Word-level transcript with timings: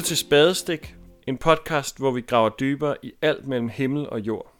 lytter 0.00 0.08
til 0.08 0.16
Spadestik, 0.16 0.94
en 1.26 1.38
podcast, 1.38 1.98
hvor 1.98 2.10
vi 2.10 2.20
graver 2.20 2.48
dybere 2.48 2.96
i 3.02 3.12
alt 3.22 3.46
mellem 3.46 3.68
himmel 3.68 4.10
og 4.10 4.20
jord. 4.20 4.52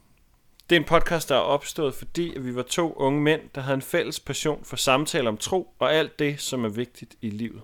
Det 0.71 0.77
er 0.77 0.81
en 0.81 0.87
podcast, 0.87 1.29
der 1.29 1.35
er 1.35 1.41
opstået, 1.41 1.95
fordi 1.95 2.35
vi 2.37 2.55
var 2.55 2.63
to 2.63 2.93
unge 2.93 3.21
mænd, 3.21 3.41
der 3.55 3.61
havde 3.61 3.75
en 3.75 3.82
fælles 3.82 4.21
passion 4.21 4.64
for 4.64 4.77
samtale 4.77 5.29
om 5.29 5.37
tro 5.37 5.75
og 5.79 5.95
alt 5.95 6.18
det, 6.18 6.41
som 6.41 6.64
er 6.64 6.68
vigtigt 6.68 7.14
i 7.21 7.31
livet. 7.31 7.63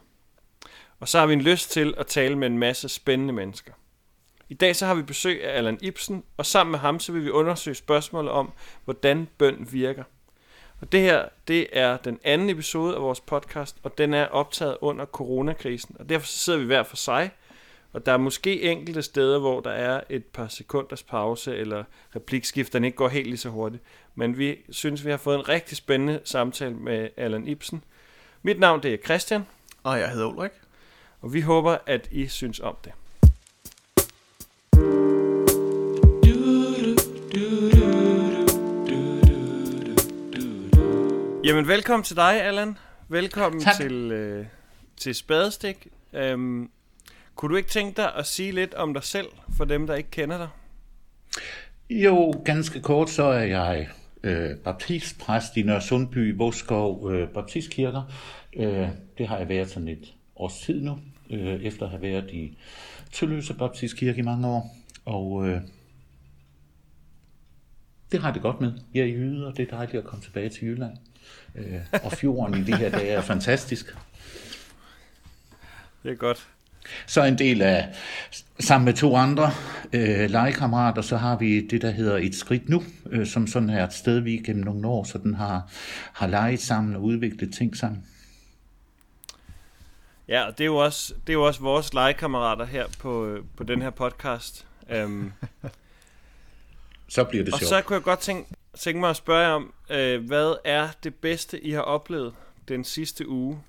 Og 1.00 1.08
så 1.08 1.18
har 1.18 1.26
vi 1.26 1.32
en 1.32 1.40
lyst 1.40 1.70
til 1.70 1.94
at 1.98 2.06
tale 2.06 2.38
med 2.38 2.46
en 2.46 2.58
masse 2.58 2.88
spændende 2.88 3.32
mennesker. 3.32 3.72
I 4.48 4.54
dag 4.54 4.76
så 4.76 4.86
har 4.86 4.94
vi 4.94 5.02
besøg 5.02 5.44
af 5.44 5.56
Allan 5.58 5.78
Ibsen, 5.82 6.24
og 6.36 6.46
sammen 6.46 6.70
med 6.70 6.78
ham 6.78 7.00
så 7.00 7.12
vil 7.12 7.24
vi 7.24 7.30
undersøge 7.30 7.74
spørgsmålet 7.74 8.30
om, 8.30 8.52
hvordan 8.84 9.28
bøn 9.38 9.68
virker. 9.70 10.04
Og 10.80 10.92
det 10.92 11.00
her, 11.00 11.28
det 11.48 11.66
er 11.72 11.96
den 11.96 12.18
anden 12.24 12.50
episode 12.50 12.94
af 12.94 13.02
vores 13.02 13.20
podcast, 13.20 13.76
og 13.82 13.98
den 13.98 14.14
er 14.14 14.26
optaget 14.26 14.76
under 14.80 15.06
coronakrisen. 15.06 15.96
Og 15.98 16.08
derfor 16.08 16.26
så 16.26 16.38
sidder 16.38 16.58
vi 16.58 16.64
hver 16.64 16.82
for 16.82 16.96
sig, 16.96 17.30
og 17.96 18.06
der 18.06 18.12
er 18.12 18.16
måske 18.16 18.62
enkelte 18.62 19.02
steder, 19.02 19.38
hvor 19.38 19.60
der 19.60 19.70
er 19.70 20.00
et 20.08 20.24
par 20.24 20.48
sekunders 20.48 21.02
pause, 21.02 21.56
eller 21.56 21.84
replikskifterne 22.16 22.86
ikke 22.86 22.96
går 22.96 23.08
helt 23.08 23.26
lige 23.26 23.36
så 23.36 23.48
hurtigt. 23.48 23.82
Men 24.14 24.38
vi 24.38 24.56
synes, 24.70 25.04
vi 25.04 25.10
har 25.10 25.16
fået 25.16 25.34
en 25.34 25.48
rigtig 25.48 25.76
spændende 25.76 26.20
samtale 26.24 26.74
med 26.74 27.08
Allan 27.16 27.48
Ibsen. 27.48 27.84
Mit 28.42 28.58
navn 28.58 28.82
det 28.82 28.94
er 28.94 28.98
Christian. 29.04 29.46
Og 29.82 29.98
jeg 29.98 30.10
hedder 30.10 30.26
Ulrik. 30.26 30.50
Og 31.20 31.32
vi 31.32 31.40
håber, 31.40 31.78
at 31.86 32.08
I 32.10 32.26
synes 32.26 32.60
om 32.60 32.76
det. 32.84 32.92
Jamen, 41.44 41.68
velkommen 41.68 42.04
til 42.04 42.16
dig, 42.16 42.42
Allan. 42.42 42.78
Velkommen 43.08 43.60
Tak. 43.60 43.74
til, 43.76 44.12
øh, 44.12 44.46
til 44.96 45.14
Spadestik. 45.14 45.86
Øhm, 46.12 46.70
kunne 47.36 47.52
du 47.52 47.56
ikke 47.56 47.68
tænke 47.68 47.96
dig 47.96 48.14
at 48.14 48.26
sige 48.26 48.52
lidt 48.52 48.74
om 48.74 48.94
dig 48.94 49.04
selv, 49.04 49.28
for 49.56 49.64
dem, 49.64 49.86
der 49.86 49.94
ikke 49.94 50.10
kender 50.10 50.38
dig? 50.38 50.48
Jo, 51.90 52.42
ganske 52.44 52.80
kort, 52.80 53.10
så 53.10 53.22
er 53.22 53.44
jeg 53.44 53.88
øh, 54.22 54.56
baptistpræst 54.56 55.56
i 55.56 55.62
Nørre 55.62 55.82
Sundby, 55.82 56.36
Voskov 56.36 57.12
øh, 57.12 57.28
Baptistkirker. 57.28 58.02
Øh, 58.56 58.88
det 59.18 59.28
har 59.28 59.38
jeg 59.38 59.48
været 59.48 59.70
sådan 59.70 59.88
et 59.88 60.14
års 60.36 60.60
tid 60.60 60.80
nu, 60.80 60.98
øh, 61.30 61.62
efter 61.62 61.84
at 61.84 61.90
have 61.90 62.02
været 62.02 62.30
i 62.30 62.58
Tølløse 63.12 63.54
Baptistkirke 63.54 64.18
i 64.18 64.22
mange 64.22 64.48
år. 64.48 64.76
Og 65.04 65.48
øh, 65.48 65.60
det 68.12 68.20
har 68.20 68.28
jeg 68.28 68.34
det 68.34 68.42
godt 68.42 68.60
med. 68.60 68.72
Jeg 68.94 69.02
er 69.02 69.06
jyde, 69.06 69.46
og 69.46 69.56
det 69.56 69.62
er 69.62 69.76
dejligt 69.76 69.98
at 69.98 70.04
komme 70.04 70.24
tilbage 70.24 70.48
til 70.48 70.64
Jylland. 70.64 70.96
Øh, 71.54 71.80
og 72.04 72.12
fjorden 72.12 72.60
i 72.60 72.64
de 72.64 72.76
her 72.76 72.90
dage 72.90 73.08
er 73.08 73.20
fantastisk. 73.20 73.96
Det 76.02 76.10
er 76.10 76.16
godt. 76.16 76.48
Så 77.06 77.24
en 77.24 77.38
del 77.38 77.62
af, 77.62 77.88
sammen 78.60 78.84
med 78.84 78.94
to 78.94 79.16
andre 79.16 79.50
øh, 79.92 80.30
legekammerater, 80.30 81.02
så 81.02 81.16
har 81.16 81.36
vi 81.36 81.66
det, 81.66 81.82
der 81.82 81.90
hedder 81.90 82.16
Et 82.16 82.34
Skridt 82.34 82.68
Nu, 82.68 82.82
øh, 83.10 83.26
som 83.26 83.46
sådan 83.46 83.70
er 83.70 83.86
et 83.86 83.92
sted, 83.92 84.18
vi 84.18 84.42
gennem 84.46 84.64
nogle 84.64 84.88
år 84.88 85.04
sådan 85.04 85.34
har, 85.34 85.70
har 86.12 86.26
leget 86.26 86.60
sammen 86.60 86.96
og 86.96 87.02
udviklet 87.02 87.54
ting 87.54 87.76
sammen. 87.76 88.04
Ja, 90.28 90.46
og 90.46 90.58
det 90.58 90.64
er 90.64 90.66
jo 90.66 90.76
også, 90.76 91.14
det 91.26 91.28
er 91.28 91.34
jo 91.34 91.42
også 91.46 91.60
vores 91.60 91.94
legekammerater 91.94 92.64
her 92.64 92.84
på, 93.00 93.26
øh, 93.26 93.44
på 93.56 93.64
den 93.64 93.82
her 93.82 93.90
podcast. 93.90 94.66
Um, 95.04 95.32
Så 97.08 97.24
bliver 97.24 97.44
det 97.44 97.52
og 97.54 97.58
sjovt. 97.58 97.68
så 97.68 97.82
kunne 97.82 97.94
jeg 97.94 98.02
godt 98.02 98.18
tænke, 98.18 98.54
tænke 98.78 99.00
mig 99.00 99.10
at 99.10 99.16
spørge 99.16 99.52
om, 99.52 99.72
øh, 99.90 100.26
hvad 100.26 100.54
er 100.64 100.88
det 101.04 101.14
bedste, 101.14 101.64
I 101.64 101.70
har 101.70 101.80
oplevet 101.80 102.34
den 102.68 102.84
sidste 102.84 103.28
uge? 103.28 103.60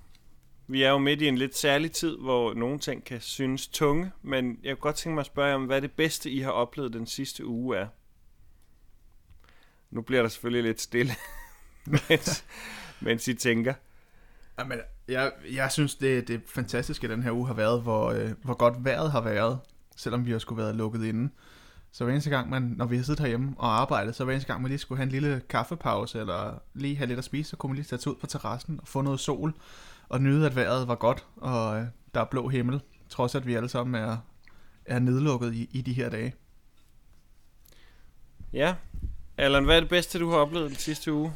Vi 0.69 0.83
er 0.83 0.89
jo 0.89 0.97
midt 0.97 1.21
i 1.21 1.27
en 1.27 1.37
lidt 1.37 1.57
særlig 1.57 1.91
tid, 1.91 2.17
hvor 2.17 2.53
nogle 2.53 2.79
ting 2.79 3.03
kan 3.03 3.21
synes 3.21 3.67
tunge, 3.67 4.11
men 4.21 4.59
jeg 4.63 4.75
kunne 4.75 4.81
godt 4.81 4.95
tænke 4.95 5.13
mig 5.13 5.19
at 5.19 5.25
spørge 5.25 5.55
om, 5.55 5.65
hvad 5.65 5.81
det 5.81 5.91
bedste, 5.91 6.29
I 6.29 6.39
har 6.39 6.51
oplevet 6.51 6.93
den 6.93 7.07
sidste 7.07 7.45
uge 7.45 7.77
er. 7.77 7.87
Nu 9.91 10.01
bliver 10.01 10.21
der 10.21 10.29
selvfølgelig 10.29 10.63
lidt 10.63 10.81
stille, 10.81 11.11
mens, 12.09 12.45
mens 12.99 13.27
I 13.27 13.33
tænker. 13.33 13.73
Jamen, 14.59 14.79
jeg, 15.07 15.31
jeg 15.51 15.71
synes, 15.71 15.95
det, 15.95 16.27
det 16.27 16.41
fantastiske 16.45 17.07
den 17.07 17.23
her 17.23 17.31
uge 17.31 17.47
har 17.47 17.53
været, 17.53 17.81
hvor, 17.81 18.11
øh, 18.11 18.31
hvor 18.43 18.53
godt 18.53 18.85
vejret 18.85 19.11
har 19.11 19.21
været, 19.21 19.59
selvom 19.95 20.25
vi 20.25 20.31
har 20.31 20.39
skulle 20.39 20.63
været 20.63 20.75
lukket 20.75 21.03
inde. 21.05 21.29
Så 21.91 22.03
hver 22.03 22.13
eneste 22.13 22.29
gang, 22.29 22.49
man, 22.49 22.61
når 22.61 22.85
vi 22.85 22.95
har 22.95 23.03
siddet 23.03 23.19
herhjemme 23.19 23.55
og 23.57 23.81
arbejdet, 23.81 24.15
så 24.15 24.23
hver 24.23 24.33
eneste 24.33 24.47
gang, 24.47 24.61
man 24.61 24.69
lige 24.69 24.79
skulle 24.79 24.97
have 24.97 25.03
en 25.03 25.11
lille 25.11 25.41
kaffepause, 25.49 26.19
eller 26.19 26.59
lige 26.73 26.95
have 26.95 27.07
lidt 27.07 27.19
at 27.19 27.25
spise, 27.25 27.49
så 27.49 27.55
kunne 27.55 27.69
man 27.69 27.75
lige 27.75 27.97
tage 27.97 28.11
ud 28.11 28.15
på 28.15 28.27
terrassen 28.27 28.79
og 28.81 28.87
få 28.87 29.01
noget 29.01 29.19
sol, 29.19 29.53
og 30.09 30.21
nyde, 30.21 30.45
at 30.45 30.55
vejret 30.55 30.87
var 30.87 30.95
godt, 30.95 31.25
og 31.35 31.79
øh, 31.79 31.85
der 32.13 32.21
er 32.21 32.25
blå 32.25 32.47
himmel, 32.47 32.81
trods 33.09 33.35
at 33.35 33.47
vi 33.47 33.53
alle 33.53 33.69
sammen 33.69 33.95
er, 33.95 34.17
er 34.85 34.99
nedlukket 34.99 35.53
i, 35.53 35.69
i 35.71 35.81
de 35.81 35.93
her 35.93 36.09
dage. 36.09 36.33
Ja, 38.53 38.75
Allan, 39.37 39.65
hvad 39.65 39.75
er 39.75 39.79
det 39.79 39.89
bedste, 39.89 40.19
du 40.19 40.29
har 40.29 40.37
oplevet 40.37 40.69
den 40.69 40.77
sidste 40.77 41.13
uge? 41.13 41.33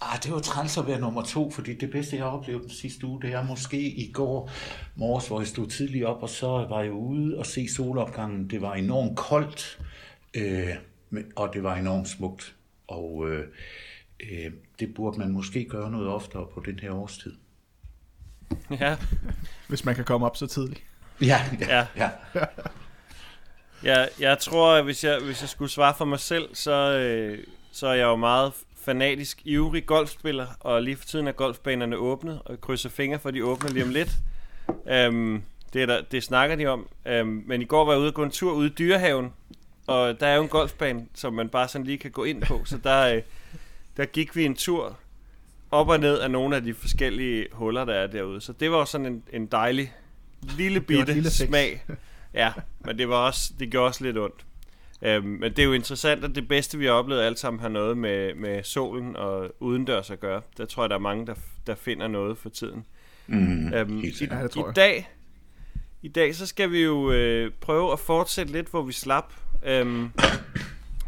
Ah, 0.00 0.22
det 0.22 0.32
var 0.32 0.38
træls 0.38 0.78
at 0.78 0.86
være 0.86 1.00
nummer 1.00 1.22
to, 1.22 1.50
fordi 1.50 1.74
det 1.74 1.90
bedste, 1.90 2.16
jeg 2.16 2.24
har 2.24 2.30
oplevet 2.30 2.62
den 2.62 2.70
sidste 2.70 3.06
uge, 3.06 3.22
det 3.22 3.32
er 3.32 3.42
måske 3.42 3.80
i 3.80 4.12
går 4.12 4.50
morges, 4.94 5.28
hvor 5.28 5.40
jeg 5.40 5.46
stod 5.46 5.66
tidligt 5.66 6.04
op, 6.04 6.22
og 6.22 6.28
så 6.28 6.46
var 6.46 6.82
jeg 6.82 6.92
ude 6.92 7.38
og 7.38 7.46
se 7.46 7.68
solopgangen. 7.68 8.50
Det 8.50 8.60
var 8.60 8.74
enormt 8.74 9.16
koldt, 9.16 9.80
øh, 10.34 10.68
og 11.36 11.50
det 11.54 11.62
var 11.62 11.76
enormt 11.76 12.08
smukt. 12.08 12.56
Og 12.88 13.30
øh, 13.30 13.46
øh, 14.20 14.52
det 14.78 14.94
burde 14.94 15.18
man 15.18 15.32
måske 15.32 15.64
gøre 15.64 15.90
noget 15.90 16.08
oftere 16.08 16.46
på 16.54 16.62
den 16.66 16.78
her 16.78 16.92
årstid. 16.92 17.32
Ja, 18.80 18.96
Hvis 19.68 19.84
man 19.84 19.94
kan 19.94 20.04
komme 20.04 20.26
op 20.26 20.36
så 20.36 20.46
tidligt. 20.46 20.82
Ja, 21.20 21.44
Ja. 21.60 21.86
ja. 21.96 22.10
ja. 22.34 22.44
Jeg, 23.84 24.08
jeg 24.20 24.38
tror, 24.38 24.74
at 24.74 24.84
hvis 24.84 25.04
jeg, 25.04 25.18
hvis 25.18 25.40
jeg 25.40 25.48
skulle 25.48 25.70
svare 25.70 25.94
for 25.98 26.04
mig 26.04 26.20
selv, 26.20 26.54
så, 26.54 26.72
øh, 26.98 27.38
så 27.72 27.86
er 27.86 27.94
jeg 27.94 28.04
jo 28.04 28.16
meget 28.16 28.52
fanatisk, 28.84 29.40
ivrig 29.44 29.86
golfspiller, 29.86 30.46
og 30.60 30.82
lige 30.82 30.96
for 30.96 31.04
tiden 31.04 31.28
er 31.28 31.32
golfbanerne 31.32 31.96
åbnet, 31.96 32.40
og 32.44 32.50
jeg 32.50 32.60
krydser 32.60 32.88
fingre 32.88 33.18
for, 33.18 33.28
at 33.28 33.34
de 33.34 33.44
åbner 33.44 33.70
lige 33.70 33.84
om 33.84 33.90
lidt. 33.90 34.10
Um, 35.08 35.42
det, 35.72 35.82
er 35.82 35.86
der, 35.86 36.00
det 36.00 36.22
snakker 36.22 36.56
de 36.56 36.66
om. 36.66 36.88
Um, 37.20 37.42
men 37.46 37.62
i 37.62 37.64
går 37.64 37.84
var 37.84 37.92
jeg 37.92 38.00
ude 38.00 38.08
og 38.08 38.14
gå 38.14 38.22
en 38.22 38.30
tur 38.30 38.52
ude 38.52 38.66
i 38.66 38.70
Dyrehaven, 38.78 39.32
og 39.86 40.20
der 40.20 40.26
er 40.26 40.34
jo 40.36 40.42
en 40.42 40.48
golfbane, 40.48 41.06
som 41.14 41.32
man 41.32 41.48
bare 41.48 41.68
sådan 41.68 41.86
lige 41.86 41.98
kan 41.98 42.10
gå 42.10 42.24
ind 42.24 42.42
på, 42.42 42.60
så 42.64 42.78
der, 42.84 43.14
øh, 43.14 43.22
der 43.96 44.04
gik 44.04 44.36
vi 44.36 44.44
en 44.44 44.54
tur 44.54 44.96
op 45.74 45.88
og 45.88 46.00
ned 46.00 46.18
af 46.18 46.30
nogle 46.30 46.56
af 46.56 46.62
de 46.62 46.74
forskellige 46.74 47.46
huller, 47.52 47.84
der 47.84 47.94
er 47.94 48.06
derude. 48.06 48.40
Så 48.40 48.52
det 48.52 48.70
var 48.70 48.84
sådan 48.84 49.06
en, 49.06 49.22
en 49.32 49.46
dejlig 49.46 49.92
lille 50.42 50.80
bitte 50.80 51.14
lille 51.14 51.30
smag. 51.30 51.84
Ja, 52.34 52.52
men 52.80 52.98
det 52.98 53.08
var 53.08 53.16
også, 53.16 53.52
det 53.58 53.70
gjorde 53.70 53.86
også 53.86 54.04
lidt 54.04 54.18
ondt. 54.18 54.44
Øhm, 55.02 55.26
men 55.26 55.42
det 55.50 55.58
er 55.58 55.64
jo 55.64 55.72
interessant, 55.72 56.24
at 56.24 56.34
det 56.34 56.48
bedste, 56.48 56.78
vi 56.78 56.84
har 56.86 56.92
oplevet 56.92 57.22
alt 57.22 57.38
sammen, 57.38 57.60
har 57.60 57.68
noget 57.68 57.98
med, 57.98 58.34
med 58.34 58.62
solen 58.64 59.16
og 59.16 59.54
udendørs 59.60 60.10
at 60.10 60.20
gøre. 60.20 60.42
Der 60.56 60.64
tror 60.64 60.82
jeg, 60.82 60.90
der 60.90 60.96
er 60.96 61.00
mange, 61.00 61.26
der, 61.26 61.34
der 61.66 61.74
finder 61.74 62.08
noget 62.08 62.38
for 62.38 62.48
tiden. 62.48 62.84
Mm, 63.26 63.72
Øhm, 63.74 63.98
i. 63.98 64.12
Ja, 64.30 64.42
det 64.42 64.50
tror 64.50 64.70
I 64.70 64.72
dag, 64.72 65.10
I 66.02 66.08
dag, 66.08 66.34
så 66.34 66.46
skal 66.46 66.70
vi 66.70 66.82
jo 66.82 67.12
øh, 67.12 67.50
prøve 67.60 67.92
at 67.92 67.98
fortsætte 68.00 68.52
lidt, 68.52 68.68
hvor 68.68 68.82
vi 68.82 68.92
slap. 68.92 69.32
Øhm, 69.66 70.10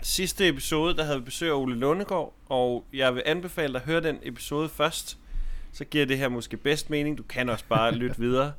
sidste 0.06 0.48
episode, 0.48 0.96
der 0.96 1.04
havde 1.04 1.18
vi 1.18 1.24
besøg 1.24 1.50
af 1.50 1.54
Ole 1.54 1.74
Lundegård, 1.74 2.34
og 2.48 2.84
jeg 2.92 3.14
vil 3.14 3.22
anbefale 3.26 3.72
dig 3.72 3.80
at 3.80 3.86
høre 3.86 4.00
den 4.00 4.18
episode 4.22 4.68
først. 4.68 5.18
Så 5.72 5.84
giver 5.84 6.06
det 6.06 6.18
her 6.18 6.28
måske 6.28 6.56
bedst 6.56 6.90
mening. 6.90 7.18
Du 7.18 7.22
kan 7.22 7.48
også 7.48 7.64
bare 7.68 7.94
lytte 8.00 8.18
videre. 8.18 8.52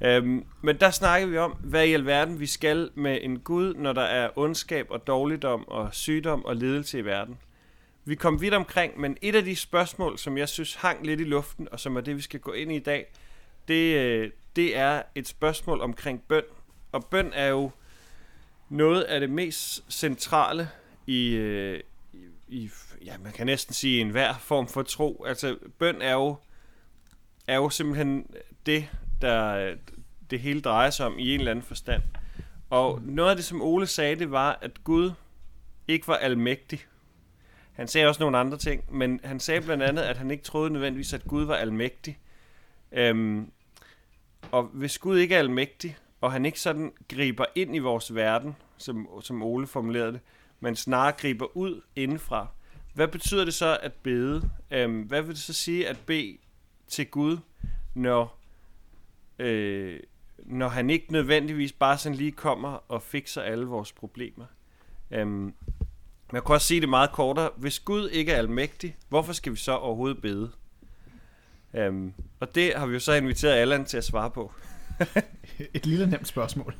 Øhm, 0.00 0.44
men 0.62 0.76
der 0.76 0.90
snakker 0.90 1.28
vi 1.28 1.38
om, 1.38 1.50
hvad 1.50 1.86
i 1.86 1.92
alverden 1.92 2.40
vi 2.40 2.46
skal 2.46 2.90
med 2.94 3.18
en 3.22 3.38
Gud, 3.38 3.74
når 3.74 3.92
der 3.92 4.02
er 4.02 4.30
ondskab 4.36 4.86
og 4.90 5.06
dårligdom 5.06 5.68
og 5.68 5.88
sygdom 5.94 6.44
og 6.44 6.56
lidelse 6.56 6.98
i 6.98 7.04
verden. 7.04 7.38
Vi 8.04 8.14
kom 8.14 8.40
vidt 8.40 8.54
omkring, 8.54 9.00
men 9.00 9.16
et 9.22 9.34
af 9.34 9.44
de 9.44 9.56
spørgsmål, 9.56 10.18
som 10.18 10.38
jeg 10.38 10.48
synes 10.48 10.74
hang 10.74 11.06
lidt 11.06 11.20
i 11.20 11.24
luften, 11.24 11.68
og 11.72 11.80
som 11.80 11.96
er 11.96 12.00
det, 12.00 12.16
vi 12.16 12.22
skal 12.22 12.40
gå 12.40 12.52
ind 12.52 12.72
i 12.72 12.76
i 12.76 12.78
dag, 12.78 13.06
det, 13.68 13.96
øh, 13.96 14.30
det 14.56 14.76
er 14.76 15.02
et 15.14 15.28
spørgsmål 15.28 15.80
omkring 15.80 16.22
bøn. 16.28 16.42
Og 16.92 17.04
bøn 17.04 17.30
er 17.34 17.46
jo 17.46 17.70
noget 18.72 19.02
af 19.02 19.20
det 19.20 19.30
mest 19.30 19.92
centrale 19.92 20.68
i, 21.06 21.28
øh, 21.34 21.80
i, 22.12 22.24
i 22.48 22.70
ja, 23.04 23.18
man 23.18 23.32
kan 23.32 23.46
næsten 23.46 23.74
sige 23.74 24.00
enhver 24.00 24.34
form 24.34 24.68
for 24.68 24.82
tro. 24.82 25.24
Altså, 25.26 25.56
bøn 25.78 26.02
er 26.02 26.12
jo, 26.12 26.36
er 27.46 27.56
jo 27.56 27.70
simpelthen 27.70 28.26
det, 28.66 28.88
der 29.20 29.74
det 30.30 30.40
hele 30.40 30.60
drejer 30.60 30.90
sig 30.90 31.06
om 31.06 31.18
i 31.18 31.34
en 31.34 31.40
eller 31.40 31.50
anden 31.50 31.64
forstand. 31.64 32.02
Og 32.70 33.00
noget 33.02 33.30
af 33.30 33.36
det, 33.36 33.44
som 33.44 33.62
Ole 33.62 33.86
sagde, 33.86 34.16
det 34.16 34.30
var, 34.30 34.58
at 34.62 34.84
Gud 34.84 35.12
ikke 35.88 36.08
var 36.08 36.16
almægtig. 36.16 36.86
Han 37.72 37.88
sagde 37.88 38.06
også 38.06 38.22
nogle 38.22 38.38
andre 38.38 38.58
ting, 38.58 38.96
men 38.96 39.20
han 39.24 39.40
sagde 39.40 39.60
blandt 39.60 39.82
andet, 39.82 40.02
at 40.02 40.16
han 40.16 40.30
ikke 40.30 40.44
troede 40.44 40.70
nødvendigvis, 40.70 41.12
at 41.12 41.24
Gud 41.24 41.44
var 41.44 41.54
almægtig. 41.54 42.18
Øhm, 42.92 43.50
og 44.50 44.62
hvis 44.62 44.98
Gud 44.98 45.18
ikke 45.18 45.34
er 45.34 45.38
almægtig, 45.38 45.96
og 46.22 46.32
han 46.32 46.46
ikke 46.46 46.60
sådan 46.60 46.92
griber 47.08 47.44
ind 47.54 47.76
i 47.76 47.78
vores 47.78 48.14
verden, 48.14 48.56
som, 48.76 49.08
som 49.20 49.42
Ole 49.42 49.66
formulerede 49.66 50.12
det, 50.12 50.20
men 50.60 50.76
snarere 50.76 51.12
griber 51.12 51.56
ud 51.56 51.80
indenfra, 51.96 52.46
hvad 52.94 53.08
betyder 53.08 53.44
det 53.44 53.54
så 53.54 53.78
at 53.82 53.92
bede? 53.92 54.50
Øhm, 54.70 55.02
hvad 55.02 55.22
vil 55.22 55.34
det 55.34 55.42
så 55.42 55.52
sige 55.52 55.88
at 55.88 55.98
bede 56.06 56.38
til 56.88 57.06
Gud, 57.06 57.38
når, 57.94 58.38
øh, 59.38 60.00
når 60.38 60.68
han 60.68 60.90
ikke 60.90 61.12
nødvendigvis 61.12 61.72
bare 61.72 61.98
sådan 61.98 62.18
lige 62.18 62.32
kommer 62.32 62.78
og 62.88 63.02
fikser 63.02 63.42
alle 63.42 63.66
vores 63.66 63.92
problemer. 63.92 64.44
Øhm, 65.10 65.28
men 65.28 65.54
jeg 66.32 66.44
kan 66.44 66.54
også 66.54 66.66
sige 66.66 66.80
det 66.80 66.88
meget 66.88 67.12
kortere. 67.12 67.50
Hvis 67.56 67.80
Gud 67.80 68.08
ikke 68.08 68.32
er 68.32 68.38
almægtig, 68.38 68.96
hvorfor 69.08 69.32
skal 69.32 69.52
vi 69.52 69.56
så 69.56 69.76
overhovedet 69.76 70.22
bede? 70.22 70.50
Øhm, 71.74 72.12
og 72.40 72.54
det 72.54 72.74
har 72.76 72.86
vi 72.86 72.92
jo 72.92 73.00
så 73.00 73.12
inviteret 73.12 73.52
Allan 73.52 73.84
til 73.84 73.96
at 73.96 74.04
svare 74.04 74.30
på. 74.30 74.52
Et 75.74 75.86
lille 75.86 76.06
nemt 76.06 76.28
spørgsmål. 76.28 76.74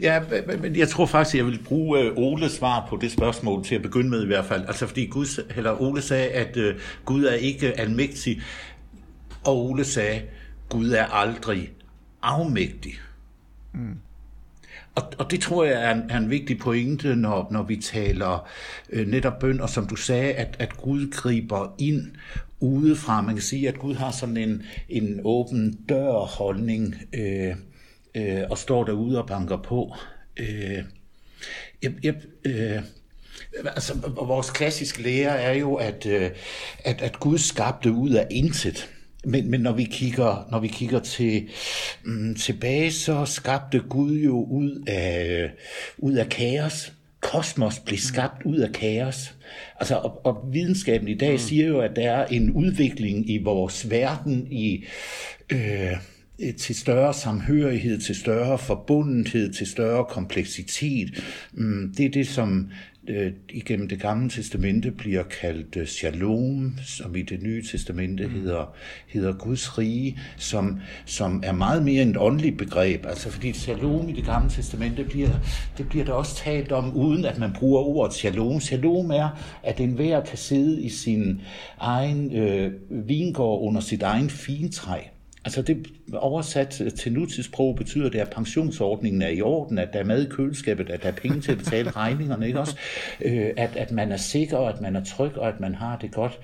Ja, 0.00 0.22
men 0.58 0.76
jeg 0.76 0.88
tror 0.88 1.06
faktisk, 1.06 1.36
jeg 1.36 1.46
vil 1.46 1.60
bruge 1.64 2.00
øh, 2.00 2.12
Oles 2.16 2.52
svar 2.52 2.86
på 2.88 2.98
det 3.00 3.12
spørgsmål 3.12 3.64
til 3.64 3.74
at 3.74 3.82
begynde 3.82 4.10
med 4.10 4.22
i 4.22 4.26
hvert 4.26 4.44
fald. 4.44 4.66
Altså 4.66 4.86
fordi 4.86 5.06
Gud, 5.06 5.44
eller 5.56 5.82
Ole 5.82 6.02
sagde, 6.02 6.28
at 6.28 6.56
uh, 6.56 6.80
Gud 7.04 7.24
er 7.24 7.34
ikke 7.34 7.80
almægtig, 7.80 8.42
og 9.44 9.64
Ole 9.64 9.84
sagde, 9.84 10.22
Gud 10.68 10.90
er 10.90 11.04
aldrig 11.04 11.72
afmægtig. 12.22 12.92
Mm. 13.72 13.96
Og, 14.94 15.12
og 15.18 15.30
det 15.30 15.40
tror 15.40 15.64
jeg 15.64 15.82
er 15.82 15.94
en, 15.94 16.10
er 16.10 16.16
en 16.16 16.30
vigtig 16.30 16.58
pointe, 16.58 17.16
når, 17.16 17.48
når 17.50 17.62
vi 17.62 17.76
taler 17.76 18.48
øh, 18.90 19.06
netop 19.06 19.38
bøn, 19.38 19.60
og 19.60 19.70
som 19.70 19.86
du 19.86 19.96
sagde, 19.96 20.32
at, 20.32 20.56
at 20.58 20.76
Gud 20.76 21.10
griber 21.10 21.74
ind 21.78 22.12
udefra. 22.60 23.20
Man 23.22 23.34
kan 23.34 23.42
sige, 23.42 23.68
at 23.68 23.78
Gud 23.78 23.94
har 23.94 24.10
sådan 24.10 24.36
en, 24.36 24.62
en 24.88 25.20
åben 25.24 25.72
dør-holdning, 25.88 26.94
øh, 27.12 27.56
øh, 28.14 28.42
og 28.50 28.58
står 28.58 28.84
derude 28.84 29.18
og 29.18 29.26
banker 29.26 29.62
på. 29.62 29.94
Øh, 30.36 30.84
jeg, 31.82 31.92
jeg, 32.02 32.14
øh, 32.44 32.82
altså, 33.64 33.94
vores 34.26 34.50
klassiske 34.50 35.02
lære 35.02 35.40
er 35.40 35.52
jo, 35.52 35.74
at, 35.74 36.06
øh, 36.06 36.30
at, 36.84 37.02
at 37.02 37.20
Gud 37.20 37.38
skabte 37.38 37.92
ud 37.92 38.10
af 38.10 38.26
intet. 38.30 38.90
Men, 39.24 39.50
men 39.50 39.60
når 39.60 39.72
vi 39.72 39.84
kigger, 39.84 40.48
når 40.50 40.58
vi 40.60 40.68
kigger 40.68 41.00
til, 41.00 41.48
mm, 42.04 42.34
tilbage, 42.34 42.92
så 42.92 43.24
skabte 43.24 43.78
Gud 43.78 44.12
jo 44.12 44.44
ud 44.44 44.84
af, 44.86 45.26
øh, 45.30 45.50
ud 45.98 46.14
af 46.14 46.28
kaos. 46.28 46.92
Kosmos 47.32 47.78
blev 47.78 47.98
skabt 47.98 48.42
ud 48.44 48.56
af 48.56 48.72
kaos. 48.72 49.34
Altså, 49.80 49.94
og, 49.94 50.26
og 50.26 50.48
videnskaben 50.52 51.08
i 51.08 51.14
dag 51.14 51.32
mm. 51.32 51.38
siger 51.38 51.66
jo, 51.66 51.80
at 51.80 51.96
der 51.96 52.10
er 52.10 52.26
en 52.26 52.50
udvikling 52.50 53.30
i 53.30 53.42
vores 53.42 53.90
verden 53.90 54.52
i... 54.52 54.84
Øh, 55.52 55.96
til 56.58 56.74
større 56.74 57.14
samhørighed, 57.14 58.00
til 58.00 58.14
større 58.14 58.58
forbundethed, 58.58 59.52
til 59.52 59.66
større 59.66 60.04
kompleksitet. 60.04 61.24
Mm, 61.52 61.94
det 61.96 62.06
er 62.06 62.10
det, 62.10 62.28
som 62.28 62.70
øh, 63.08 63.32
igennem 63.50 63.88
det 63.88 64.00
gamle 64.00 64.30
testamente 64.30 64.90
bliver 64.90 65.22
kaldt 65.22 65.76
øh, 65.76 65.86
shalom, 65.86 66.74
som 66.84 67.16
i 67.16 67.22
det 67.22 67.42
nye 67.42 67.62
testamente 67.62 68.26
mm. 68.26 68.32
hedder, 68.32 68.74
hedder 69.06 69.32
Guds 69.32 69.78
rige, 69.78 70.18
som, 70.36 70.80
som 71.04 71.42
er 71.46 71.52
meget 71.52 71.84
mere 71.84 72.02
end 72.02 72.10
et 72.10 72.16
åndeligt 72.16 72.58
begreb. 72.58 73.06
Altså 73.06 73.30
fordi 73.30 73.52
shalom 73.52 74.08
i 74.08 74.12
det 74.12 74.24
gamle 74.24 74.50
testamente 74.50 75.04
bliver, 75.04 75.30
det 75.78 75.88
bliver 75.88 76.04
der 76.04 76.12
også 76.12 76.36
talt 76.36 76.72
om, 76.72 76.96
uden 76.96 77.24
at 77.24 77.38
man 77.38 77.52
bruger 77.52 77.80
ordet 77.80 78.14
shalom. 78.14 78.60
Shalom 78.60 79.10
er, 79.10 79.28
at 79.62 79.80
enhver 79.80 80.24
kan 80.24 80.38
sidde 80.38 80.82
i 80.82 80.88
sin 80.88 81.40
egen 81.78 82.36
øh, 82.36 82.72
vingård 82.90 83.68
under 83.68 83.80
sit 83.80 84.02
egen 84.02 84.30
fintræ. 84.30 84.98
Altså 85.46 85.62
det 85.62 85.86
oversat 86.12 86.82
til 86.98 87.12
nutidssprog 87.12 87.76
betyder 87.76 88.10
det, 88.10 88.18
at 88.18 88.30
pensionsordningen 88.30 89.22
er 89.22 89.28
i 89.28 89.42
orden, 89.42 89.78
at 89.78 89.88
der 89.92 89.98
er 89.98 90.04
mad 90.04 90.26
i 90.26 90.28
køleskabet, 90.30 90.90
at 90.90 91.02
der 91.02 91.08
er 91.08 91.12
penge 91.12 91.40
til 91.40 91.52
at 91.52 91.58
betale 91.58 91.90
regningerne, 92.02 92.46
ikke 92.46 92.60
også? 92.60 92.76
Øh, 93.20 93.50
at, 93.56 93.76
at 93.76 93.92
man 93.92 94.12
er 94.12 94.16
sikker, 94.16 94.58
at 94.58 94.80
man 94.80 94.96
er 94.96 95.04
tryg, 95.04 95.38
og 95.38 95.48
at 95.48 95.60
man 95.60 95.74
har 95.74 95.98
det 95.98 96.12
godt. 96.12 96.40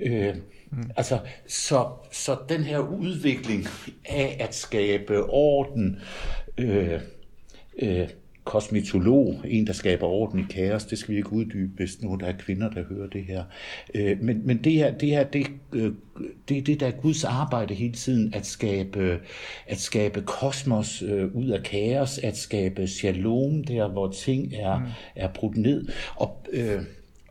Øh, 0.00 0.34
mm. 0.70 0.90
Altså, 0.96 1.18
så, 1.48 1.86
så 2.10 2.36
den 2.48 2.62
her 2.62 2.78
udvikling 2.78 3.66
af 4.04 4.36
at 4.40 4.54
skabe 4.54 5.22
orden, 5.24 6.00
øh, 6.58 7.00
øh, 7.78 8.08
kosmetolog, 8.44 9.40
en, 9.44 9.66
der 9.66 9.72
skaber 9.72 10.06
orden 10.06 10.40
i 10.40 10.44
kaos. 10.50 10.84
Det 10.84 10.98
skal 10.98 11.12
vi 11.12 11.16
ikke 11.16 11.32
uddybe, 11.32 11.70
hvis 11.76 12.02
nu 12.02 12.16
der 12.20 12.26
er 12.26 12.32
kvinder, 12.38 12.70
der 12.70 12.84
hører 12.88 13.08
det 13.08 13.24
her. 13.24 13.44
Øh, 13.94 14.22
men, 14.22 14.46
men 14.46 14.64
det 14.64 14.72
her, 14.72 14.98
det 14.98 15.08
her, 15.08 15.24
det, 15.24 15.46
øh, 15.72 15.92
det, 16.48 16.66
det 16.66 16.80
der 16.80 16.86
er 16.86 16.90
Guds 16.90 17.24
arbejde 17.24 17.74
hele 17.74 17.92
tiden, 17.92 18.34
at 18.34 18.46
skabe, 18.46 19.20
at 19.66 19.80
skabe 19.80 20.22
kosmos 20.22 21.02
øh, 21.02 21.34
ud 21.34 21.48
af 21.48 21.62
kaos, 21.62 22.18
at 22.18 22.36
skabe 22.36 22.86
shalom, 22.86 23.64
der 23.64 23.88
hvor 23.88 24.10
ting 24.10 24.54
er, 24.54 24.78
mm. 24.78 24.84
er 25.16 25.28
brudt 25.28 25.56
ned. 25.56 25.88
Og, 26.16 26.46
øh, 26.52 26.82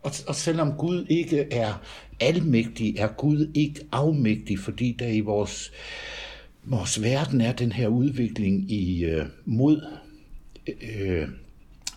og, 0.02 0.12
og 0.28 0.34
selvom 0.34 0.72
Gud 0.78 1.06
ikke 1.08 1.46
er 1.52 1.82
almægtig, 2.20 2.98
er 2.98 3.08
Gud 3.08 3.50
ikke 3.54 3.80
afmægtig, 3.92 4.58
fordi 4.58 4.96
der 4.98 5.08
i 5.08 5.20
vores, 5.20 5.72
vores 6.64 7.02
verden 7.02 7.40
er 7.40 7.52
den 7.52 7.72
her 7.72 7.88
udvikling 7.88 8.70
i 8.70 9.04
øh, 9.04 9.26
mod 9.44 9.82
øh, 10.66 11.28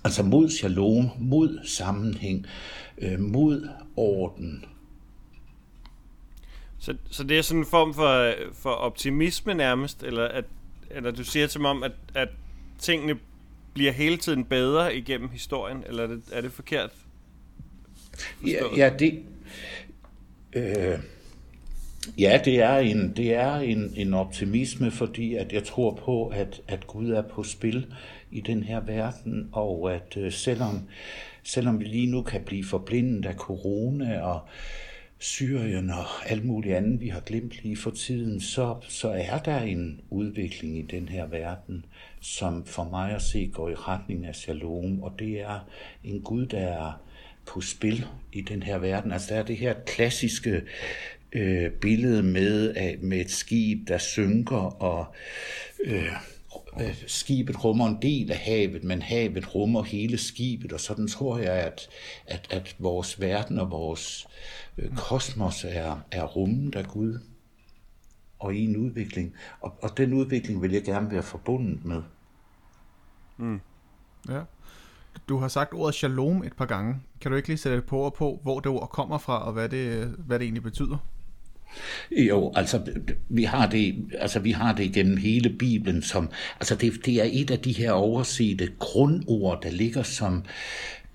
altså 0.04 0.24
mod 0.24 0.50
shalom, 0.50 1.10
mod 1.20 1.60
sammenhæng, 1.64 2.46
øh, 2.98 3.20
mod 3.20 3.70
orden. 3.96 4.66
Så, 6.80 6.96
så 7.10 7.24
det 7.24 7.38
er 7.38 7.42
sådan 7.42 7.60
en 7.60 7.66
form 7.66 7.94
for, 7.94 8.34
for 8.54 8.70
optimisme 8.70 9.54
nærmest, 9.54 10.04
eller, 10.04 10.28
at, 10.28 10.46
eller 10.90 11.12
du 11.12 11.24
siger 11.24 11.48
til 11.48 11.62
mig 11.62 11.70
om, 11.70 11.84
at, 11.84 11.92
at 12.16 12.30
tingene 12.80 13.20
bliver 13.74 13.92
hele 13.92 14.18
tiden 14.18 14.46
bedre 14.46 14.96
igennem 14.96 15.30
historien, 15.30 15.84
eller 15.88 16.04
er 16.04 16.08
det, 16.08 16.22
er 16.32 16.42
det 16.42 16.52
forkert? 16.52 16.92
Ja, 18.48 18.62
ja, 18.78 18.92
det... 19.00 19.24
Øh, 20.54 21.00
ja, 22.18 22.42
det 22.46 22.62
er 22.62 22.78
en, 22.78 23.14
det 23.18 23.34
er 23.34 23.56
en, 23.56 23.94
en 23.96 24.14
optimisme, 24.14 24.92
fordi 24.92 25.36
at 25.36 25.54
jeg 25.54 25.64
tror 25.64 25.94
på, 26.06 26.28
at, 26.28 26.62
at 26.68 26.88
Gud 26.88 27.10
er 27.10 27.22
på 27.22 27.44
spil 27.44 27.86
i 28.32 28.42
den 28.42 28.64
her 28.64 28.80
verden, 28.80 29.50
og 29.52 29.94
at 29.94 30.18
øh, 30.18 30.32
selvom, 30.32 30.82
selvom 31.44 31.80
vi 31.80 31.86
lige 31.86 32.12
nu 32.12 32.22
kan 32.22 32.42
blive 32.42 32.64
forblindet 32.64 33.26
af 33.26 33.36
corona 33.36 34.22
og 34.22 34.40
Syrien 35.20 35.90
og 35.90 36.06
alt 36.26 36.46
muligt 36.46 36.76
andet, 36.76 37.02
vi 37.02 37.08
har 37.08 37.20
glemt 37.20 37.64
lige 37.64 37.78
for 37.78 37.92
tiden, 37.92 38.42
så, 38.42 38.76
så 38.88 39.10
er 39.10 39.38
der 39.38 39.60
en 39.60 40.02
udvikling 40.10 40.78
i 40.78 40.82
den 40.82 41.10
her 41.10 41.26
verden, 41.26 41.86
som 42.22 42.66
for 42.66 42.84
mig 42.84 43.12
at 43.12 43.22
se 43.22 43.52
går 43.54 43.70
i 43.70 43.74
retning 43.74 44.26
af 44.26 44.36
shalom, 44.36 45.04
og 45.04 45.14
det 45.20 45.42
er 45.42 45.60
en 46.04 46.22
Gud, 46.22 46.46
der 46.46 46.60
er 46.60 47.02
på 47.46 47.62
spil 47.62 48.06
i 48.34 48.42
den 48.42 48.64
her 48.64 48.78
verden. 48.78 49.12
Altså 49.12 49.34
der 49.34 49.40
er 49.40 49.44
det 49.44 49.58
her 49.58 49.74
klassiske 49.86 50.62
øh, 51.36 51.72
billede 51.72 52.24
med, 52.24 52.74
med 53.02 53.22
et 53.22 53.32
skib, 53.32 53.88
der 53.88 53.98
synker, 53.98 54.82
og 54.84 55.06
øh, 55.84 56.14
øh, 56.82 57.04
skibet 57.08 57.64
rummer 57.64 57.88
en 57.88 58.02
del 58.02 58.32
af 58.32 58.38
havet, 58.38 58.84
men 58.84 59.02
havet 59.02 59.56
rummer 59.56 59.84
hele 59.84 60.18
skibet, 60.18 60.74
og 60.74 60.80
sådan 60.80 61.08
tror 61.08 61.38
jeg, 61.38 61.54
at, 61.54 61.90
at, 62.28 62.48
at 62.50 62.76
vores 62.80 63.22
verden 63.22 63.60
og 63.60 63.72
vores 63.72 64.28
øh, 64.78 64.96
kosmos 64.96 65.66
er, 65.70 66.00
er 66.12 66.24
rummet 66.24 66.76
af 66.76 66.86
Gud 66.86 67.20
og 68.40 68.56
i 68.56 68.64
en 68.64 68.78
udvikling. 68.78 69.34
Og, 69.62 69.74
og 69.82 69.98
den 69.98 70.14
udvikling 70.14 70.62
vil 70.62 70.72
jeg 70.72 70.84
gerne 70.84 71.12
være 71.12 71.24
forbundet 71.24 71.86
med. 71.86 72.02
Mm. 73.38 73.62
Ja. 74.30 74.42
Du 75.30 75.38
har 75.38 75.48
sagt 75.48 75.74
ordet 75.74 75.96
shalom 75.96 76.44
et 76.44 76.56
par 76.56 76.66
gange. 76.66 76.96
Kan 77.22 77.32
du 77.32 77.38
ikke 77.38 77.50
lige 77.50 77.58
sætte 77.58 77.82
på 77.82 78.00
og 78.00 78.14
på, 78.14 78.40
hvor 78.44 78.60
det 78.60 78.72
ord 78.72 78.90
kommer 78.90 79.18
fra, 79.18 79.46
og 79.46 79.54
hvad 79.54 79.70
det, 79.70 80.08
hvad 80.08 80.40
det 80.40 80.46
egentlig 80.46 80.64
betyder? 80.64 80.98
Jo, 82.12 82.52
altså 82.56 82.82
vi 83.30 83.44
har 83.44 83.70
det, 83.70 83.96
altså 84.20 84.40
vi 84.40 84.52
har 84.52 84.74
det 84.74 84.84
igennem 84.84 85.18
hele 85.18 85.50
Bibelen 85.50 86.02
som, 86.02 86.30
altså 86.60 86.76
det, 86.76 86.94
det 87.06 87.14
er 87.14 87.30
et 87.32 87.52
af 87.52 87.60
de 87.60 87.72
her 87.72 87.92
oversete 87.92 88.70
grundord, 88.80 89.64
der 89.64 89.72
ligger 89.72 90.04
som, 90.04 90.44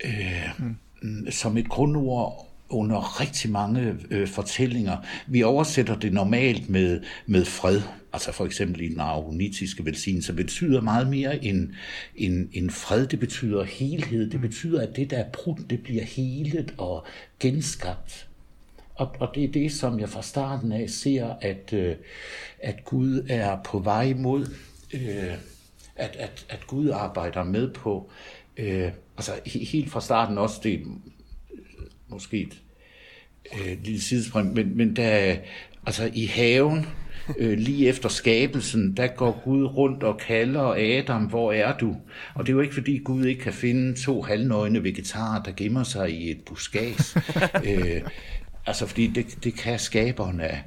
øh, 0.05 0.67
mm. 1.03 1.31
som 1.31 1.57
et 1.57 1.69
grundord 1.69 2.47
under 2.71 3.21
rigtig 3.21 3.51
mange 3.51 3.97
øh, 4.11 4.29
fortællinger. 4.29 4.97
Vi 5.27 5.43
oversætter 5.43 5.99
det 5.99 6.13
normalt 6.13 6.71
med, 6.71 7.01
med 7.27 7.45
fred, 7.45 7.81
altså 8.13 8.33
for 8.33 8.47
eksempel 8.47 8.81
i 8.81 8.89
den 8.89 9.01
aronitiske 9.01 9.85
velsignelse, 9.85 10.33
betyder 10.33 10.81
meget 10.81 11.09
mere 11.09 11.45
end, 11.45 11.69
end, 12.17 12.49
end 12.53 12.71
fred. 12.71 13.07
Det 13.07 13.21
betyder 13.21 13.65
helhed. 13.65 14.31
Det 14.31 14.41
betyder, 14.41 14.81
at 14.81 14.97
det, 14.97 15.11
der 15.11 15.19
er 15.19 15.31
brudt, 15.33 15.71
det 15.71 15.83
bliver 15.83 16.05
helet 16.05 16.75
og 16.79 17.07
genskabt. 17.41 18.30
Og, 19.01 19.17
og 19.21 19.35
det 19.35 19.45
er 19.45 19.49
det, 19.49 19.73
som 19.73 20.01
jeg 20.01 20.09
fra 20.09 20.23
starten 20.23 20.73
af 20.73 20.91
ser, 20.91 21.35
at, 21.41 21.73
øh, 21.73 21.97
at 22.59 22.85
Gud 22.85 23.27
er 23.29 23.59
på 23.65 23.79
vej 23.79 24.15
mod, 24.17 24.47
øh, 24.95 25.33
at, 25.97 26.17
at, 26.17 26.47
at 26.49 26.67
Gud 26.67 26.91
arbejder 26.91 27.45
med 27.45 27.71
på, 27.71 28.11
øh, 28.57 28.91
altså 29.17 29.33
helt 29.47 29.91
fra 29.91 30.01
starten 30.01 30.39
også, 30.39 30.61
det 30.63 30.75
er 30.75 30.79
måske 32.09 32.41
et 32.41 32.63
øh, 33.55 33.85
lille 33.85 34.01
sidespring, 34.01 34.53
men, 34.55 34.77
men 34.77 34.97
der, 34.97 35.37
altså 35.87 36.11
i 36.15 36.27
haven, 36.27 36.87
øh, 37.39 37.59
lige 37.59 37.89
efter 37.89 38.09
skabelsen, 38.09 38.97
der 38.97 39.07
går 39.07 39.41
Gud 39.45 39.65
rundt 39.65 40.03
og 40.03 40.19
kalder 40.19 40.75
Adam, 41.01 41.25
hvor 41.25 41.53
er 41.53 41.79
du? 41.79 41.97
Og 42.35 42.47
det 42.47 42.53
er 42.53 42.57
jo 42.57 42.61
ikke 42.61 42.75
fordi 42.75 42.99
Gud 42.99 43.25
ikke 43.25 43.43
kan 43.43 43.53
finde 43.53 43.95
to 43.95 44.23
halvnøgne 44.23 44.85
vegetarer, 44.85 45.43
der 45.43 45.53
gemmer 45.57 45.83
sig 45.83 46.11
i 46.11 46.31
et 46.31 46.41
buskads. 46.47 47.17
øh, 47.69 48.03
Altså 48.67 48.87
fordi 48.87 49.07
det, 49.07 49.45
det 49.45 49.55
kan 49.55 49.79
skaberen 49.79 50.41
af, 50.41 50.63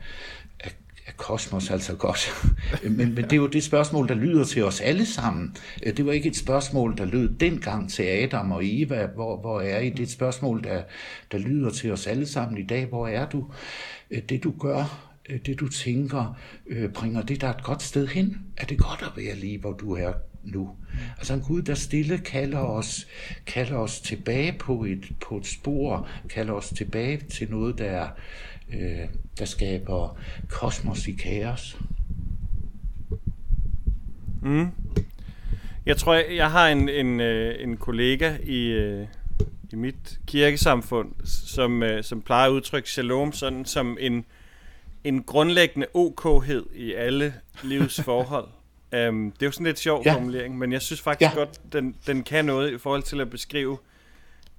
af, 0.59 0.75
af 1.07 1.17
kosmos 1.17 1.71
altså 1.71 1.95
godt. 1.95 2.29
men, 2.97 3.15
men 3.15 3.23
det 3.23 3.33
er 3.33 3.37
jo 3.37 3.47
det 3.47 3.63
spørgsmål, 3.63 4.07
der 4.07 4.15
lyder 4.15 4.43
til 4.43 4.63
os 4.63 4.81
alle 4.81 5.05
sammen. 5.05 5.55
Det 5.83 6.05
var 6.05 6.11
ikke 6.11 6.29
et 6.29 6.35
spørgsmål, 6.35 6.97
der 6.97 7.05
lød 7.05 7.29
dengang 7.37 7.89
til 7.89 8.03
Adam 8.03 8.51
og 8.51 8.61
Eva, 8.63 9.05
hvor, 9.05 9.41
hvor 9.41 9.61
er 9.61 9.79
I? 9.79 9.89
Det 9.89 9.99
er 9.99 10.03
et 10.03 10.11
spørgsmål, 10.11 10.63
der, 10.63 10.83
der 11.31 11.37
lyder 11.37 11.69
til 11.69 11.91
os 11.91 12.07
alle 12.07 12.27
sammen 12.27 12.57
i 12.57 12.65
dag. 12.65 12.85
Hvor 12.85 13.07
er 13.07 13.29
du? 13.29 13.51
Det 14.29 14.43
du 14.43 14.53
gør, 14.59 15.09
det 15.45 15.59
du 15.59 15.67
tænker, 15.67 16.37
øh, 16.67 16.89
bringer 16.89 17.21
det 17.21 17.41
der 17.41 17.49
et 17.49 17.63
godt 17.63 17.83
sted 17.83 18.07
hen? 18.07 18.37
Er 18.57 18.65
det 18.65 18.77
godt 18.77 19.01
at 19.01 19.23
være 19.23 19.35
lige, 19.35 19.59
hvor 19.59 19.71
du 19.71 19.95
er 19.95 20.13
nu? 20.43 20.69
Altså 21.17 21.33
en 21.33 21.41
Gud, 21.41 21.61
der 21.61 21.75
stille 21.75 22.17
kalder 22.17 22.59
os, 22.59 23.07
kalder 23.45 23.77
os 23.77 23.99
tilbage 23.99 24.53
på 24.59 24.83
et, 24.83 25.11
på 25.27 25.37
et 25.37 25.47
spor, 25.47 26.07
kalder 26.29 26.53
os 26.53 26.69
tilbage 26.69 27.17
til 27.17 27.51
noget, 27.51 27.77
der 27.77 27.85
er 27.85 28.07
øh, 28.73 29.07
der 29.39 29.45
skaber 29.45 30.17
kosmos 30.49 31.07
i 31.07 31.11
kaos. 31.11 31.77
Mm. 34.41 34.67
Jeg 35.85 35.97
tror, 35.97 36.13
jeg, 36.13 36.25
jeg 36.35 36.51
har 36.51 36.67
en, 36.67 36.89
en, 36.89 37.19
øh, 37.19 37.55
en 37.63 37.77
kollega 37.77 38.37
i, 38.43 38.65
øh, 38.67 39.07
i 39.71 39.75
mit 39.75 40.19
kirkesamfund, 40.27 41.11
som, 41.25 41.83
øh, 41.83 42.03
som 42.03 42.21
plejer 42.21 42.47
at 42.47 42.51
udtrykke 42.51 42.89
shalom 42.89 43.31
sådan 43.31 43.65
som 43.65 43.97
en, 43.99 44.25
en 45.03 45.23
grundlæggende 45.23 45.87
okhed 45.93 46.65
i 46.75 46.93
alle 46.93 47.33
livsforhold 47.63 48.47
um, 48.93 49.31
det 49.31 49.41
er 49.41 49.45
jo 49.45 49.51
sådan 49.51 49.65
lidt 49.65 49.79
sjov 49.79 50.03
ja. 50.05 50.13
formulering, 50.13 50.57
men 50.57 50.71
jeg 50.71 50.81
synes 50.81 51.01
faktisk 51.01 51.31
ja. 51.31 51.35
godt, 51.35 51.73
den, 51.73 51.95
den 52.07 52.23
kan 52.23 52.45
noget 52.45 52.71
i 52.71 52.77
forhold 52.77 53.03
til 53.03 53.21
at 53.21 53.29
beskrive, 53.29 53.77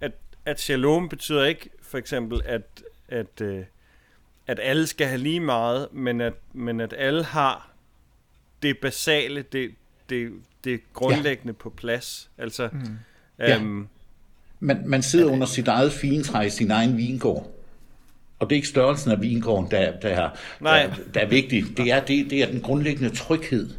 at, 0.00 0.12
at 0.44 0.60
shalom 0.60 1.08
betyder 1.08 1.44
ikke 1.44 1.70
for 1.82 1.98
eksempel, 1.98 2.40
at, 2.44 2.82
at, 3.08 3.40
øh, 3.40 3.64
at 4.46 4.60
alle 4.62 4.86
skal 4.86 5.06
have 5.06 5.18
lige 5.18 5.40
meget, 5.40 5.88
men 5.92 6.20
at, 6.20 6.34
men 6.52 6.80
at 6.80 6.94
alle 6.98 7.24
har 7.24 7.70
det 8.62 8.78
basale, 8.78 9.42
det, 9.52 9.70
det, 10.08 10.32
det 10.64 10.80
grundlæggende 10.92 11.54
ja. 11.58 11.62
på 11.62 11.70
plads. 11.70 12.30
Altså, 12.38 12.68
mm. 12.72 12.98
ja. 13.38 13.56
Øhm, 13.56 13.88
man, 14.60 14.82
man 14.86 15.02
sidder 15.02 15.32
under 15.32 15.46
sit 15.46 15.68
eget 15.68 15.92
fintræ 15.92 16.46
i 16.46 16.50
sin 16.50 16.70
egen 16.70 16.96
vingård. 16.96 17.50
Og 18.38 18.50
det 18.50 18.56
er 18.56 18.58
ikke 18.58 18.68
størrelsen 18.68 19.10
af 19.10 19.20
vingården, 19.20 19.70
der, 19.70 20.00
der, 20.00 20.08
er, 20.08 20.30
Nej. 20.60 20.86
der, 20.86 20.94
der 21.14 21.20
er 21.20 21.28
vigtig. 21.28 21.76
Det 21.76 21.92
er, 21.92 22.04
det, 22.04 22.30
det 22.30 22.42
er 22.42 22.46
den 22.46 22.60
grundlæggende 22.60 23.16
tryghed. 23.16 23.70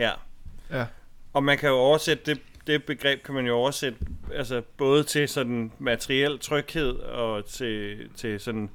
Ja. 0.00 0.10
ja. 0.70 0.86
Og 1.32 1.44
man 1.44 1.58
kan 1.58 1.68
jo 1.68 1.74
oversætte 1.74 2.24
det, 2.26 2.40
det 2.66 2.84
begreb 2.84 3.22
kan 3.22 3.34
man 3.34 3.46
jo 3.46 3.56
oversætte 3.56 3.98
altså 4.34 4.62
både 4.76 5.04
til 5.04 5.28
sådan 5.28 5.72
materiel 5.78 6.38
tryghed 6.38 6.92
og 6.92 7.46
til, 7.46 8.08
til 8.16 8.40
sådan 8.40 8.70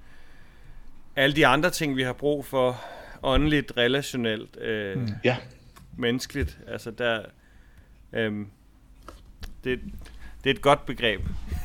alle 1.16 1.36
de 1.36 1.48
andre 1.48 1.70
ting, 1.70 1.96
vi 1.96 2.04
har 2.04 2.14
brug 2.14 2.46
for, 2.46 2.82
åndeligt, 3.24 3.74
relationelt, 3.78 4.58
øh, 4.58 4.98
mm. 4.98 5.10
ja. 5.24 5.38
menneskeligt, 5.98 6.60
altså 6.68 6.92
der, 6.92 7.22
øh, 8.14 8.46
det, 9.64 9.80
det 10.44 10.50
er 10.50 10.54
et 10.54 10.62
godt 10.62 10.86
begreb. 10.86 11.22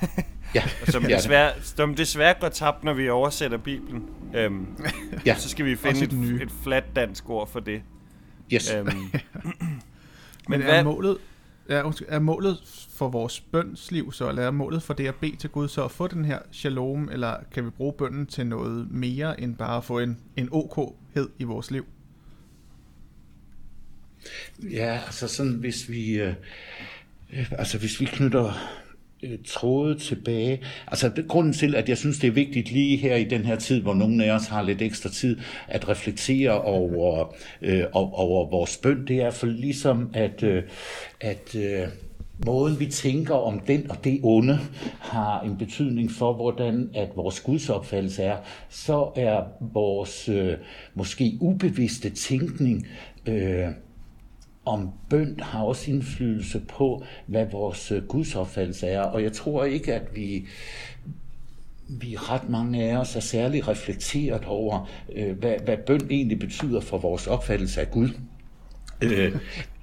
ja. 0.55 0.63
som, 0.85 1.03
desværre, 1.03 1.53
som 1.63 1.95
desværre 1.95 2.35
går 2.41 2.49
tabt, 2.49 2.85
når 2.85 2.93
vi 2.93 3.09
oversætter 3.09 3.59
Bibelen. 3.59 4.11
Øhm, 4.35 4.87
ja. 5.27 5.35
Så 5.35 5.49
skal 5.49 5.65
vi 5.65 5.77
finde 5.77 6.05
et, 6.05 6.43
et 6.43 6.51
flat 6.63 6.85
dansk 6.97 7.31
ord 7.31 7.49
for 7.49 7.61
det. 7.61 7.83
Yes. 8.55 8.71
Øhm, 8.71 8.87
men, 8.95 9.11
men 10.49 10.63
er 10.63 10.83
målet 10.83 11.19
er, 11.71 12.05
er 12.09 12.19
målet 12.19 12.59
for 12.91 13.09
vores 13.09 13.41
bønsliv 13.41 14.13
så, 14.13 14.29
eller 14.29 14.43
er 14.43 14.51
målet 14.51 14.83
for 14.83 14.95
det 14.95 15.07
at 15.07 15.15
bede 15.15 15.37
til 15.37 15.51
Gud 15.51 15.69
så 15.69 15.85
at 15.85 15.91
få 15.91 16.07
den 16.07 16.25
her 16.25 16.39
shalom, 16.53 17.09
eller 17.13 17.37
kan 17.53 17.65
vi 17.65 17.71
bruge 17.71 17.93
bønden 17.93 18.27
til 18.27 18.47
noget 18.47 18.91
mere 18.91 19.41
end 19.41 19.57
bare 19.57 19.77
at 19.77 19.85
få 19.85 19.99
en, 19.99 20.19
en 20.37 20.49
okhed 20.53 21.29
i 21.39 21.45
vores 21.45 21.71
liv? 21.71 21.87
Ja, 24.63 25.01
altså 25.07 25.29
sådan, 25.29 25.53
hvis 25.53 25.91
vi, 25.91 26.13
øh, 26.13 26.35
altså 27.51 27.79
hvis 27.79 28.01
vi 28.01 28.05
knytter 28.05 28.47
øh, 28.47 28.55
Øh, 29.23 29.39
tråde 29.47 29.99
tilbage. 29.99 30.61
Altså 30.87 31.09
det, 31.09 31.29
grunden 31.29 31.53
til, 31.53 31.75
at 31.75 31.89
jeg 31.89 31.99
synes, 31.99 32.19
det 32.19 32.29
er 32.29 32.33
vigtigt 32.33 32.73
lige 32.73 32.97
her 32.97 33.17
i 33.17 33.25
den 33.25 33.45
her 33.45 33.57
tid, 33.57 33.81
hvor 33.81 33.95
nogle 33.95 34.25
af 34.25 34.35
os 34.35 34.47
har 34.47 34.63
lidt 34.63 34.83
ekstra 34.83 35.09
tid, 35.09 35.39
at 35.69 35.89
reflektere 35.89 36.63
over, 36.63 37.35
øh, 37.63 37.85
over 37.93 38.51
vores 38.51 38.77
bøn, 38.77 39.07
det 39.07 39.23
er 39.23 39.31
for 39.31 39.47
ligesom, 39.47 40.11
at, 40.15 40.43
øh, 40.43 40.63
at 41.21 41.57
øh, 41.57 41.89
måden 42.47 42.81
vi 42.81 42.87
tænker 42.87 43.35
om 43.35 43.61
den 43.61 43.91
og 43.91 44.05
det 44.05 44.21
onde 44.23 44.59
har 44.99 45.41
en 45.41 45.57
betydning 45.57 46.11
for, 46.11 46.33
hvordan 46.33 46.91
at 46.95 47.09
vores 47.17 47.41
gudsopfattelse 47.41 48.23
er, 48.23 48.37
så 48.69 49.11
er 49.17 49.43
vores 49.61 50.29
øh, 50.29 50.55
måske 50.95 51.39
ubevidste 51.41 52.11
tænkning 52.11 52.87
øh, 53.27 53.69
om 54.71 54.91
bøn 55.11 55.41
har 55.43 55.63
også 55.63 55.91
indflydelse 55.91 56.61
på, 56.69 57.05
hvad 57.27 57.47
vores 57.53 57.93
gudsopfattelse 58.09 58.87
er. 58.87 59.01
Og 59.01 59.23
jeg 59.23 59.33
tror 59.33 59.65
ikke, 59.65 59.95
at 59.95 60.03
vi, 60.15 60.47
vi 61.89 62.17
ret 62.17 62.49
mange 62.49 62.85
af 62.85 62.97
os 62.97 63.17
er 63.17 63.21
særlig 63.21 63.69
reflekteret 63.69 64.45
over, 64.45 64.89
øh, 65.17 65.39
hvad, 65.39 65.55
hvad 65.65 65.77
bøn 65.77 66.07
egentlig 66.11 66.39
betyder 66.39 66.81
for 66.81 66.99
vores 66.99 67.27
opfattelse 67.27 67.81
af 67.81 67.91
Gud. 67.91 68.09
Øh, 69.03 69.37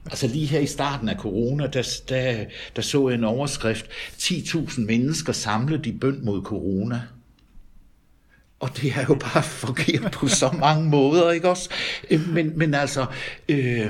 altså 0.06 0.28
lige 0.28 0.46
her 0.46 0.60
i 0.60 0.66
starten 0.66 1.10
af 1.10 1.16
corona, 1.16 1.68
der, 1.68 2.00
der, 2.10 2.46
der 2.76 2.82
så 2.82 3.10
jeg 3.10 3.18
en 3.18 3.24
overskrift, 3.24 3.86
10.000 4.18 4.82
mennesker 4.82 5.34
samlet 5.34 5.86
i 5.86 5.92
bøn 5.92 6.26
mod 6.26 6.44
corona. 6.44 7.02
Og 8.60 8.70
det 8.78 8.92
er 8.96 9.06
jo 9.10 9.16
bare 9.16 9.44
forkert 9.44 10.12
på 10.12 10.28
så 10.28 10.52
mange 10.60 10.90
måder, 10.90 11.32
ikke 11.32 11.50
også? 11.50 11.70
Øh, 12.12 12.30
men, 12.30 12.54
men 12.56 12.74
altså, 12.74 13.06
øh, 13.50 13.86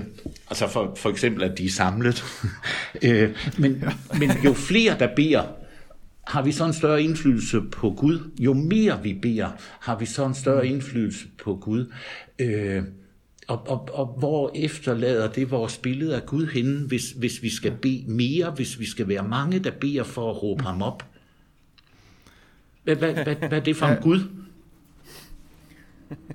altså 0.49 0.67
for, 0.67 0.95
for 0.97 1.09
eksempel, 1.09 1.43
at 1.43 1.57
de 1.57 1.65
er 1.65 1.69
samlet. 1.69 2.23
øh, 3.07 3.29
men, 3.57 3.83
men 4.19 4.31
jo 4.45 4.53
flere, 4.53 4.99
der 4.99 5.15
beder, 5.15 5.43
har 6.27 6.41
vi 6.41 6.51
så 6.51 6.65
en 6.65 6.73
større 6.73 7.03
indflydelse 7.03 7.61
på 7.61 7.89
Gud. 7.89 8.31
Jo 8.39 8.53
mere 8.53 9.03
vi 9.03 9.13
beder, 9.13 9.49
har 9.79 9.99
vi 9.99 10.05
så 10.05 10.25
en 10.25 10.33
større 10.33 10.67
indflydelse 10.67 11.25
på 11.43 11.55
Gud. 11.55 11.91
Øh, 12.39 12.83
og, 13.47 13.67
og, 13.67 13.89
og 13.93 14.05
hvor 14.05 14.51
efterlader 14.55 15.31
det 15.31 15.51
vores 15.51 15.77
billede 15.77 16.15
af 16.15 16.25
Gud 16.25 16.47
henne, 16.47 16.87
hvis, 16.87 17.11
hvis 17.11 17.43
vi 17.43 17.49
skal 17.49 17.71
bede 17.71 18.03
mere, 18.07 18.51
hvis 18.51 18.79
vi 18.79 18.85
skal 18.85 19.07
være 19.07 19.27
mange, 19.27 19.59
der 19.59 19.71
beder 19.71 20.03
for 20.03 20.29
at 20.29 20.43
råbe 20.43 20.63
ham 20.63 20.81
op? 20.81 21.05
Hvad, 22.83 22.95
hvad, 22.95 23.13
hvad, 23.13 23.35
hvad 23.35 23.53
er 23.53 23.59
det 23.59 23.75
for 23.75 23.85
en 23.85 24.01
Gud? 24.01 24.19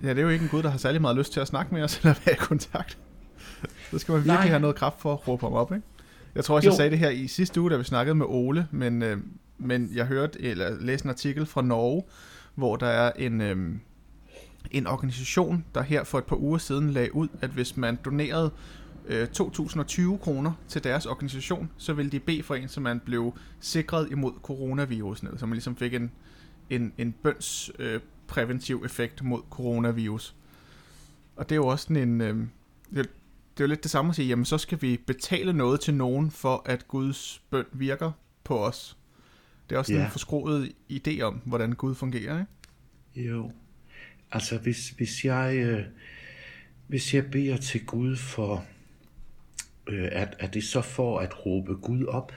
Ja, 0.02 0.08
det 0.08 0.18
er 0.18 0.22
jo 0.22 0.28
ikke 0.28 0.42
en 0.42 0.48
Gud, 0.48 0.62
der 0.62 0.70
har 0.70 0.78
særlig 0.78 1.00
meget 1.00 1.16
lyst 1.16 1.32
til 1.32 1.40
at 1.40 1.48
snakke 1.48 1.74
med 1.74 1.82
os, 1.82 1.96
eller 2.02 2.14
være 2.26 2.34
i 2.34 2.38
kontakt. 2.38 2.98
Så 3.90 3.98
skal 3.98 4.12
man 4.12 4.18
virkelig 4.18 4.34
Nej. 4.34 4.46
have 4.46 4.60
noget 4.60 4.76
kraft 4.76 5.00
for 5.00 5.12
at 5.12 5.28
råbe 5.28 5.46
ham 5.46 5.52
op, 5.52 5.72
ikke? 5.72 5.86
Jeg 6.34 6.44
tror 6.44 6.56
også, 6.56 6.66
jo. 6.66 6.70
jeg 6.70 6.76
sagde 6.76 6.90
det 6.90 6.98
her 6.98 7.10
i 7.10 7.26
sidste 7.26 7.60
uge, 7.60 7.70
da 7.70 7.76
vi 7.76 7.84
snakkede 7.84 8.14
med 8.14 8.26
Ole, 8.28 8.68
men, 8.70 9.02
øh, 9.02 9.18
men 9.58 9.90
jeg 9.94 10.06
hørte, 10.06 10.42
eller 10.42 10.80
læste 10.80 11.06
en 11.06 11.10
artikel 11.10 11.46
fra 11.46 11.62
Norge, 11.62 12.02
hvor 12.54 12.76
der 12.76 12.86
er 12.86 13.12
en, 13.16 13.40
øh, 13.40 13.56
en 14.70 14.86
organisation, 14.86 15.64
der 15.74 15.82
her 15.82 16.04
for 16.04 16.18
et 16.18 16.24
par 16.24 16.36
uger 16.36 16.58
siden 16.58 16.90
lagde 16.90 17.14
ud, 17.14 17.28
at 17.40 17.50
hvis 17.50 17.76
man 17.76 17.98
donerede 18.04 18.50
øh, 19.06 19.28
2020 19.28 20.18
kroner 20.18 20.52
til 20.68 20.84
deres 20.84 21.06
organisation, 21.06 21.70
så 21.76 21.92
ville 21.92 22.10
de 22.10 22.20
bede 22.20 22.42
for 22.42 22.54
en, 22.54 22.68
så 22.68 22.80
man 22.80 23.00
blev 23.00 23.34
sikret 23.60 24.08
imod 24.10 24.32
coronavirusen, 24.42 25.28
så 25.38 25.46
man 25.46 25.54
ligesom 25.54 25.76
fik 25.76 25.94
en, 25.94 26.10
en, 26.70 26.92
en 26.98 27.14
bøns 27.22 27.70
øh, 27.78 28.00
præventiv 28.32 28.82
effekt 28.84 29.22
mod 29.22 29.40
coronavirus. 29.50 30.34
Og 31.36 31.48
det 31.48 31.54
er 31.54 31.56
jo 31.56 31.66
også 31.66 31.82
sådan 31.82 32.08
en... 32.08 32.20
Øh, 32.20 32.36
det, 32.94 33.10
det 33.56 33.60
er 33.60 33.64
jo 33.64 33.66
lidt 33.66 33.82
det 33.82 33.90
samme 33.90 34.08
at 34.08 34.16
sige, 34.16 34.28
jamen 34.28 34.44
så 34.44 34.58
skal 34.58 34.82
vi 34.82 35.00
betale 35.06 35.52
noget 35.52 35.80
til 35.80 35.94
nogen, 35.94 36.30
for 36.30 36.62
at 36.66 36.88
Guds 36.88 37.42
bøn 37.50 37.64
virker 37.72 38.12
på 38.44 38.64
os. 38.64 38.96
Det 39.68 39.74
er 39.74 39.78
også 39.78 39.92
yeah. 39.92 40.04
en 40.04 40.10
forskroet 40.10 40.72
idé 40.92 41.20
om, 41.20 41.40
hvordan 41.44 41.72
Gud 41.72 41.94
fungerer, 41.94 42.40
ikke? 42.40 43.30
Jo. 43.30 43.52
Altså, 44.32 44.58
hvis, 44.58 44.88
hvis 44.88 45.24
jeg... 45.24 45.56
Øh, 45.56 45.84
hvis 46.86 47.14
jeg 47.14 47.30
beder 47.30 47.56
til 47.56 47.86
Gud 47.86 48.16
for... 48.16 48.64
Øh, 49.86 50.08
at, 50.12 50.36
at 50.38 50.54
det 50.54 50.64
så 50.64 50.82
for 50.82 51.18
at 51.18 51.46
råbe 51.46 51.74
Gud 51.74 52.04
op, 52.04 52.32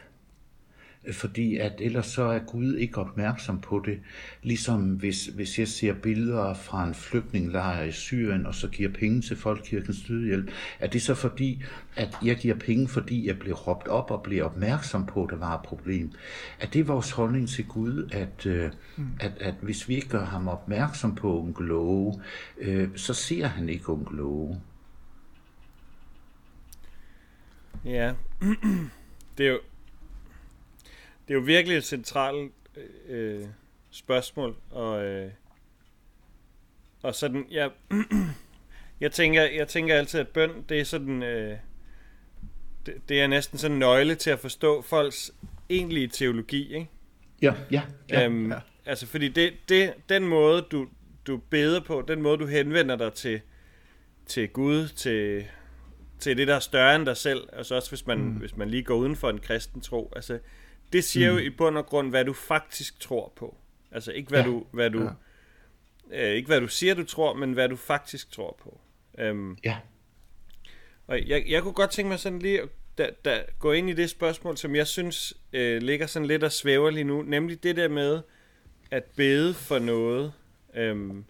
fordi 1.12 1.57
at 1.57 1.74
ellers 1.79 2.05
så 2.05 2.24
er 2.24 2.39
Gud 2.39 2.75
ikke 2.75 2.97
opmærksom 2.97 3.59
på 3.59 3.81
det. 3.85 4.00
Ligesom 4.43 4.81
hvis, 4.81 5.25
hvis 5.25 5.59
jeg 5.59 5.67
ser 5.67 5.93
billeder 5.93 6.53
fra 6.53 6.88
en 6.88 6.93
flygtningelejr 6.93 7.83
i 7.83 7.91
Syrien, 7.91 8.45
og 8.45 8.55
så 8.55 8.67
giver 8.67 8.89
penge 8.89 9.21
til 9.21 9.38
Folkekirkens 9.38 10.03
Dødhjælp, 10.07 10.51
er 10.79 10.88
det 10.88 11.01
så 11.01 11.15
fordi, 11.15 11.63
at 11.95 12.17
jeg 12.24 12.35
giver 12.35 12.55
penge, 12.55 12.88
fordi 12.88 13.27
jeg 13.27 13.39
bliver 13.39 13.55
råbt 13.55 13.88
op 13.88 14.12
og 14.12 14.24
bliver 14.24 14.43
opmærksom 14.43 15.05
på, 15.05 15.24
at 15.24 15.29
der 15.29 15.38
var 15.38 15.55
et 15.55 15.65
problem? 15.65 16.12
Er 16.59 16.67
det 16.67 16.88
vores 16.88 17.12
holdning 17.12 17.50
til 17.50 17.67
Gud, 17.67 18.09
at, 18.12 18.45
øh, 18.45 18.71
mm. 18.97 19.07
at, 19.19 19.31
at 19.39 19.53
hvis 19.62 19.89
vi 19.89 19.95
ikke 19.95 20.09
gør 20.09 20.25
ham 20.25 20.47
opmærksom 20.47 21.15
på 21.15 21.39
onkel 21.39 21.65
Love, 21.65 22.21
øh, 22.57 22.89
så 22.95 23.13
ser 23.13 23.47
han 23.47 23.69
ikke 23.69 23.89
onkel 23.89 24.17
Love? 24.17 24.62
Ja, 27.85 28.13
det 29.38 29.45
er 29.45 29.51
jo 29.51 29.59
det 31.27 31.34
er 31.34 31.36
jo 31.36 31.41
virkelig 31.46 31.77
et 31.77 31.84
centralt 31.84 32.51
øh, 33.08 33.46
spørgsmål, 33.91 34.55
og, 34.72 35.05
øh, 35.05 35.32
og 37.03 37.15
sådan, 37.15 37.48
jeg, 37.51 37.72
jeg, 39.01 39.12
tænker, 39.12 39.44
jeg 39.44 39.67
tænker 39.67 39.96
altid, 39.96 40.20
at 40.20 40.27
bøn, 40.27 40.65
det 40.70 40.79
er 40.79 40.84
sådan... 40.84 41.24
Øh, 41.24 41.58
det, 42.86 42.96
det 43.10 43.22
er 43.22 43.27
næsten 43.27 43.58
sådan 43.58 43.75
en 43.75 43.79
nøgle 43.79 44.15
til 44.15 44.29
at 44.29 44.39
forstå 44.39 44.82
folks 44.82 45.32
egentlige 45.70 46.08
teologi, 46.08 46.74
ikke? 46.74 46.89
Ja, 47.41 47.53
ja. 47.72 47.82
ja, 48.10 48.25
øhm, 48.25 48.51
ja. 48.51 48.60
Altså, 48.86 49.08
fordi 49.08 49.27
det, 49.27 49.53
det, 49.70 49.94
den 50.10 50.27
måde, 50.27 50.62
du, 50.72 50.88
du 51.27 51.38
beder 51.38 51.79
på, 51.79 52.03
den 52.08 52.22
måde, 52.22 52.38
du 52.38 52.46
henvender 52.46 52.96
dig 52.96 53.13
til, 53.13 53.41
til 54.25 54.50
Gud, 54.50 54.88
til, 54.88 55.46
til 56.20 56.38
det, 56.38 56.48
der 56.48 56.55
er 56.55 56.60
større 56.60 56.96
end 56.96 57.05
dig 57.05 57.17
selv, 57.17 57.48
altså 57.53 57.75
også 57.75 57.89
hvis 57.89 58.08
man, 58.08 58.17
mm. 58.17 58.32
hvis 58.32 58.58
man 58.58 58.70
lige 58.70 58.84
går 58.84 58.96
uden 58.96 59.15
for 59.15 59.29
en 59.29 59.39
kristen 59.39 59.82
tro, 59.82 60.13
altså, 60.15 60.39
det 60.94 61.04
siger 61.04 61.32
mm. 61.32 61.38
jo 61.38 61.44
i 61.44 61.50
bund 61.50 61.77
og 61.77 61.86
grund, 61.86 62.10
hvad 62.10 62.25
du 62.25 62.34
faktisk 62.34 63.00
tror 63.00 63.34
på. 63.36 63.58
Altså, 63.92 64.12
ikke 64.12 64.30
hvad 64.30 64.39
ja. 64.39 64.46
du, 64.46 64.65
hvad 64.72 64.89
du, 64.89 65.10
ja. 66.12 66.30
øh, 66.30 66.36
ikke 66.36 66.48
hvad 66.48 66.62
du 66.62 66.68
siger, 66.68 66.94
du 66.94 67.04
tror, 67.04 67.34
men 67.34 67.54
hvad 67.54 67.70
du 67.70 67.75
faktisk 67.75 68.32
tror 68.32 68.58
på. 68.63 68.80
Øhm, 69.18 69.58
ja. 69.63 69.77
Og 71.08 71.27
jeg, 71.27 71.44
jeg 71.48 71.62
kunne 71.62 71.74
godt 71.74 71.92
tænke 71.92 72.10
mig 72.10 72.20
sådan 72.20 72.39
lige 72.39 72.62
at 72.62 72.70
da, 72.98 73.10
da, 73.25 73.44
gå 73.60 73.72
ind 73.72 73.89
i 73.89 73.94
det 73.94 74.10
spørgsmål, 74.10 74.58
som 74.58 74.75
jeg 74.75 74.88
synes 74.88 75.34
øh, 75.54 75.82
ligger 75.82 76.08
sådan 76.08 76.27
lidt 76.27 76.44
og 76.44 76.51
svæver 76.51 76.89
lige 76.89 77.04
nu, 77.04 77.22
nemlig 77.22 77.63
det 77.63 77.75
der 77.75 77.88
med 77.88 78.22
at 78.92 79.04
bede 79.04 79.54
for 79.54 79.80
noget. 79.80 80.34
Øhm, 80.75 81.25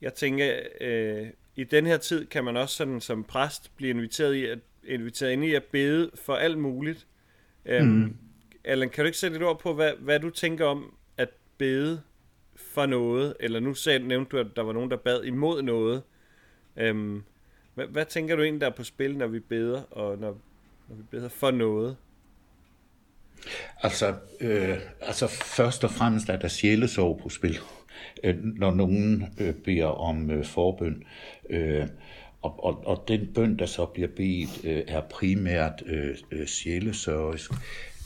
jeg 0.00 0.14
tænker, 0.14 0.60
øh, 0.80 1.26
i 1.56 1.64
den 1.64 1.86
her 1.86 1.96
tid 1.96 2.26
kan 2.26 2.44
man 2.44 2.56
også 2.56 2.76
sådan 2.76 3.00
som 3.00 3.24
præst 3.24 3.76
blive 3.76 3.90
inviteret, 3.90 4.34
i 4.34 4.44
at, 4.46 4.58
inviteret 4.84 5.32
ind 5.32 5.44
i 5.44 5.54
at 5.54 5.64
bede 5.64 6.10
for 6.14 6.34
alt 6.34 6.58
muligt. 6.58 7.06
Øhm, 7.66 7.86
mm. 7.86 8.16
Allan, 8.64 8.90
kan 8.90 9.04
du 9.04 9.06
ikke 9.06 9.18
sætte 9.18 9.34
lidt 9.36 9.48
ord 9.48 9.58
på, 9.58 9.74
hvad, 9.74 9.92
hvad 9.98 10.20
du 10.20 10.30
tænker 10.30 10.66
om 10.66 10.94
at 11.16 11.28
bede 11.58 12.02
for 12.56 12.86
noget? 12.86 13.36
Eller 13.40 13.60
nu 13.60 13.74
sagde, 13.74 13.98
nævnte 13.98 14.30
du, 14.30 14.38
at 14.38 14.46
der 14.56 14.62
var 14.62 14.72
nogen, 14.72 14.90
der 14.90 14.96
bad 14.96 15.24
imod 15.24 15.62
noget. 15.62 16.02
Øhm, 16.76 17.22
hvad, 17.74 17.86
hvad 17.86 18.06
tænker 18.06 18.36
du 18.36 18.42
egentlig, 18.42 18.60
der 18.60 18.66
er 18.66 18.74
på 18.74 18.84
spil, 18.84 19.16
når 19.16 19.26
vi 19.26 19.40
beder, 19.40 19.82
og 19.82 20.18
når, 20.18 20.38
når 20.88 20.96
vi 20.96 21.02
beder 21.10 21.28
for 21.28 21.50
noget? 21.50 21.96
Altså, 23.82 24.14
øh, 24.40 24.78
altså 25.00 25.26
først 25.26 25.84
og 25.84 25.90
fremmest 25.90 26.28
er 26.28 26.36
der 26.36 26.48
sjælesorg 26.48 27.20
på 27.22 27.28
spil, 27.28 27.58
øh, 28.24 28.36
når 28.42 28.70
nogen 28.70 29.24
øh, 29.40 29.54
beder 29.54 29.86
om 29.86 30.30
øh, 30.30 30.44
forbøn. 30.44 31.04
Øh, 31.50 31.86
og, 32.42 32.64
og, 32.64 32.86
og 32.86 33.04
den 33.08 33.32
bøn, 33.34 33.58
der 33.58 33.66
så 33.66 33.86
bliver 33.86 34.08
bedt, 34.08 34.64
øh, 34.64 34.82
er 34.88 35.00
primært 35.00 35.82
øh, 35.86 36.16
øh 36.30 36.46
sjælesorg. 36.46 36.48
sjælesørgisk. 36.48 37.50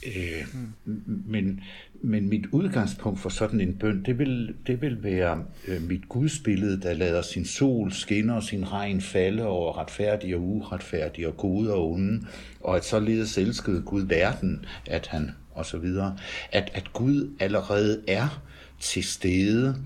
Øh, 0.07 0.47
mm. 0.85 1.23
men, 1.27 1.61
men 2.03 2.29
mit 2.29 2.47
udgangspunkt 2.53 3.21
for 3.21 3.29
sådan 3.29 3.61
en 3.61 3.75
bøn, 3.75 4.03
det 4.03 4.19
vil, 4.19 4.55
det 4.67 4.83
vil 4.83 5.03
være 5.03 5.45
øh, 5.69 5.83
mit 5.83 6.09
gudsbillede, 6.09 6.81
der 6.81 6.95
lader 6.95 7.23
sin 7.23 7.45
sol 7.45 7.93
skinne 7.93 8.35
og 8.35 8.43
sin 8.43 8.73
regn 8.73 9.01
falde 9.01 9.47
over 9.47 9.79
retfærdige 9.79 10.37
og 10.37 10.43
uretfærdige 10.43 11.29
og 11.29 11.37
gode 11.37 11.75
og 11.75 11.91
onde, 11.91 12.27
og 12.61 12.77
at 12.77 12.85
således 12.85 13.39
elskede 13.39 13.83
Gud 13.83 14.03
verden, 14.03 14.65
at 14.87 15.07
han 15.07 15.31
og 15.55 15.67
så 15.67 15.79
videre, 15.79 16.17
at, 16.53 16.71
at 16.75 16.93
Gud 16.93 17.35
allerede 17.41 18.03
er 18.09 18.43
til 18.81 19.05
stede 19.05 19.77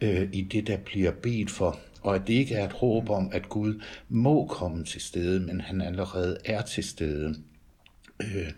øh, 0.00 0.28
i 0.32 0.42
det, 0.42 0.66
der 0.66 0.76
bliver 0.76 1.10
bedt 1.10 1.50
for, 1.50 1.78
og 2.02 2.14
at 2.14 2.22
det 2.26 2.34
ikke 2.34 2.54
er 2.54 2.64
et 2.64 2.72
håb 2.72 3.10
om, 3.10 3.30
at 3.32 3.48
Gud 3.48 3.82
må 4.08 4.46
komme 4.46 4.84
til 4.84 5.00
stede, 5.00 5.40
men 5.40 5.60
han 5.60 5.80
allerede 5.80 6.38
er 6.44 6.62
til 6.62 6.84
stede. 6.84 7.34
Øh, 8.22 8.52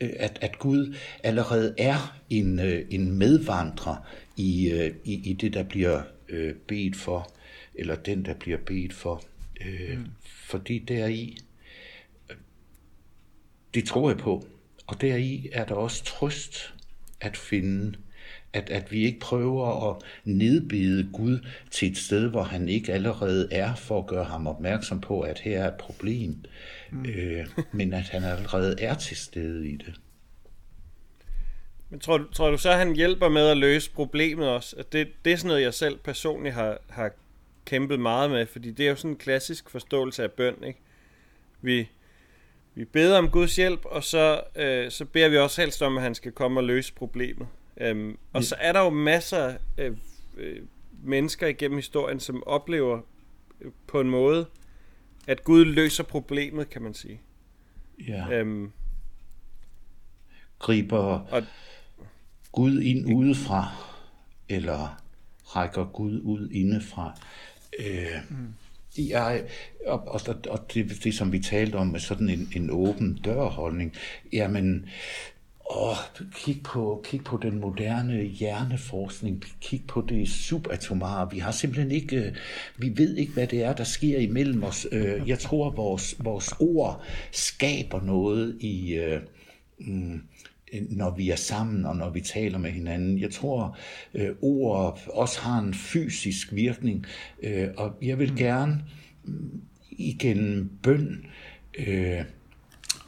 at, 0.00 0.38
at 0.40 0.58
Gud 0.58 0.94
allerede 1.22 1.74
er 1.78 2.20
en, 2.30 2.58
øh, 2.58 2.86
en 2.90 3.18
medvandrer 3.18 3.96
i, 4.36 4.70
øh, 4.70 4.94
i, 5.04 5.30
i 5.30 5.32
det, 5.32 5.54
der 5.54 5.62
bliver 5.62 6.02
øh, 6.28 6.54
bedt 6.54 6.96
for, 6.96 7.30
eller 7.74 7.96
den, 7.96 8.24
der 8.24 8.34
bliver 8.34 8.58
bedt 8.66 8.92
for. 8.92 9.22
Øh, 9.66 9.98
mm. 9.98 10.06
Fordi 10.24 10.78
deri, 10.78 11.38
det 13.74 13.84
tror 13.84 14.10
jeg 14.10 14.18
på, 14.18 14.46
og 14.86 15.00
deri 15.00 15.48
er 15.52 15.64
der 15.64 15.74
også 15.74 16.04
trøst 16.04 16.74
at 17.20 17.36
finde 17.36 17.98
at, 18.52 18.70
at 18.70 18.92
vi 18.92 19.04
ikke 19.04 19.20
prøver 19.20 19.90
at 19.90 20.02
nedbede 20.24 21.08
Gud 21.12 21.38
til 21.70 21.90
et 21.90 21.96
sted, 21.96 22.28
hvor 22.28 22.42
han 22.42 22.68
ikke 22.68 22.92
allerede 22.92 23.48
er, 23.50 23.74
for 23.74 23.98
at 23.98 24.06
gøre 24.06 24.24
ham 24.24 24.46
opmærksom 24.46 25.00
på, 25.00 25.20
at 25.20 25.38
her 25.38 25.62
er 25.62 25.68
et 25.68 25.78
problem, 25.78 26.44
mm. 26.90 27.06
øh, 27.06 27.46
men 27.72 27.92
at 27.92 28.08
han 28.08 28.24
allerede 28.24 28.76
er 28.80 28.94
til 28.94 29.16
stede 29.16 29.68
i 29.68 29.76
det. 29.76 30.00
Men 31.90 32.00
tror, 32.00 32.28
tror 32.32 32.50
du 32.50 32.58
så, 32.58 32.70
at 32.70 32.78
han 32.78 32.96
hjælper 32.96 33.28
med 33.28 33.48
at 33.48 33.56
løse 33.56 33.90
problemet 33.90 34.48
også? 34.48 34.76
At 34.76 34.92
det, 34.92 35.08
det 35.24 35.32
er 35.32 35.36
sådan 35.36 35.48
noget, 35.48 35.62
jeg 35.62 35.74
selv 35.74 35.98
personligt 35.98 36.54
har, 36.54 36.78
har 36.88 37.10
kæmpet 37.64 38.00
meget 38.00 38.30
med, 38.30 38.46
fordi 38.46 38.70
det 38.70 38.86
er 38.86 38.90
jo 38.90 38.96
sådan 38.96 39.10
en 39.10 39.16
klassisk 39.16 39.70
forståelse 39.70 40.22
af 40.22 40.32
bøn, 40.32 40.64
ikke? 40.66 40.80
Vi, 41.62 41.88
vi 42.74 42.84
beder 42.84 43.18
om 43.18 43.30
Guds 43.30 43.56
hjælp, 43.56 43.84
og 43.84 44.04
så, 44.04 44.40
øh, 44.56 44.90
så 44.90 45.04
beder 45.04 45.28
vi 45.28 45.38
også 45.38 45.60
helst 45.60 45.82
om, 45.82 45.96
at 45.96 46.02
han 46.02 46.14
skal 46.14 46.32
komme 46.32 46.60
og 46.60 46.64
løse 46.64 46.94
problemet. 46.94 47.48
Øhm, 47.80 48.18
og 48.32 48.44
så 48.44 48.56
er 48.58 48.72
der 48.72 48.80
jo 48.80 48.90
masser 48.90 49.54
af 49.76 49.90
øh, 50.36 50.62
mennesker 51.04 51.46
igennem 51.46 51.78
historien, 51.78 52.20
som 52.20 52.42
oplever 52.46 53.00
øh, 53.60 53.70
på 53.86 54.00
en 54.00 54.10
måde, 54.10 54.46
at 55.28 55.44
Gud 55.44 55.64
løser 55.64 56.04
problemet, 56.04 56.70
kan 56.70 56.82
man 56.82 56.94
sige. 56.94 57.20
Ja. 58.06 58.30
Øhm, 58.30 58.72
Griber 60.58 60.98
og, 60.98 61.42
Gud 62.52 62.80
ind 62.80 63.14
udefra, 63.14 63.72
eller 64.48 65.02
rækker 65.44 65.84
Gud 65.84 66.20
ud 66.20 66.50
indefra. 66.50 67.20
Øh, 67.78 68.30
mm. 68.30 68.54
Jeg, 68.98 69.48
og, 69.86 70.08
og, 70.08 70.20
og 70.50 70.74
det, 70.74 71.04
det, 71.04 71.14
som 71.14 71.32
vi 71.32 71.38
talte 71.38 71.76
om 71.76 71.86
med 71.86 72.00
sådan 72.00 72.28
en, 72.28 72.52
en 72.56 72.70
åben 72.70 73.20
dørholdning, 73.24 73.94
jamen, 74.32 74.88
og 75.68 75.96
kig 76.34 76.62
på, 76.64 77.00
kig 77.04 77.24
på 77.24 77.38
den 77.42 77.60
moderne 77.60 78.22
hjerneforskning, 78.22 79.44
kig 79.60 79.82
på 79.88 80.04
det 80.08 80.28
subatomare. 80.28 81.30
Vi 81.30 81.38
har 81.38 81.50
simpelthen 81.50 81.90
ikke, 81.90 82.16
øh, 82.16 82.32
vi 82.76 82.92
ved 82.96 83.16
ikke, 83.16 83.32
hvad 83.32 83.46
det 83.46 83.62
er, 83.62 83.72
der 83.72 83.84
sker 83.84 84.18
imellem 84.18 84.62
os. 84.62 84.86
Øh, 84.92 85.28
jeg 85.28 85.38
tror, 85.38 85.70
vores, 85.70 86.16
vores 86.18 86.54
ord 86.60 87.02
skaber 87.32 88.02
noget 88.02 88.56
i, 88.60 88.94
øh, 88.94 89.20
mm, 89.78 90.22
når 90.90 91.16
vi 91.16 91.30
er 91.30 91.36
sammen 91.36 91.86
og 91.86 91.96
når 91.96 92.10
vi 92.10 92.20
taler 92.20 92.58
med 92.58 92.70
hinanden. 92.70 93.18
Jeg 93.18 93.30
tror, 93.30 93.78
ord 94.42 95.00
også 95.06 95.40
har 95.40 95.58
en 95.58 95.74
fysisk 95.74 96.54
virkning, 96.54 97.06
og 97.76 97.94
jeg 98.02 98.18
vil 98.18 98.30
mm. 98.30 98.36
gerne 98.36 98.82
mm, 99.24 99.60
igennem 99.90 100.70
bøn 100.82 101.24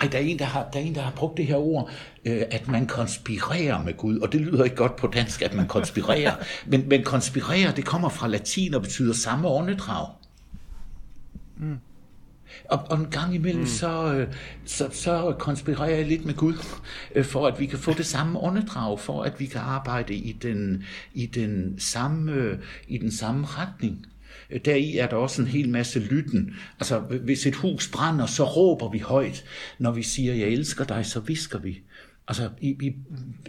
ej, 0.01 0.09
der 0.09 0.19
er 0.19 0.23
en, 0.23 0.39
der 0.39 0.45
har, 0.45 0.69
der 0.73 0.79
er 0.79 0.83
en, 0.83 0.95
der 0.95 1.01
har 1.01 1.13
brugt 1.17 1.37
det 1.37 1.47
her 1.47 1.57
ord, 1.57 1.91
øh, 2.25 2.43
at 2.51 2.69
man 2.69 2.87
konspirerer 2.87 3.85
med 3.85 3.97
Gud, 3.97 4.19
og 4.19 4.33
det 4.33 4.41
lyder 4.41 4.65
ikke 4.65 4.77
godt 4.77 4.97
på 4.97 5.07
dansk, 5.07 5.43
at 5.43 5.55
man 5.55 5.69
konspirerer, 5.69 6.35
men, 6.71 6.89
men 6.89 7.05
konspirerer, 7.05 7.73
det 7.73 7.85
kommer 7.85 8.09
fra 8.09 8.29
latin 8.29 8.75
og 8.75 8.83
betyder 8.83 9.13
samme 9.13 9.49
åndedrag. 9.49 10.09
Mm. 11.59 11.79
Og, 12.71 12.79
og 12.91 12.99
en 12.99 13.07
gang 13.11 13.35
imellem, 13.35 13.61
mm. 13.61 13.67
så, 13.67 14.15
øh, 14.15 14.35
så, 14.65 14.89
så 14.93 15.35
konspirerer 15.39 15.97
jeg 15.97 16.07
lidt 16.07 16.25
med 16.25 16.35
Gud, 16.35 16.55
øh, 17.15 17.25
for 17.25 17.47
at 17.47 17.61
vi 17.61 17.67
kan 17.67 17.79
få 17.79 17.93
det 17.93 18.07
samme 18.07 18.39
åndedrag, 18.39 19.01
for 19.01 19.23
at 19.23 19.41
vi 19.41 19.47
kan 19.47 19.61
arbejde 19.61 20.15
i 20.15 20.33
den, 20.33 20.85
i 21.15 21.27
den, 21.27 21.75
samme, 21.79 22.59
i 22.89 22.99
den 22.99 23.11
samme 23.13 23.47
retning. 23.47 24.07
Deri 24.65 24.97
er 24.97 25.07
der 25.07 25.17
også 25.17 25.43
en 25.43 25.49
hel 25.49 25.69
masse 25.69 26.01
lytten. 26.01 26.55
Altså, 26.81 26.99
hvis 27.01 27.47
et 27.47 27.55
hus 27.55 27.91
brænder, 27.91 28.27
så 28.27 28.45
råber 28.45 28.91
vi 28.91 28.99
højt. 28.99 29.45
Når 29.79 29.93
vi 29.93 30.03
siger, 30.03 30.35
jeg 30.35 30.49
elsker 30.49 30.85
dig, 30.85 31.07
så 31.07 31.21
visker 31.21 31.59
vi. 31.59 31.81
Altså, 32.29 32.51
i, 32.61 32.69
i, 32.69 32.95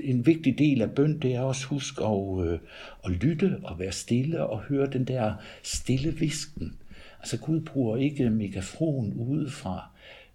en 0.04 0.26
vigtig 0.26 0.58
del 0.58 0.82
af 0.82 0.92
bøn, 0.92 1.20
det 1.20 1.36
er 1.36 1.42
også 1.42 1.66
husk 1.68 1.94
at, 2.02 2.46
øh, 2.46 2.60
at 3.06 3.12
lytte 3.12 3.60
og 3.64 3.80
være 3.80 3.92
stille 3.92 4.46
og 4.46 4.60
høre 4.60 4.92
den 4.92 5.06
der 5.06 5.34
stille 5.64 6.18
visken. 6.18 6.78
Altså, 7.20 7.38
Gud 7.38 7.62
bruger 7.62 7.98
ikke 7.98 8.30
megafon 8.30 9.14
udefra, 9.14 9.90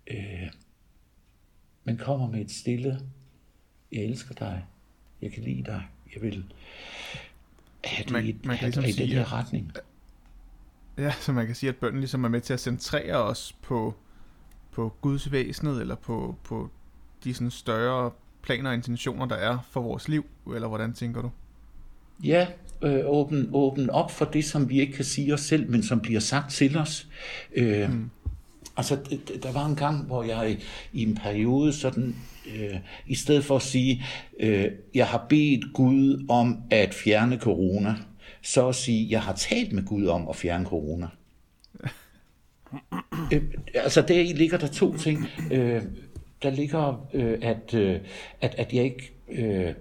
øh, 0.07 0.51
men 1.85 1.97
kommer 1.97 2.31
med 2.31 2.41
et 2.41 2.51
stille, 2.51 3.01
jeg 3.93 4.03
elsker 4.03 4.35
dig, 4.35 4.65
jeg 5.23 5.33
kan 5.33 5.43
lide 5.43 5.63
dig, 5.63 5.83
jeg 6.15 6.23
vil 6.23 6.45
have 7.85 8.05
det 8.05 8.13
man, 8.13 8.27
i, 8.27 8.37
man 8.45 8.57
kan 8.57 8.67
ligesom 8.67 8.85
i 8.85 8.93
den 8.93 9.09
her 9.09 9.33
retning. 9.33 9.73
Ja, 10.99 11.13
så 11.21 11.33
man 11.33 11.47
kan 11.47 11.55
sige, 11.55 11.69
at 11.69 11.77
bønden 11.77 12.01
ligesom 12.01 12.25
er 12.25 12.29
med 12.29 12.41
til 12.41 12.53
at 12.53 12.61
centrere 12.61 13.17
os 13.17 13.57
på, 13.63 13.95
på 14.73 14.93
Guds 15.01 15.33
væsenet, 15.33 15.81
eller 15.81 15.95
på, 15.95 16.37
på 16.45 16.71
de 17.25 17.35
sådan 17.35 17.51
større 17.51 18.11
planer 18.43 18.71
og 18.71 18.75
intentioner, 18.75 19.27
der 19.27 19.37
er 19.37 19.59
for 19.71 19.81
vores 19.81 20.09
liv, 20.09 20.27
eller 20.55 20.69
hvordan 20.69 20.93
tænker 20.93 21.23
du? 21.23 21.31
Ja, 22.25 22.47
øh, 22.83 23.01
åben, 23.07 23.51
åben 23.53 23.91
op 23.91 24.11
for 24.11 24.25
det, 24.25 24.45
som 24.45 24.69
vi 24.69 24.81
ikke 24.81 24.93
kan 24.93 25.05
sige 25.05 25.35
os 25.35 25.41
selv, 25.41 25.71
men 25.71 25.83
som 25.83 26.01
bliver 26.01 26.21
sagt 26.21 26.51
til 26.51 26.79
os. 26.79 27.09
Øh, 27.55 27.93
mm. 27.93 28.11
Altså, 28.77 28.99
der 29.43 29.53
var 29.53 29.67
en 29.67 29.77
gang, 29.77 30.07
hvor 30.07 30.23
jeg 30.23 30.59
i 30.93 31.03
en 31.03 31.15
periode 31.15 31.73
sådan, 31.73 32.17
øh, 32.57 32.77
i 33.07 33.15
stedet 33.15 33.45
for 33.45 33.57
at 33.57 33.63
sige, 33.63 34.05
øh, 34.41 34.67
jeg 34.95 35.07
har 35.07 35.27
bedt 35.29 35.73
Gud 35.73 36.27
om 36.29 36.63
at 36.71 36.95
fjerne 36.95 37.39
corona, 37.39 37.95
så 38.47 38.69
at 38.69 38.75
sige, 38.75 39.07
jeg 39.11 39.23
har 39.23 39.33
talt 39.33 39.73
med 39.73 39.85
Gud 39.85 40.07
om 40.07 40.29
at 40.29 40.37
fjerne 40.37 40.67
corona. 40.67 41.07
øh, 43.33 43.43
altså 43.75 44.03
der 44.03 44.21
i 44.21 44.33
ligger 44.33 44.59
der 44.59 44.67
to 44.69 44.97
ting. 44.97 45.27
Øh, 45.53 45.83
der 46.43 46.51
ligger, 46.51 47.09
øh, 47.15 47.39
at, 47.43 47.75
øh, 47.75 48.01
at, 48.41 48.55
at 48.59 48.73
jeg 48.73 48.85
ikke 48.85 49.13
øh, 49.29 49.75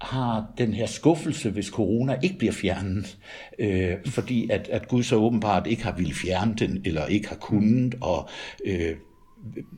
har 0.00 0.52
den 0.58 0.74
her 0.74 0.86
skuffelse, 0.86 1.50
hvis 1.50 1.66
corona 1.66 2.18
ikke 2.22 2.38
bliver 2.38 2.52
fjernet, 2.52 3.18
øh, 3.58 3.96
fordi 4.06 4.50
at, 4.50 4.68
at 4.68 4.88
Gud 4.88 5.02
så 5.02 5.16
åbenbart 5.16 5.66
ikke 5.66 5.84
har 5.84 5.96
ville 5.96 6.14
fjerne 6.14 6.54
den, 6.54 6.82
eller 6.84 7.06
ikke 7.06 7.28
har 7.28 7.36
kunnet, 7.36 7.94
og 8.00 8.28
øh, 8.64 8.96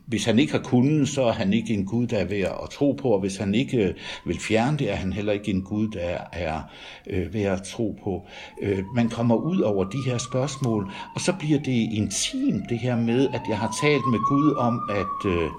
hvis 0.06 0.24
han 0.24 0.38
ikke 0.38 0.52
har 0.52 0.62
kunnet, 0.62 1.08
så 1.08 1.24
er 1.24 1.32
han 1.32 1.52
ikke 1.52 1.74
en 1.74 1.86
Gud, 1.86 2.06
der 2.06 2.18
er 2.18 2.24
værd 2.24 2.60
at 2.62 2.70
tro 2.70 2.92
på, 2.92 3.08
og 3.08 3.20
hvis 3.20 3.36
han 3.36 3.54
ikke 3.54 3.88
øh, 3.88 3.94
vil 4.26 4.40
fjerne 4.40 4.78
det, 4.78 4.90
er 4.90 4.94
han 4.94 5.12
heller 5.12 5.32
ikke 5.32 5.50
en 5.50 5.62
Gud, 5.62 5.88
der 5.88 6.18
er 6.32 6.62
øh, 7.06 7.34
værd 7.34 7.60
at 7.60 7.62
tro 7.62 7.98
på. 8.04 8.26
Øh, 8.62 8.84
man 8.94 9.08
kommer 9.08 9.36
ud 9.36 9.60
over 9.60 9.84
de 9.84 9.98
her 10.06 10.18
spørgsmål, 10.18 10.90
og 11.14 11.20
så 11.20 11.32
bliver 11.38 11.58
det 11.58 11.92
intimt 11.92 12.68
det 12.68 12.78
her 12.78 12.96
med, 12.96 13.28
at 13.28 13.42
jeg 13.48 13.58
har 13.58 13.74
talt 13.82 14.06
med 14.10 14.18
Gud 14.28 14.54
om 14.54 14.80
at, 14.90 15.30
øh, 15.30 15.50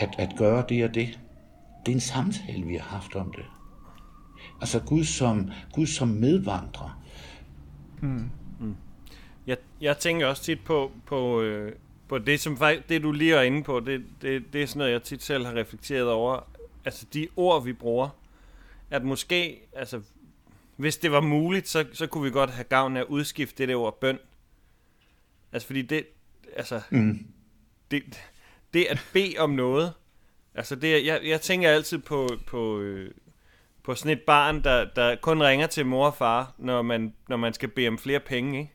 at, 0.00 0.14
at 0.18 0.36
gøre 0.38 0.64
det 0.68 0.84
og 0.84 0.94
det. 0.94 1.18
Det 1.86 1.92
er 1.92 1.96
en 1.96 2.00
samtale, 2.00 2.66
vi 2.66 2.74
har 2.74 2.96
haft 2.96 3.16
om 3.16 3.32
det. 3.32 3.44
Altså 4.60 4.80
Gud 4.80 5.04
som, 5.04 5.50
Gud 5.72 5.86
som 5.86 6.08
medvandrer. 6.08 7.00
Mm. 8.00 8.30
Mm. 8.60 8.74
Jeg, 9.46 9.56
jeg 9.80 9.98
tænker 9.98 10.26
også 10.26 10.42
tit 10.42 10.60
på, 10.64 10.90
på, 11.06 11.40
øh, 11.42 11.72
på 12.08 12.18
det, 12.18 12.40
som 12.40 12.58
det 12.88 13.02
du 13.02 13.12
lige 13.12 13.34
er 13.34 13.42
inde 13.42 13.62
på. 13.62 13.80
Det, 13.80 14.04
det, 14.22 14.52
det 14.52 14.62
er 14.62 14.66
sådan 14.66 14.78
noget, 14.78 14.92
jeg 14.92 15.02
tit 15.02 15.22
selv 15.22 15.46
har 15.46 15.54
reflekteret 15.54 16.10
over. 16.10 16.40
Altså 16.84 17.06
de 17.14 17.28
ord, 17.36 17.64
vi 17.64 17.72
bruger. 17.72 18.08
At 18.90 19.04
måske, 19.04 19.60
altså 19.72 20.00
hvis 20.76 20.96
det 20.96 21.12
var 21.12 21.20
muligt, 21.20 21.68
så, 21.68 21.86
så 21.92 22.06
kunne 22.06 22.24
vi 22.24 22.30
godt 22.30 22.50
have 22.50 22.64
gavn 22.64 22.96
af 22.96 23.00
at 23.00 23.06
udskifte 23.06 23.58
det 23.58 23.68
der 23.68 23.76
ord 23.76 24.00
bøn. 24.00 24.18
Altså 25.52 25.66
fordi 25.66 25.82
det, 25.82 26.06
altså, 26.56 26.80
mm. 26.90 27.26
det, 27.90 28.02
det 28.74 28.84
at 28.84 29.06
bede 29.12 29.34
om 29.38 29.50
noget, 29.50 29.92
altså 30.54 30.76
det, 30.76 31.06
jeg, 31.06 31.20
jeg 31.24 31.40
tænker 31.40 31.70
altid 31.70 31.98
på, 31.98 32.28
på, 32.46 32.78
øh, 32.80 33.10
på 33.82 33.94
sådan 33.94 34.12
et 34.12 34.22
barn, 34.22 34.64
der, 34.64 34.84
der 34.96 35.16
kun 35.16 35.42
ringer 35.42 35.66
til 35.66 35.86
mor 35.86 36.06
og 36.06 36.14
far, 36.14 36.54
når 36.58 36.82
man, 36.82 37.14
når 37.28 37.36
man 37.36 37.52
skal 37.52 37.68
bede 37.68 37.88
om 37.88 37.98
flere 37.98 38.20
penge, 38.20 38.58
ikke? 38.58 38.72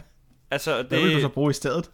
altså, 0.54 0.78
det, 0.78 0.86
hvad 0.86 1.00
vil 1.00 1.14
du 1.14 1.20
så 1.20 1.28
bruge 1.28 1.50
i 1.50 1.54
stedet? 1.54 1.90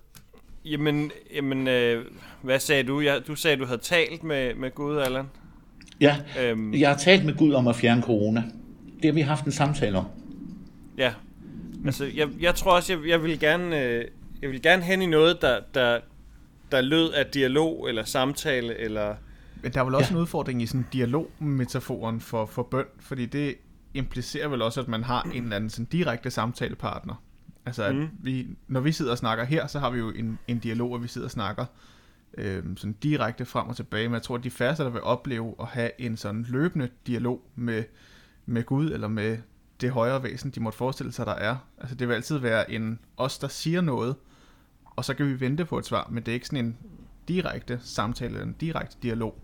Jamen, 0.64 1.10
jamen 1.34 1.68
øh, 1.68 2.04
hvad 2.42 2.58
sagde 2.58 2.82
du? 2.82 3.00
Jeg, 3.00 3.20
du 3.26 3.34
sagde, 3.34 3.56
du 3.56 3.64
havde 3.64 3.80
talt 3.80 4.24
med, 4.24 4.54
med 4.54 4.70
Gud, 4.74 4.96
Allan. 4.96 5.26
Ja, 6.00 6.16
øhm, 6.40 6.74
jeg 6.74 6.88
har 6.88 6.96
talt 6.96 7.24
med 7.24 7.36
Gud 7.36 7.52
om 7.52 7.68
at 7.68 7.76
fjerne 7.76 8.02
corona. 8.02 8.44
Det 8.96 9.04
har 9.04 9.12
vi 9.12 9.20
haft 9.20 9.44
en 9.44 9.52
samtale 9.52 9.98
om. 9.98 10.04
Ja, 10.98 11.12
altså 11.84 12.04
jeg, 12.14 12.28
jeg 12.40 12.54
tror 12.54 12.72
også, 12.72 12.92
jeg, 12.92 13.08
jeg 13.08 13.22
vil 13.22 13.40
gerne, 13.40 13.82
øh, 13.82 14.04
jeg 14.42 14.50
vil 14.50 14.62
gerne 14.62 14.82
hen 14.82 15.02
i 15.02 15.06
noget, 15.06 15.42
der, 15.42 15.60
der, 15.74 16.00
der 16.72 16.80
lød 16.80 17.12
af 17.12 17.26
dialog 17.26 17.88
eller 17.88 18.04
samtale 18.04 18.78
eller 18.78 19.14
men 19.62 19.72
der 19.72 19.80
er 19.80 19.84
vel 19.84 19.94
også 19.94 20.10
ja. 20.10 20.16
en 20.16 20.20
udfordring 20.20 20.62
i 20.62 20.66
sådan 20.66 20.86
dialogmetaforen 20.92 22.20
for, 22.20 22.46
for 22.46 22.62
bøn, 22.62 22.84
fordi 23.00 23.26
det 23.26 23.54
implicerer 23.94 24.48
vel 24.48 24.62
også, 24.62 24.80
at 24.80 24.88
man 24.88 25.04
har 25.04 25.22
en 25.34 25.42
eller 25.42 25.56
anden 25.56 25.70
sådan 25.70 25.84
direkte 25.84 26.30
samtalepartner. 26.30 27.22
Altså, 27.66 27.82
at 27.84 27.94
mm. 27.94 28.08
vi, 28.22 28.46
når 28.68 28.80
vi 28.80 28.92
sidder 28.92 29.10
og 29.12 29.18
snakker 29.18 29.44
her, 29.44 29.66
så 29.66 29.78
har 29.78 29.90
vi 29.90 29.98
jo 29.98 30.10
en, 30.10 30.38
en 30.48 30.58
dialog, 30.58 30.92
og 30.92 31.02
vi 31.02 31.08
sidder 31.08 31.26
og 31.26 31.30
snakker 31.30 31.66
øh, 32.38 32.62
sådan 32.76 32.92
direkte 32.92 33.44
frem 33.44 33.68
og 33.68 33.76
tilbage. 33.76 34.08
Men 34.08 34.14
jeg 34.14 34.22
tror, 34.22 34.36
at 34.36 34.44
de 34.44 34.50
færreste, 34.50 34.84
der 34.84 34.90
vil 34.90 35.02
opleve 35.02 35.54
at 35.60 35.66
have 35.66 35.90
en 35.98 36.16
sådan 36.16 36.46
løbende 36.48 36.88
dialog 37.06 37.42
med, 37.54 37.84
med 38.46 38.64
Gud, 38.64 38.92
eller 38.92 39.08
med 39.08 39.38
det 39.80 39.90
højere 39.90 40.22
væsen, 40.22 40.50
de 40.50 40.60
måtte 40.60 40.78
forestille 40.78 41.12
sig, 41.12 41.26
der 41.26 41.34
er. 41.34 41.56
Altså, 41.78 41.94
det 41.94 42.08
vil 42.08 42.14
altid 42.14 42.38
være 42.38 42.70
en 42.70 42.98
os, 43.16 43.38
der 43.38 43.48
siger 43.48 43.80
noget, 43.80 44.16
og 44.84 45.04
så 45.04 45.14
kan 45.14 45.26
vi 45.26 45.40
vente 45.40 45.64
på 45.64 45.78
et 45.78 45.86
svar, 45.86 46.08
men 46.10 46.22
det 46.22 46.32
er 46.32 46.34
ikke 46.34 46.46
sådan 46.46 46.64
en 46.64 46.76
direkte 47.28 47.80
samtale, 47.82 48.42
en 48.42 48.52
direkte 48.52 48.96
dialog. 49.02 49.38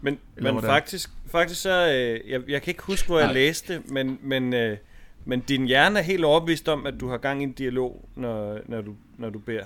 Men, 0.00 0.18
men 0.36 0.60
faktisk, 0.60 1.10
faktisk 1.26 1.60
så, 1.60 1.88
øh, 1.88 2.30
jeg, 2.30 2.42
jeg 2.48 2.62
kan 2.62 2.70
ikke 2.70 2.82
huske, 2.82 3.06
hvor 3.06 3.18
jeg 3.18 3.26
Nej. 3.26 3.34
læste, 3.34 3.82
men, 3.88 4.18
men, 4.22 4.54
øh, 4.54 4.76
men 5.24 5.40
din 5.40 5.66
hjerne 5.66 5.98
er 5.98 6.02
helt 6.02 6.24
overbevist 6.24 6.68
om, 6.68 6.86
at 6.86 6.94
du 7.00 7.08
har 7.08 7.18
gang 7.18 7.40
i 7.40 7.44
en 7.44 7.52
dialog, 7.52 8.08
når, 8.16 8.58
når, 8.66 8.80
du, 8.80 8.94
når 9.18 9.30
du 9.30 9.38
beder. 9.38 9.64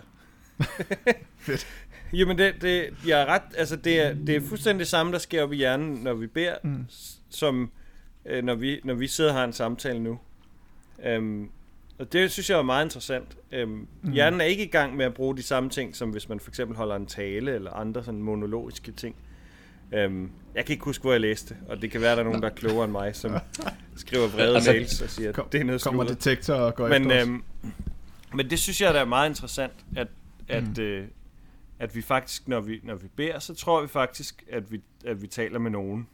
Fedt. 1.38 1.66
Jamen, 2.12 2.38
det, 2.38 2.54
det, 2.60 2.94
jeg 3.06 3.20
er 3.20 3.26
ret, 3.26 3.42
altså 3.56 3.76
det 3.76 4.00
er, 4.00 4.14
det 4.14 4.36
er 4.36 4.40
fuldstændig 4.40 4.78
det 4.78 4.88
samme, 4.88 5.12
der 5.12 5.18
sker 5.18 5.42
op 5.42 5.52
i 5.52 5.56
hjernen, 5.56 5.94
når 5.94 6.14
vi 6.14 6.26
beder, 6.26 6.54
mm. 6.64 6.86
som 7.28 7.70
øh, 8.24 8.44
når, 8.44 8.54
vi, 8.54 8.80
når 8.84 8.94
vi 8.94 9.06
sidder 9.06 9.30
og 9.30 9.36
har 9.36 9.44
en 9.44 9.52
samtale 9.52 9.98
nu. 9.98 10.18
Um, 11.16 11.50
og 11.98 12.12
det 12.12 12.30
synes 12.30 12.50
jeg 12.50 12.58
er 12.58 12.62
meget 12.62 12.84
interessant. 12.84 13.36
Um, 13.62 13.88
mm. 14.02 14.12
Hjernen 14.12 14.40
er 14.40 14.44
ikke 14.44 14.64
i 14.64 14.70
gang 14.70 14.96
med 14.96 15.04
at 15.04 15.14
bruge 15.14 15.36
de 15.36 15.42
samme 15.42 15.70
ting, 15.70 15.96
som 15.96 16.10
hvis 16.10 16.28
man 16.28 16.40
for 16.40 16.50
eksempel 16.50 16.76
holder 16.76 16.96
en 16.96 17.06
tale, 17.06 17.54
eller 17.54 17.70
andre 17.70 18.04
sådan 18.04 18.22
monologiske 18.22 18.92
ting. 18.92 19.16
Øhm, 19.94 20.30
jeg 20.54 20.64
kan 20.64 20.72
ikke 20.72 20.84
huske, 20.84 21.02
hvor 21.02 21.12
jeg 21.12 21.20
læste, 21.20 21.56
og 21.68 21.82
det 21.82 21.90
kan 21.90 22.00
være, 22.00 22.12
der 22.12 22.20
er 22.20 22.24
nogen, 22.24 22.42
der 22.42 22.48
er 22.48 22.54
klogere 22.54 22.84
end 22.84 22.92
mig, 22.92 23.16
som 23.16 23.32
skriver 23.96 24.28
vrede 24.28 24.54
altså, 24.54 24.70
mails 24.70 25.00
og 25.00 25.10
siger, 25.10 25.28
at 25.28 25.52
det 25.52 25.60
er 25.60 25.64
noget 25.64 25.82
Kommer 25.82 26.04
detektor 26.04 26.54
og 26.54 26.74
går 26.74 26.88
men, 26.88 27.10
efter 27.10 27.22
øhm, 27.22 27.42
men 28.34 28.50
det 28.50 28.58
synes 28.58 28.80
jeg, 28.80 28.94
der 28.94 29.00
er 29.00 29.04
meget 29.04 29.28
interessant, 29.28 29.72
at, 29.96 30.08
at, 30.48 30.76
mm. 30.76 30.82
øh, 30.82 31.08
at 31.78 31.94
vi 31.94 32.02
faktisk, 32.02 32.48
når 32.48 32.60
vi, 32.60 32.80
når 32.82 32.94
vi 32.94 33.08
beder, 33.16 33.38
så 33.38 33.54
tror 33.54 33.82
vi 33.82 33.88
faktisk, 33.88 34.44
at 34.52 34.72
vi, 34.72 34.80
at 35.06 35.22
vi 35.22 35.26
taler 35.26 35.58
med 35.58 35.70
nogen. 35.70 36.08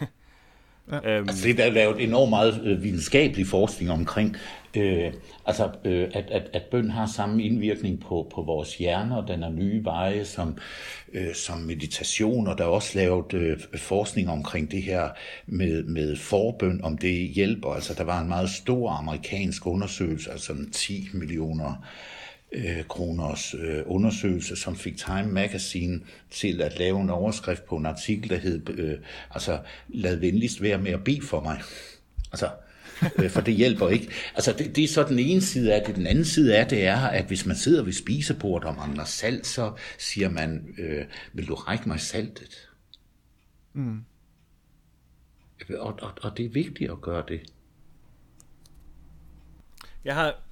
Ja. 0.92 1.10
Øhm. 1.10 1.28
Altså, 1.28 1.48
det 1.48 1.60
er 1.60 1.70
lavet 1.70 2.02
enormt 2.02 2.30
meget 2.30 2.60
øh, 2.64 2.82
videnskabelig 2.82 3.46
forskning 3.46 3.90
omkring, 3.90 4.36
øh, 4.76 5.12
altså, 5.46 5.70
øh, 5.84 6.08
at, 6.14 6.30
at, 6.30 6.42
at 6.52 6.62
bøn 6.70 6.90
har 6.90 7.06
samme 7.06 7.42
indvirkning 7.42 8.00
på, 8.00 8.30
på 8.34 8.42
vores 8.42 8.76
hjerner, 8.76 9.26
den 9.26 9.42
er 9.42 9.50
nye 9.50 9.84
veje 9.84 10.24
som, 10.24 10.58
øh, 11.12 11.34
som 11.34 11.58
meditation, 11.58 12.46
og 12.46 12.58
der 12.58 12.64
er 12.64 12.68
også 12.68 12.98
lavet 12.98 13.34
øh, 13.34 13.58
forskning 13.76 14.30
omkring 14.30 14.70
det 14.70 14.82
her 14.82 15.08
med, 15.46 15.82
med 15.82 16.16
forbøn, 16.16 16.80
om 16.84 16.98
det 16.98 17.28
hjælper. 17.28 17.68
Altså, 17.68 17.94
der 17.94 18.04
var 18.04 18.20
en 18.20 18.28
meget 18.28 18.50
stor 18.50 18.90
amerikansk 18.90 19.66
undersøgelse, 19.66 20.30
altså 20.30 20.52
10 20.72 21.08
millioner 21.12 21.68
øh, 21.70 22.08
kroners 22.88 23.54
øh, 23.54 23.82
undersøgelse, 23.86 24.56
som 24.56 24.76
fik 24.76 24.96
Time 24.96 25.26
Magazine 25.26 26.00
til 26.30 26.62
at 26.62 26.78
lave 26.78 27.00
en 27.00 27.10
overskrift 27.10 27.64
på 27.64 27.76
en 27.76 27.86
artikel, 27.86 28.30
der 28.30 28.36
hed, 28.36 28.68
øh, 28.70 28.98
altså, 29.30 29.60
lad 29.88 30.16
venligst 30.16 30.62
være 30.62 30.78
med 30.78 30.92
at 30.92 31.04
bede 31.04 31.22
for 31.22 31.40
mig. 31.40 31.60
Altså, 32.32 32.50
øh, 33.18 33.30
for 33.30 33.40
det 33.40 33.54
hjælper 33.54 33.88
ikke. 33.88 34.08
Altså, 34.34 34.52
det, 34.52 34.76
det 34.76 34.84
er 34.84 34.88
så 34.88 35.04
den 35.04 35.18
ene 35.18 35.40
side 35.40 35.74
af 35.74 35.82
det. 35.86 35.96
Den 35.96 36.06
anden 36.06 36.24
side 36.24 36.56
af 36.56 36.66
det 36.66 36.86
er, 36.86 36.98
at 36.98 37.24
hvis 37.24 37.46
man 37.46 37.56
sidder 37.56 37.82
ved 37.82 37.92
spisebordet 37.92 38.68
og 38.68 38.76
mangler 38.76 39.04
salt, 39.04 39.46
så 39.46 39.72
siger 39.98 40.30
man, 40.30 40.74
øh, 40.78 41.04
vil 41.32 41.48
du 41.48 41.54
række 41.54 41.88
mig 41.88 42.00
saltet? 42.00 42.68
Mm. 43.72 44.00
Og, 45.78 45.98
og, 46.02 46.12
og 46.22 46.36
det 46.36 46.44
er 46.44 46.50
vigtigt 46.50 46.90
at 46.90 47.00
gøre 47.00 47.24
det. 47.28 47.40
Jeg 50.04 50.14
har 50.14 50.47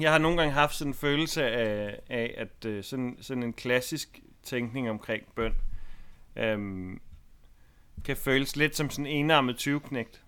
jeg 0.00 0.12
har 0.12 0.18
nogle 0.18 0.36
gange 0.36 0.52
haft 0.52 0.74
sådan 0.74 0.90
en 0.90 0.94
følelse 0.94 1.44
af, 1.44 1.98
af 2.08 2.34
at 2.36 2.64
uh, 2.66 2.82
sådan, 2.82 3.16
sådan 3.20 3.42
en 3.42 3.52
klassisk 3.52 4.20
tænkning 4.42 4.90
omkring 4.90 5.22
bøn 5.34 5.54
um, 6.54 7.00
kan 8.04 8.16
føles 8.16 8.56
lidt 8.56 8.76
som 8.76 8.90
sådan 8.90 9.06
en 9.06 9.24
enarmet 9.24 9.68
20-knægt. 9.68 10.22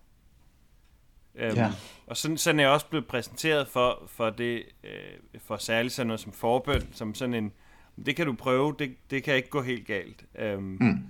Um, 1.35 1.41
ja. 1.41 1.73
Og 2.07 2.17
sådan, 2.17 2.39
sådan 2.39 2.61
er 2.61 2.65
jeg 2.65 2.73
også 2.73 2.87
blevet 2.87 3.07
præsenteret 3.07 3.69
for, 3.69 4.03
for 4.07 4.31
det, 4.31 4.63
uh, 4.85 5.41
for 5.41 5.57
særligt 5.57 5.95
sådan 5.95 6.07
noget 6.07 6.21
som 6.21 6.33
forbøn, 6.33 6.89
som 6.93 7.15
sådan 7.15 7.35
en, 7.35 7.53
det 8.07 8.17
kan 8.17 8.27
du 8.27 8.33
prøve, 8.33 8.75
det, 8.79 8.97
det 9.11 9.23
kan 9.23 9.37
ikke 9.37 9.49
gå 9.49 9.63
helt 9.63 9.87
galt. 9.87 10.25
Um, 10.57 10.77
mm. 10.81 11.07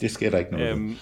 Det 0.00 0.10
sker 0.10 0.30
der 0.30 0.38
ikke 0.38 0.50
noget 0.50 0.72
um, 0.72 0.96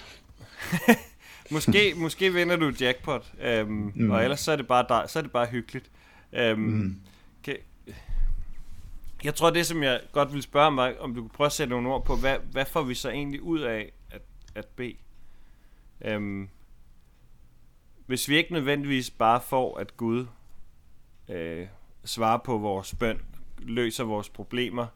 måske, 1.51 1.95
måske 1.97 2.33
vinder 2.33 2.57
du 2.57 2.73
jackpot, 2.81 3.33
um, 3.63 3.93
mm. 3.95 4.11
og 4.11 4.23
ellers 4.23 4.41
så 4.41 4.53
er 4.53 4.57
det 4.57 4.67
bare, 4.67 5.09
så 5.09 5.19
er 5.19 5.23
det 5.23 5.33
bare 5.33 5.47
hyggeligt. 5.47 5.91
Øhm, 6.35 6.61
mm. 6.61 7.01
kan, 7.43 7.57
jeg 9.25 9.35
tror, 9.35 9.51
det 9.51 9.67
som 9.67 9.83
jeg 9.83 10.01
godt 10.13 10.33
vil 10.33 10.43
spørge 10.43 10.77
var, 10.77 10.95
om 11.01 11.15
du 11.15 11.21
kunne 11.21 11.31
prøve 11.31 11.47
at 11.47 11.53
sætte 11.53 11.71
nogle 11.71 11.89
ord 11.89 12.05
på, 12.05 12.17
hvad, 12.17 12.39
hvad 12.39 12.65
får 12.65 12.83
vi 12.83 12.95
så 12.95 13.11
egentlig 13.11 13.43
ud 13.43 13.61
af 13.61 13.93
at, 14.11 14.23
at 14.55 14.67
bede? 14.67 14.97
Øhm, 16.01 16.49
hvis 18.07 18.29
vi 18.29 18.37
ikke 18.37 18.53
nødvendigvis 18.53 19.11
bare 19.11 19.41
får, 19.41 19.79
at 19.79 19.97
Gud 19.97 20.27
øh, 21.29 21.67
svarer 22.05 22.39
på 22.39 22.59
vores 22.59 22.95
bøn, 22.95 23.21
løser 23.59 24.05
vores 24.05 24.29
problemer, 24.29 24.87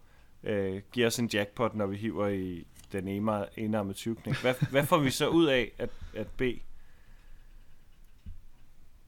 øh, 0.42 0.82
giver 0.92 1.06
os 1.06 1.18
en 1.18 1.30
jackpot, 1.32 1.74
når 1.74 1.86
vi 1.86 1.96
hiver 1.96 2.28
i 2.28 2.66
den 2.92 3.08
enarmede 3.56 3.94
20 3.94 4.16
hvad, 4.42 4.54
hvad 4.70 4.86
får 4.86 4.98
vi 4.98 5.10
så 5.10 5.28
ud 5.28 5.46
af 5.46 5.72
at, 5.78 5.90
at 6.14 6.26
bede? 6.26 6.60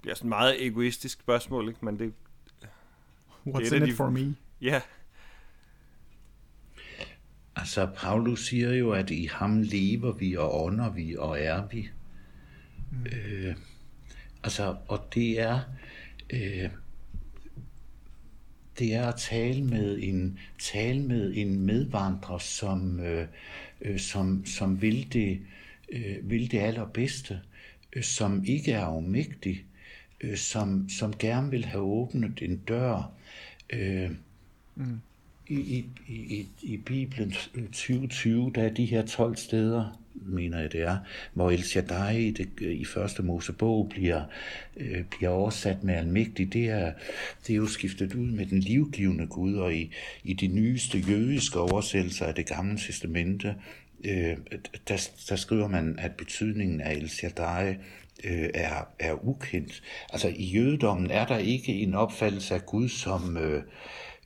Bliver 0.01 0.15
sådan 0.15 0.27
et 0.27 0.29
meget 0.29 0.67
egoistisk 0.67 1.21
spørgsmål, 1.21 1.69
ikke? 1.69 1.85
men 1.85 1.99
det... 1.99 2.13
What's 3.47 3.65
det 3.65 3.73
in 3.73 3.83
it 3.83 3.89
de, 3.89 3.95
for 3.95 4.11
me? 4.11 4.37
Ja. 4.61 4.67
Yeah. 4.67 4.83
Altså, 7.57 7.89
Paulus 7.97 8.47
siger 8.47 8.75
jo, 8.75 8.93
at 8.93 9.11
i 9.11 9.29
ham 9.33 9.63
lever 9.63 10.13
vi, 10.13 10.37
og 10.37 10.65
ånder 10.65 10.91
vi, 10.91 11.17
og 11.17 11.41
er 11.41 11.67
vi. 11.67 11.89
Mm. 12.91 13.07
Øh, 13.07 13.57
altså, 14.43 14.77
og 14.89 15.09
det 15.15 15.41
er... 15.41 15.61
Øh, 16.31 16.71
det 18.79 18.95
er 18.95 19.07
at 19.07 19.15
tale 19.19 19.65
med 19.65 19.99
en, 20.03 20.39
tale 20.59 21.03
med 21.03 21.33
en 21.37 21.61
medvandrer, 21.61 22.39
som, 22.39 23.01
øh, 23.01 23.27
øh, 23.81 23.99
som, 23.99 24.47
som 24.47 24.83
vil, 24.83 25.13
det, 25.13 25.41
øh, 25.93 26.31
vil 26.31 26.51
det 26.51 26.59
allerbedste, 26.59 27.41
øh, 27.93 28.03
som 28.03 28.45
ikke 28.45 28.73
er 28.73 28.85
afmægtig, 28.85 29.65
øh, 30.21 30.37
som, 30.37 30.89
som 30.89 31.15
gerne 31.19 31.51
vil 31.51 31.65
have 31.65 31.83
åbnet 31.83 32.43
en 32.43 32.57
dør. 32.57 33.13
Øh, 33.71 34.11
mm. 34.75 35.01
I, 35.49 35.55
i, 35.55 35.87
i, 36.09 36.47
I 36.63 36.77
Bibelen 36.77 37.35
2020, 37.55 38.53
der 38.55 38.63
er 38.63 38.75
de 38.75 38.85
her 38.85 39.07
12 39.07 39.37
steder, 39.37 40.01
mener 40.15 40.61
jeg 40.61 40.73
det 40.73 40.81
er, 40.81 40.99
hvor 41.33 41.51
El 41.51 41.63
Shaddai 41.63 42.27
i, 42.27 42.31
det, 42.31 42.49
i 42.61 42.85
første 42.85 43.23
Mosebog 43.23 43.89
bliver, 43.89 44.23
øh, 44.77 45.05
bliver 45.05 45.31
oversat 45.31 45.85
med 45.85 45.95
almægtig, 45.95 46.53
det 46.53 46.69
er, 46.69 46.93
det 47.47 47.53
er 47.53 47.57
jo 47.57 47.67
skiftet 47.67 48.15
ud 48.15 48.27
med 48.27 48.47
den 48.47 48.61
livgivende 48.61 49.27
Gud, 49.27 49.55
og 49.55 49.75
i, 49.75 49.93
i 50.25 50.33
de 50.33 50.47
nyeste 50.47 50.99
jødiske 50.99 51.61
oversættelser 51.61 52.27
af 52.27 52.35
det 52.35 52.47
gamle 52.47 52.79
testamente, 52.79 53.55
øh, 54.05 54.37
der, 54.89 55.09
der 55.29 55.37
skriver 55.37 55.69
man, 55.69 55.99
at 55.99 56.13
betydningen 56.17 56.81
af 56.81 56.93
El 56.93 57.11
Shaddai 57.11 57.75
øh, 58.25 58.51
er, 58.55 58.89
er 58.99 59.25
ukendt. 59.25 59.83
Altså 60.13 60.29
i 60.29 60.45
jødedommen 60.45 61.11
er 61.11 61.27
der 61.27 61.39
ikke 61.39 61.73
en 61.73 61.95
opfattelse 61.95 62.55
af 62.55 62.67
Gud 62.67 62.89
som, 62.89 63.37
øh, 63.37 63.63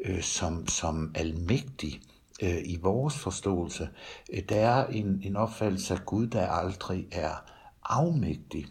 øh, 0.00 0.22
som, 0.22 0.66
som 0.68 1.12
almægtig 1.14 2.00
øh, 2.42 2.58
i 2.64 2.78
vores 2.82 3.18
forståelse. 3.18 3.88
Øh, 4.32 4.42
der 4.48 4.56
er 4.56 4.86
en, 4.86 5.20
en 5.24 5.36
opfattelse 5.36 5.94
af 5.94 6.00
Gud, 6.06 6.26
der 6.26 6.46
aldrig 6.46 7.06
er 7.12 7.50
afmægtig. 7.84 8.66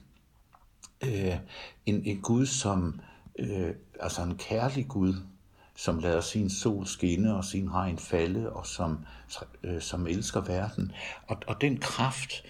Øh, 1.03 1.37
en, 1.85 2.05
en 2.05 2.21
Gud, 2.21 2.45
som 2.45 2.99
øh, 3.39 3.71
altså 3.99 4.21
en 4.21 4.37
kærlig 4.37 4.87
Gud, 4.87 5.13
som 5.83 5.99
lader 5.99 6.21
sin 6.21 6.49
sol 6.49 6.87
skinne 6.87 7.35
og 7.35 7.45
sin 7.45 7.73
regn 7.73 7.97
falde, 7.97 8.53
og 8.53 8.67
som, 8.67 9.05
øh, 9.63 9.81
som 9.81 10.07
elsker 10.07 10.41
verden. 10.41 10.91
Og, 11.27 11.37
og 11.47 11.61
den 11.61 11.77
kraft 11.77 12.43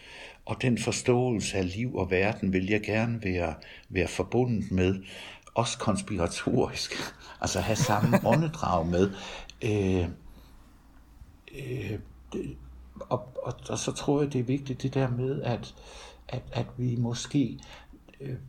og 0.46 0.62
den 0.62 0.78
forståelse 0.78 1.58
af 1.58 1.76
liv 1.76 1.96
og 1.96 2.12
verden 2.12 2.54
vil 2.54 2.66
jeg 2.66 2.82
gerne 2.82 3.24
være, 3.24 3.54
være 3.90 4.08
forbundet 4.08 4.72
med, 4.72 5.04
også 5.54 5.78
konspiratorisk, 5.78 6.92
altså 7.42 7.60
have 7.60 7.76
samme 7.76 8.20
åndedrag 8.34 8.88
med. 8.88 9.12
Øh, 9.62 10.08
øh, 11.56 12.00
og, 13.00 13.38
og, 13.44 13.54
og 13.70 13.80
så 13.80 13.92
tror 13.92 14.22
jeg, 14.22 14.34
det 14.34 14.40
er 14.40 14.44
vigtigt 14.44 14.82
det 14.82 14.94
der 14.94 15.10
med, 15.10 15.42
at, 15.42 15.76
at, 16.28 16.44
at 16.52 16.66
vi 16.78 16.96
måske 16.96 17.60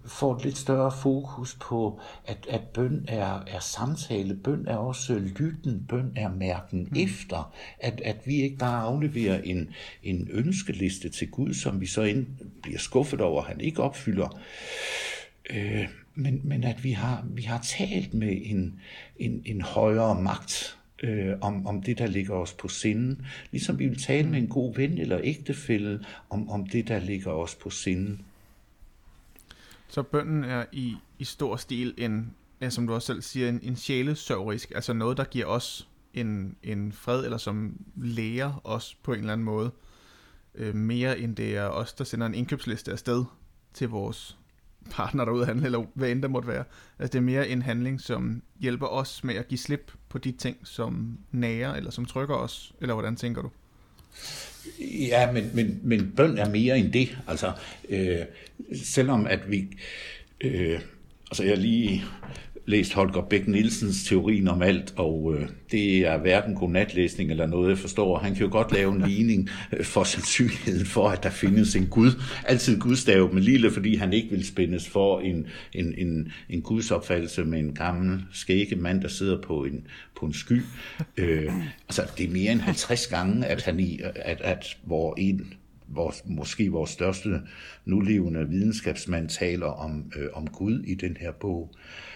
får 0.06 0.36
et 0.36 0.44
lidt 0.44 0.56
større 0.56 0.92
fokus 1.02 1.58
på, 1.60 2.00
at, 2.26 2.46
at 2.50 2.60
bøn 2.60 3.04
er, 3.08 3.44
er 3.46 3.60
samtale, 3.60 4.34
bøn 4.34 4.66
er 4.66 4.76
også 4.76 5.14
lytten, 5.14 5.86
bøn 5.88 6.12
er 6.16 6.28
mærken 6.28 6.88
mm. 6.90 6.96
efter, 6.96 7.54
at, 7.80 8.00
at 8.04 8.16
vi 8.24 8.34
ikke 8.34 8.56
bare 8.56 8.82
afleverer 8.82 9.42
en, 9.42 9.70
en 10.02 10.28
ønskeliste 10.32 11.08
til 11.08 11.30
Gud, 11.30 11.54
som 11.54 11.80
vi 11.80 11.86
så 11.86 12.02
ind, 12.02 12.26
bliver 12.62 12.78
skuffet 12.78 13.20
over, 13.20 13.42
at 13.42 13.48
han 13.48 13.60
ikke 13.60 13.82
opfylder, 13.82 14.40
øh, 15.50 15.88
men, 16.14 16.40
men 16.44 16.64
at 16.64 16.84
vi 16.84 16.92
har, 16.92 17.24
vi 17.30 17.42
har 17.42 17.60
talt 17.78 18.14
med 18.14 18.40
en, 18.44 18.80
en, 19.18 19.42
en 19.44 19.60
højere 19.60 20.22
magt, 20.22 20.78
øh, 21.02 21.34
om, 21.40 21.66
om 21.66 21.82
det, 21.82 21.98
der 21.98 22.06
ligger 22.06 22.34
os 22.34 22.52
på 22.52 22.68
sinden. 22.68 23.26
Ligesom 23.50 23.78
vi 23.78 23.86
vil 23.86 24.02
tale 24.02 24.28
med 24.28 24.38
en 24.38 24.48
god 24.48 24.74
ven 24.74 24.98
eller 24.98 25.20
ægtefælle 25.22 26.04
om, 26.30 26.50
om 26.50 26.66
det, 26.66 26.88
der 26.88 26.98
ligger 26.98 27.30
os 27.30 27.54
på 27.54 27.70
sinden. 27.70 28.20
Så 29.94 30.02
bønden 30.02 30.44
er 30.44 30.64
i, 30.72 30.96
i 31.18 31.24
stor 31.24 31.56
stil 31.56 31.94
en, 31.96 32.34
ja, 32.60 32.70
som 32.70 32.86
du 32.86 32.94
også 32.94 33.06
selv 33.06 33.22
siger, 33.22 33.48
en, 33.48 33.60
en 33.62 33.76
sjælesørgerisk, 33.76 34.72
altså 34.74 34.92
noget, 34.92 35.16
der 35.16 35.24
giver 35.24 35.46
os 35.46 35.88
en, 36.14 36.56
en 36.62 36.92
fred, 36.92 37.24
eller 37.24 37.38
som 37.38 37.80
lærer 37.96 38.60
os 38.64 38.94
på 38.94 39.12
en 39.12 39.18
eller 39.18 39.32
anden 39.32 39.44
måde, 39.44 39.70
øh, 40.54 40.74
mere 40.74 41.18
end 41.18 41.36
det 41.36 41.56
er 41.56 41.66
os, 41.66 41.92
der 41.92 42.04
sender 42.04 42.26
en 42.26 42.34
indkøbsliste 42.34 42.92
afsted 42.92 43.24
til 43.74 43.88
vores 43.88 44.38
partner 44.90 45.24
derude 45.24 45.46
handle, 45.46 45.64
eller 45.64 45.86
hvad 45.94 46.10
end 46.10 46.22
det 46.22 46.30
måtte 46.30 46.48
være. 46.48 46.64
Altså 46.98 47.12
det 47.12 47.18
er 47.18 47.22
mere 47.22 47.48
en 47.48 47.62
handling, 47.62 48.00
som 48.00 48.42
hjælper 48.60 48.86
os 48.86 49.24
med 49.24 49.34
at 49.34 49.48
give 49.48 49.58
slip 49.58 49.92
på 50.08 50.18
de 50.18 50.32
ting, 50.32 50.56
som 50.62 51.18
nærer, 51.30 51.74
eller 51.74 51.90
som 51.90 52.04
trykker 52.04 52.34
os, 52.34 52.72
eller 52.80 52.94
hvordan 52.94 53.16
tænker 53.16 53.42
du? 53.42 53.50
Ja, 54.80 55.32
men, 55.32 55.50
men, 55.54 55.80
men 55.82 56.12
bøn 56.16 56.38
er 56.38 56.48
mere 56.48 56.78
end 56.78 56.92
det. 56.92 57.18
Altså, 57.28 57.52
øh, 57.88 58.20
selvom 58.82 59.26
at 59.26 59.50
vi... 59.50 59.68
Øh, 60.40 60.80
altså, 61.30 61.44
jeg 61.44 61.58
lige 61.58 62.04
læst 62.66 62.94
Holger 62.94 63.22
Bæk 63.22 63.48
Nielsens 63.48 64.04
teorien 64.04 64.48
om 64.48 64.62
alt, 64.62 64.94
og 64.96 65.34
øh, 65.34 65.48
det 65.70 65.98
er 65.98 66.18
hverken 66.18 66.54
godnatlæsning 66.54 67.30
eller 67.30 67.46
noget, 67.46 67.68
jeg 67.68 67.78
forstår. 67.78 68.18
Han 68.18 68.34
kan 68.34 68.46
jo 68.46 68.52
godt 68.52 68.72
lave 68.72 68.94
en 68.94 69.02
ligning 69.08 69.48
øh, 69.72 69.84
for 69.84 70.04
sandsynligheden 70.04 70.86
for, 70.86 71.08
at 71.08 71.22
der 71.22 71.30
findes 71.30 71.76
en 71.76 71.86
Gud. 71.86 72.22
Altid 72.44 72.80
gudstave 72.80 73.32
men 73.32 73.42
lille, 73.42 73.70
fordi 73.70 73.96
han 73.96 74.12
ikke 74.12 74.30
vil 74.30 74.46
spændes 74.46 74.88
for 74.88 75.20
en, 75.20 75.46
en, 75.72 75.94
en, 75.98 76.32
en 76.48 76.62
gudsopfattelse 76.62 77.44
med 77.44 77.58
en 77.58 77.74
gammel 77.74 78.22
skægge 78.32 78.76
mand, 78.76 79.02
der 79.02 79.08
sidder 79.08 79.42
på 79.42 79.64
en, 79.64 79.86
på 80.16 80.26
en 80.26 80.32
sky. 80.32 80.62
Øh, 81.16 81.52
altså, 81.88 82.02
det 82.18 82.26
er 82.26 82.32
mere 82.32 82.52
end 82.52 82.60
50 82.60 83.06
gange, 83.06 83.46
at, 83.46 83.62
han 83.62 83.80
i, 83.80 84.00
at, 84.14 84.40
at 84.40 84.76
hvor 84.84 85.14
en 85.18 85.52
vores, 85.88 86.22
måske 86.26 86.70
vores 86.70 86.90
største 86.90 87.40
nulevende 87.84 88.48
videnskabsmand 88.48 89.28
taler 89.28 89.66
om, 89.66 90.12
øh, 90.16 90.28
om 90.32 90.46
Gud 90.46 90.82
i 90.86 90.94
den 90.94 91.16
her 91.20 91.32
bog. 91.32 91.74
Øh, 91.74 92.13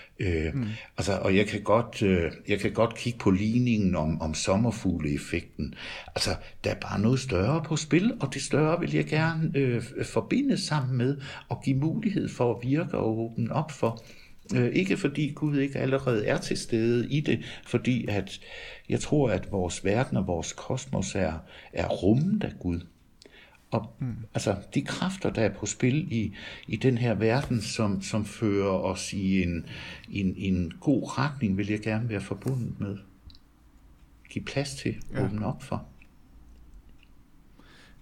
mm. 0.55 0.67
altså, 0.97 1.19
og 1.19 1.37
jeg 1.37 1.47
kan, 1.47 1.63
godt, 1.63 2.03
øh, 2.03 2.33
jeg 2.49 2.61
kan 2.61 2.73
godt 2.73 2.95
kigge 2.97 3.19
på 3.19 3.31
ligningen 3.31 3.97
om, 3.97 4.21
om 4.21 4.35
sommerfugleeffekten. 4.35 5.75
Altså, 6.15 6.31
der 6.65 6.71
er 6.71 6.81
bare 6.81 7.01
noget 7.01 7.21
større 7.21 7.63
på 7.63 7.77
spil, 7.77 8.13
og 8.21 8.35
det 8.35 8.43
større 8.43 8.81
vil 8.81 8.95
jeg 8.95 9.07
gerne 9.07 9.51
øh, 9.55 9.83
forbinde 10.05 10.59
sammen 10.59 10.99
med 10.99 11.17
og 11.49 11.63
give 11.65 11.77
mulighed 11.77 12.29
for 12.29 12.55
at 12.55 12.69
virke 12.69 12.99
og 12.99 13.19
åbne 13.19 13.53
op 13.53 13.71
for. 13.71 14.03
Øh, 14.55 14.73
ikke 14.73 14.97
fordi 14.97 15.33
Gud 15.35 15.59
ikke 15.59 15.79
allerede 15.79 16.27
er 16.27 16.39
til 16.39 16.57
stede 16.57 17.09
i 17.11 17.21
det, 17.21 17.45
fordi 17.67 18.07
at 18.09 18.41
jeg 18.89 19.01
tror, 19.01 19.31
at 19.31 19.53
vores 19.53 19.85
verden 19.85 20.17
og 20.17 20.27
vores 20.27 20.53
kosmos 20.53 21.15
er, 21.15 21.33
er 21.73 21.89
rummet 21.89 22.45
af 22.45 22.53
Gud. 22.61 22.81
Og 23.71 23.95
mm. 23.99 24.17
altså, 24.35 24.57
de 24.75 24.83
kræfter, 24.83 25.31
der 25.31 25.43
er 25.43 25.55
på 25.55 25.67
spil 25.67 26.13
i, 26.13 26.35
i 26.67 26.77
den 26.77 26.99
her 26.99 27.15
verden, 27.15 27.61
som, 27.61 28.03
som 28.03 28.25
fører 28.25 28.71
os 28.71 29.13
i 29.13 29.43
en, 29.43 29.67
en, 30.11 30.35
en 30.37 30.73
god 30.81 31.19
retning, 31.19 31.57
vil 31.57 31.69
jeg 31.69 31.81
gerne 31.81 32.09
være 32.09 32.21
forbundet 32.21 32.81
med. 32.81 32.99
Give 34.31 34.45
plads 34.45 34.75
til, 34.75 34.97
ja. 35.13 35.25
åbne 35.25 35.47
op 35.47 35.63
for. 35.63 35.87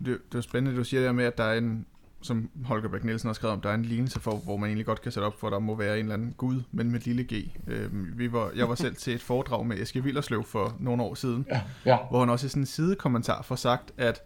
Det, 0.05 0.19
det 0.33 0.39
er 0.39 0.43
spændende, 0.43 0.79
du 0.79 0.85
siger 0.85 1.03
der 1.03 1.13
med, 1.13 1.25
at 1.25 1.39
der 1.39 1.45
er 1.45 1.59
en, 1.59 1.87
som 2.21 2.51
Holger 2.65 2.89
Bæk 2.89 3.05
Nielsen 3.05 3.29
har 3.29 3.35
skrevet 3.35 3.53
om, 3.53 3.61
der 3.61 3.71
er 3.71 3.75
en 3.75 3.85
lignelse 3.85 4.21
for, 4.21 4.37
hvor 4.37 4.57
man 4.57 4.69
egentlig 4.69 4.87
godt 4.87 5.03
kan 5.03 5.13
sætte 5.13 5.27
op 5.27 5.41
for, 5.41 5.47
at 5.47 5.53
der 5.53 5.59
må 5.59 5.75
være 5.75 5.99
en 5.99 6.05
eller 6.05 6.15
anden 6.15 6.35
gud, 6.37 6.63
men 6.73 6.91
med 6.91 7.01
lille 7.01 7.25
g. 7.25 7.51
Øh, 7.67 8.19
vi 8.19 8.33
var, 8.33 8.53
jeg 8.57 8.69
var 8.69 8.75
selv 8.75 8.97
til 8.97 9.15
et 9.15 9.23
foredrag 9.23 9.67
med 9.67 9.79
Eske 9.79 10.03
Villersløv 10.03 10.45
for 10.45 10.77
nogle 10.81 11.03
år 11.03 11.15
siden, 11.15 11.47
ja, 11.51 11.63
ja. 11.85 11.99
hvor 12.11 12.21
han 12.21 12.31
også 12.31 12.47
i 12.47 12.49
sådan 12.49 12.63
en 12.63 12.67
sidekommentar 12.67 13.43
får 13.43 13.57
sagt, 13.57 13.93
at 13.97 14.23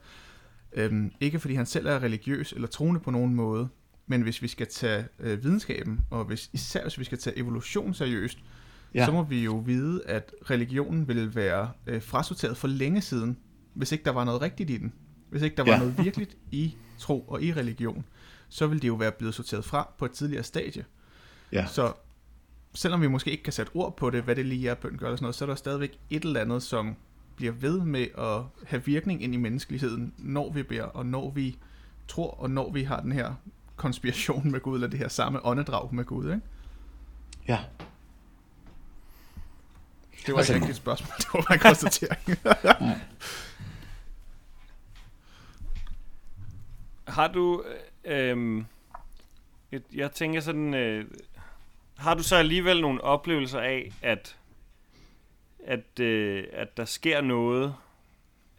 Øhm, 0.73 1.13
ikke 1.21 1.39
fordi 1.39 1.55
han 1.55 1.67
selv 1.67 1.87
er 1.87 2.03
religiøs 2.03 2.53
eller 2.53 2.69
troende 2.69 3.01
på 3.01 3.11
nogen 3.11 3.35
måde, 3.35 3.69
men 4.07 4.23
hvis 4.23 4.43
vi 4.43 4.49
skal 4.49 4.67
tage 4.67 5.05
øh, 5.19 5.45
videnskaben, 5.45 6.01
og 6.11 6.25
hvis, 6.25 6.51
især 6.53 6.83
hvis 6.83 6.99
vi 6.99 7.05
skal 7.05 7.19
tage 7.19 7.39
evolution 7.39 7.95
seriøst, 7.95 8.39
ja. 8.95 9.07
så 9.07 9.13
må 9.13 9.23
vi 9.23 9.45
jo 9.45 9.57
vide, 9.57 10.03
at 10.07 10.33
religionen 10.51 11.09
ville 11.09 11.35
være 11.35 11.71
øh, 11.87 12.03
frasorteret 12.03 12.57
for 12.57 12.69
længe 12.69 13.01
siden, 13.01 13.39
hvis 13.75 13.93
ikke 13.93 14.05
der 14.05 14.11
var 14.11 14.25
noget 14.25 14.43
rigtigt 14.43 14.71
i 14.71 14.77
den. 14.77 14.93
Hvis 15.31 15.43
ikke 15.43 15.57
der 15.57 15.63
var 15.63 15.73
ja. 15.73 15.79
noget 15.79 16.05
virkeligt 16.05 16.37
i 16.51 16.77
tro 16.99 17.21
og 17.21 17.43
i 17.43 17.53
religion, 17.53 18.05
så 18.49 18.67
ville 18.67 18.81
det 18.81 18.89
jo 18.89 18.95
være 18.95 19.13
blevet 19.13 19.35
sorteret 19.35 19.65
fra 19.65 19.93
på 19.99 20.05
et 20.05 20.11
tidligere 20.11 20.43
stadie. 20.43 20.85
Ja. 21.53 21.67
Så 21.67 21.93
selvom 22.75 23.03
vi 23.03 23.09
måske 23.09 23.31
ikke 23.31 23.43
kan 23.43 23.53
sætte 23.53 23.71
ord 23.75 23.97
på 23.97 24.11
det, 24.11 24.23
hvad 24.23 24.37
det 24.37 24.47
lige 24.47 24.69
er, 24.69 24.75
bøn 24.75 24.97
gør, 24.97 25.07
eller 25.07 25.17
sådan 25.17 25.25
noget, 25.25 25.35
så 25.35 25.45
er 25.45 25.47
der 25.47 25.55
stadigvæk 25.55 25.99
et 26.11 26.25
eller 26.25 26.41
andet, 26.41 26.63
som 26.63 26.97
bliver 27.37 27.53
ved 27.53 27.81
med 27.81 28.07
at 28.19 28.43
have 28.67 28.85
virkning 28.85 29.23
ind 29.23 29.35
i 29.35 29.37
menneskeligheden, 29.37 30.15
når 30.19 30.53
vi 30.53 30.63
beder, 30.63 30.85
og 30.85 31.07
når 31.07 31.31
vi 31.31 31.59
tror, 32.09 32.31
og 32.31 32.51
når 32.51 32.73
vi 32.73 32.83
har 32.83 33.01
den 33.01 33.13
her 33.13 33.35
konspiration 33.77 34.51
med 34.51 34.61
Gud, 34.61 34.75
eller 34.75 34.89
det 34.89 34.99
her 34.99 35.09
samme 35.09 35.47
åndedrag 35.47 35.95
med 35.95 36.05
Gud, 36.05 36.25
ikke? 36.25 36.41
Ja. 37.49 37.59
Det 40.27 40.35
var 40.35 40.39
altså, 40.39 40.55
ikke 40.55 40.69
et 40.69 40.77
spørgsmål, 40.77 41.15
det 41.19 41.27
var 41.35 41.45
bare 41.49 41.55
en 41.55 41.61
konstatering. 41.61 42.39
har 47.09 47.29
du, 47.29 47.65
øh, 48.05 48.65
et, 49.73 49.83
jeg 49.95 50.13
tænker 50.13 50.41
sådan, 50.41 50.75
øh, 50.75 51.05
har 51.97 52.15
du 52.15 52.23
så 52.23 52.37
alligevel 52.37 52.81
nogle 52.81 53.05
oplevelser 53.05 53.61
af, 53.61 53.93
at 54.03 54.37
at, 55.65 56.01
øh, 56.01 56.45
at 56.53 56.77
der 56.77 56.85
sker 56.85 57.21
noget 57.21 57.75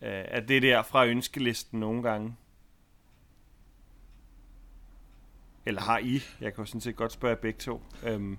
øh, 0.02 0.24
af 0.28 0.48
det 0.48 0.62
der 0.62 0.84
fra 0.84 1.06
ønskelisten 1.06 1.80
nogle 1.80 2.04
gange? 2.04 2.36
Eller 5.66 5.82
har 5.82 5.98
I? 5.98 6.22
Jeg 6.42 6.54
kan 6.54 6.62
jo 6.62 6.66
sådan 6.66 6.82
set 6.82 6.96
godt 6.96 7.12
spørge 7.12 7.36
begge 7.36 7.60
to. 7.60 7.82
Øhm, 8.04 8.38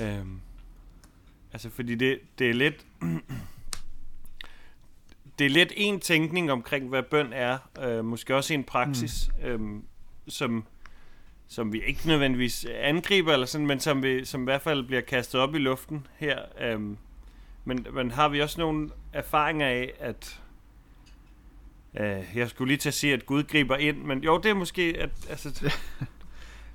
øhm, 0.00 0.40
altså 1.52 1.70
fordi 1.70 1.94
det, 1.94 2.20
det 2.38 2.50
er 2.50 2.54
lidt... 2.54 2.86
det 5.38 5.44
er 5.44 5.50
lidt 5.50 5.72
en 5.76 6.00
tænkning 6.00 6.52
omkring, 6.52 6.88
hvad 6.88 7.02
bøn 7.02 7.32
er. 7.32 7.58
Øh, 7.80 8.04
måske 8.04 8.36
også 8.36 8.54
en 8.54 8.64
praksis, 8.64 9.30
mm. 9.38 9.44
øhm, 9.46 9.84
som, 10.28 10.64
som 11.46 11.72
vi 11.72 11.82
ikke 11.82 12.06
nødvendigvis 12.06 12.64
angriber, 12.64 13.32
eller 13.32 13.46
sådan, 13.46 13.66
men 13.66 13.80
som, 13.80 14.02
vi, 14.02 14.24
som 14.24 14.42
i 14.42 14.44
hvert 14.44 14.62
fald 14.62 14.86
bliver 14.86 15.00
kastet 15.02 15.40
op 15.40 15.54
i 15.54 15.58
luften 15.58 16.06
her. 16.16 16.42
Øhm, 16.60 16.98
men, 17.66 17.86
men 17.92 18.10
har 18.10 18.28
vi 18.28 18.42
også 18.42 18.60
nogle 18.60 18.90
erfaringer 19.12 19.66
af, 19.66 19.92
at 19.98 20.40
øh, 22.00 22.24
jeg 22.34 22.48
skulle 22.48 22.68
lige 22.68 22.78
til 22.78 22.88
at 22.88 22.94
sige, 22.94 23.12
at 23.12 23.26
Gud 23.26 23.42
griber 23.42 23.76
ind, 23.76 24.02
men 24.02 24.18
jo, 24.18 24.38
det 24.38 24.50
er 24.50 24.54
måske... 24.54 24.96
At, 24.98 25.10
altså, 25.30 25.72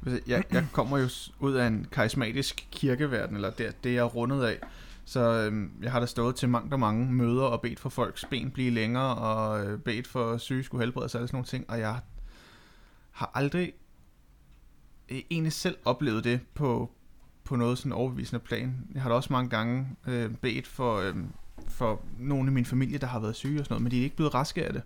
jeg, 0.28 0.44
jeg 0.52 0.68
kommer 0.72 0.98
jo 0.98 1.10
ud 1.40 1.54
af 1.54 1.68
en 1.68 1.88
karismatisk 1.92 2.68
kirkeverden, 2.72 3.36
eller 3.36 3.52
det, 3.52 3.84
det 3.84 3.90
er 3.90 3.94
jeg 3.94 4.16
rundet 4.16 4.44
af. 4.44 4.60
Så 5.06 5.20
øh, 5.20 5.70
jeg 5.82 5.92
har 5.92 6.00
da 6.00 6.06
stået 6.06 6.36
til 6.36 6.50
mange 6.50 6.74
og 6.74 6.80
mange 6.80 7.14
møder 7.14 7.44
og 7.44 7.62
bedt 7.62 7.80
for 7.80 7.90
folks 7.90 8.26
ben 8.30 8.52
blive 8.52 8.72
længere, 8.72 9.16
og 9.16 9.66
øh, 9.66 9.80
bedt 9.80 10.08
for 10.08 10.38
syge 10.38 10.64
skulle 10.64 10.84
helbredes 10.86 11.16
og 11.16 11.28
sådan 11.28 11.36
nogle 11.36 11.48
ting, 11.48 11.66
og 11.70 11.80
jeg 11.80 12.00
har 13.12 13.32
aldrig 13.34 13.74
øh, 15.10 15.22
egentlig 15.32 15.54
selv 15.54 15.78
oplevet 15.86 16.24
det 16.24 16.40
på, 16.54 16.92
på 17.52 17.56
noget 17.56 17.78
sådan 17.78 17.92
overbevisende 17.92 18.40
plan. 18.40 18.88
Jeg 18.94 19.02
har 19.02 19.10
da 19.10 19.16
også 19.16 19.34
mange 19.34 19.50
gange 19.50 19.88
øh, 20.08 20.32
bedt 20.36 20.68
for, 20.68 20.98
øh, 20.98 21.16
for 21.68 22.02
nogle 22.20 22.52
i 22.52 22.54
min 22.54 22.66
familie, 22.66 22.98
der 22.98 23.08
har 23.08 23.20
været 23.20 23.36
syge 23.36 23.60
og 23.60 23.66
sådan 23.66 23.74
noget, 23.74 23.84
men 23.84 23.92
de 23.92 24.00
er 24.00 24.04
ikke 24.04 24.16
blevet 24.16 24.34
raske 24.34 24.66
af 24.66 24.74
det. 24.74 24.82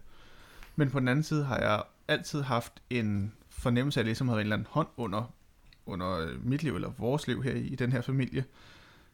Men 0.76 0.90
på 0.90 1.00
den 1.00 1.08
anden 1.08 1.24
side 1.24 1.44
har 1.44 1.58
jeg 1.58 1.84
altid 2.08 2.42
haft 2.42 2.74
en 2.90 3.34
fornemmelse 3.50 4.00
af, 4.00 4.02
at 4.02 4.06
jeg 4.06 4.10
ligesom 4.10 4.28
havde 4.28 4.42
en 4.42 4.46
eller 4.46 4.56
anden 4.56 4.68
hånd 4.72 4.88
under, 4.98 5.34
under 5.86 6.20
øh, 6.20 6.46
mit 6.46 6.64
liv, 6.64 6.76
eller 6.76 6.92
vores 6.98 7.28
liv 7.28 7.44
her 7.44 7.52
i, 7.52 7.62
i 7.62 7.76
den 7.76 7.92
her 7.92 8.02
familie. 8.02 8.46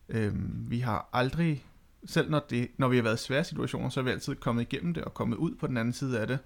Øh, 0.10 0.34
vi 0.72 0.80
har 0.80 1.10
aldrig, 1.14 1.66
selv 2.06 2.30
når, 2.30 2.46
det, 2.50 2.72
når 2.78 2.88
vi 2.88 2.96
har 2.96 3.04
været 3.04 3.22
i 3.22 3.24
svære 3.24 3.44
situationer, 3.44 3.90
så 3.90 4.00
er 4.00 4.04
vi 4.04 4.10
altid 4.10 4.36
kommet 4.36 4.62
igennem 4.62 4.94
det 4.94 5.04
og 5.04 5.14
kommet 5.14 5.38
ud 5.38 5.56
på 5.56 5.68
den 5.68 5.78
anden 5.78 5.94
side 5.94 6.20
af 6.20 6.28
det. 6.28 6.40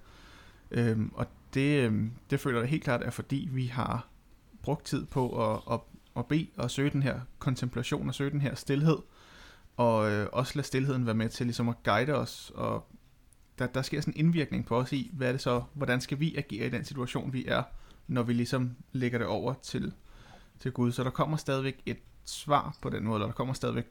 Øh, 0.72 0.98
og 1.14 1.28
det, 1.54 1.92
øh, 1.92 2.04
det 2.30 2.40
føler 2.40 2.60
jeg 2.60 2.70
helt 2.70 2.84
klart 2.84 3.02
er 3.04 3.12
fordi, 3.12 3.50
vi 3.52 3.66
har 3.66 4.08
brugt 4.62 4.86
tid 4.86 5.06
på 5.06 5.54
at, 5.54 5.62
at, 5.72 5.80
at 6.18 6.26
bede 6.26 6.48
og 6.58 6.72
søge 6.72 6.90
den 6.90 7.04
her 7.04 7.20
kontemplation 7.40 8.08
og 8.08 8.16
søge 8.16 8.32
den 8.32 8.42
her 8.42 8.56
stillhed. 8.56 8.98
Og 9.78 10.12
øh, 10.12 10.28
også 10.32 10.52
lade 10.56 10.68
stillheden 10.68 11.06
være 11.06 11.16
med 11.16 11.30
til 11.30 11.46
ligesom 11.46 11.70
at 11.70 11.84
guide 11.84 12.14
os 12.14 12.52
og 12.56 12.88
der, 13.60 13.68
der 13.68 13.82
sker 13.82 14.02
sådan 14.02 14.14
en 14.14 14.26
indvirkning 14.26 14.66
på 14.66 14.78
os 14.78 14.92
i, 14.92 15.12
hvad 15.14 15.28
er 15.28 15.32
det 15.32 15.42
så, 15.42 15.64
hvordan 15.74 16.02
skal 16.02 16.20
vi 16.20 16.36
agere 16.36 16.66
i 16.66 16.70
den 16.70 16.86
situation, 16.86 17.34
vi 17.34 17.46
er, 17.46 17.64
når 18.08 18.24
vi 18.24 18.34
ligesom 18.34 18.76
lægger 18.92 19.18
det 19.18 19.28
over 19.28 19.54
til, 19.54 19.94
til 20.60 20.72
Gud. 20.72 20.92
Så 20.92 21.04
der 21.04 21.10
kommer 21.10 21.38
stadigvæk 21.38 21.82
et 21.86 21.98
svar 22.26 22.78
på 22.82 22.90
den 22.90 23.04
måde, 23.04 23.16
eller 23.16 23.28
der 23.28 23.34
kommer 23.34 23.54
stadigvæk, 23.54 23.86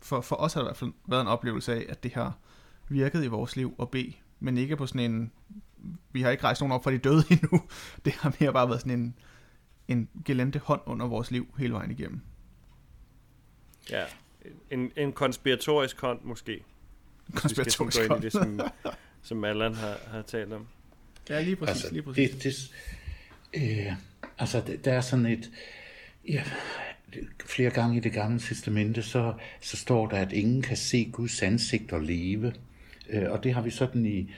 for, 0.00 0.20
for 0.20 0.36
os 0.36 0.54
har 0.54 0.60
det 0.60 0.66
i 0.66 0.68
hvert 0.68 0.76
fald 0.76 0.92
været 1.06 1.20
en 1.20 1.26
oplevelse 1.26 1.74
af, 1.74 1.86
at 1.88 2.02
det 2.02 2.12
har 2.12 2.38
virket 2.88 3.24
i 3.24 3.26
vores 3.26 3.56
liv 3.56 3.74
at 3.80 3.90
bede, 3.90 4.12
men 4.40 4.58
ikke 4.58 4.76
på 4.76 4.86
sådan 4.86 5.12
en, 5.12 5.32
vi 6.12 6.22
har 6.22 6.30
ikke 6.30 6.44
rejst 6.44 6.60
nogen 6.60 6.72
op 6.72 6.84
for 6.84 6.90
de 6.90 6.98
døde 6.98 7.24
endnu, 7.30 7.60
det 8.04 8.12
har 8.12 8.34
mere 8.40 8.52
bare 8.52 8.68
været 8.68 8.80
sådan 8.80 9.00
en, 9.00 9.14
en 9.88 10.08
gelente 10.24 10.58
hånd 10.58 10.80
under 10.86 11.06
vores 11.06 11.30
liv 11.30 11.54
hele 11.58 11.72
vejen 11.72 11.90
igennem. 11.90 12.20
Ja, 13.90 14.04
en, 14.70 14.92
en 14.96 15.12
konspiratorisk 15.12 16.00
hånd 16.00 16.20
måske. 16.22 16.60
Konspiratorisk 17.34 18.08
hånd. 18.08 18.22
det, 18.22 18.32
som, 18.32 18.60
som 19.22 19.44
Allan 19.44 19.74
har, 19.74 19.96
har 20.10 20.22
talt 20.22 20.52
om. 20.52 20.66
Ja, 21.28 21.40
lige 21.42 21.56
præcis. 21.56 21.84
Altså, 21.84 21.92
lige 21.92 22.02
præcis. 22.02 22.30
Det, 22.30 22.42
det, 23.54 23.86
øh, 23.86 23.92
altså, 24.38 24.78
der 24.84 24.92
er 24.92 25.00
sådan 25.00 25.26
et... 25.26 25.50
Ja, 26.28 26.44
flere 27.46 27.70
gange 27.70 27.96
i 27.96 28.00
det 28.00 28.12
gamle 28.12 28.40
testamente, 28.40 29.02
så, 29.02 29.34
så 29.60 29.76
står 29.76 30.08
der, 30.08 30.16
at 30.16 30.32
ingen 30.32 30.62
kan 30.62 30.76
se 30.76 31.10
Guds 31.12 31.42
ansigt 31.42 31.92
og 31.92 32.02
leve. 32.02 32.54
Øh, 33.08 33.30
og 33.30 33.44
det 33.44 33.54
har 33.54 33.62
vi 33.62 33.70
sådan 33.70 34.06
i, 34.06 34.30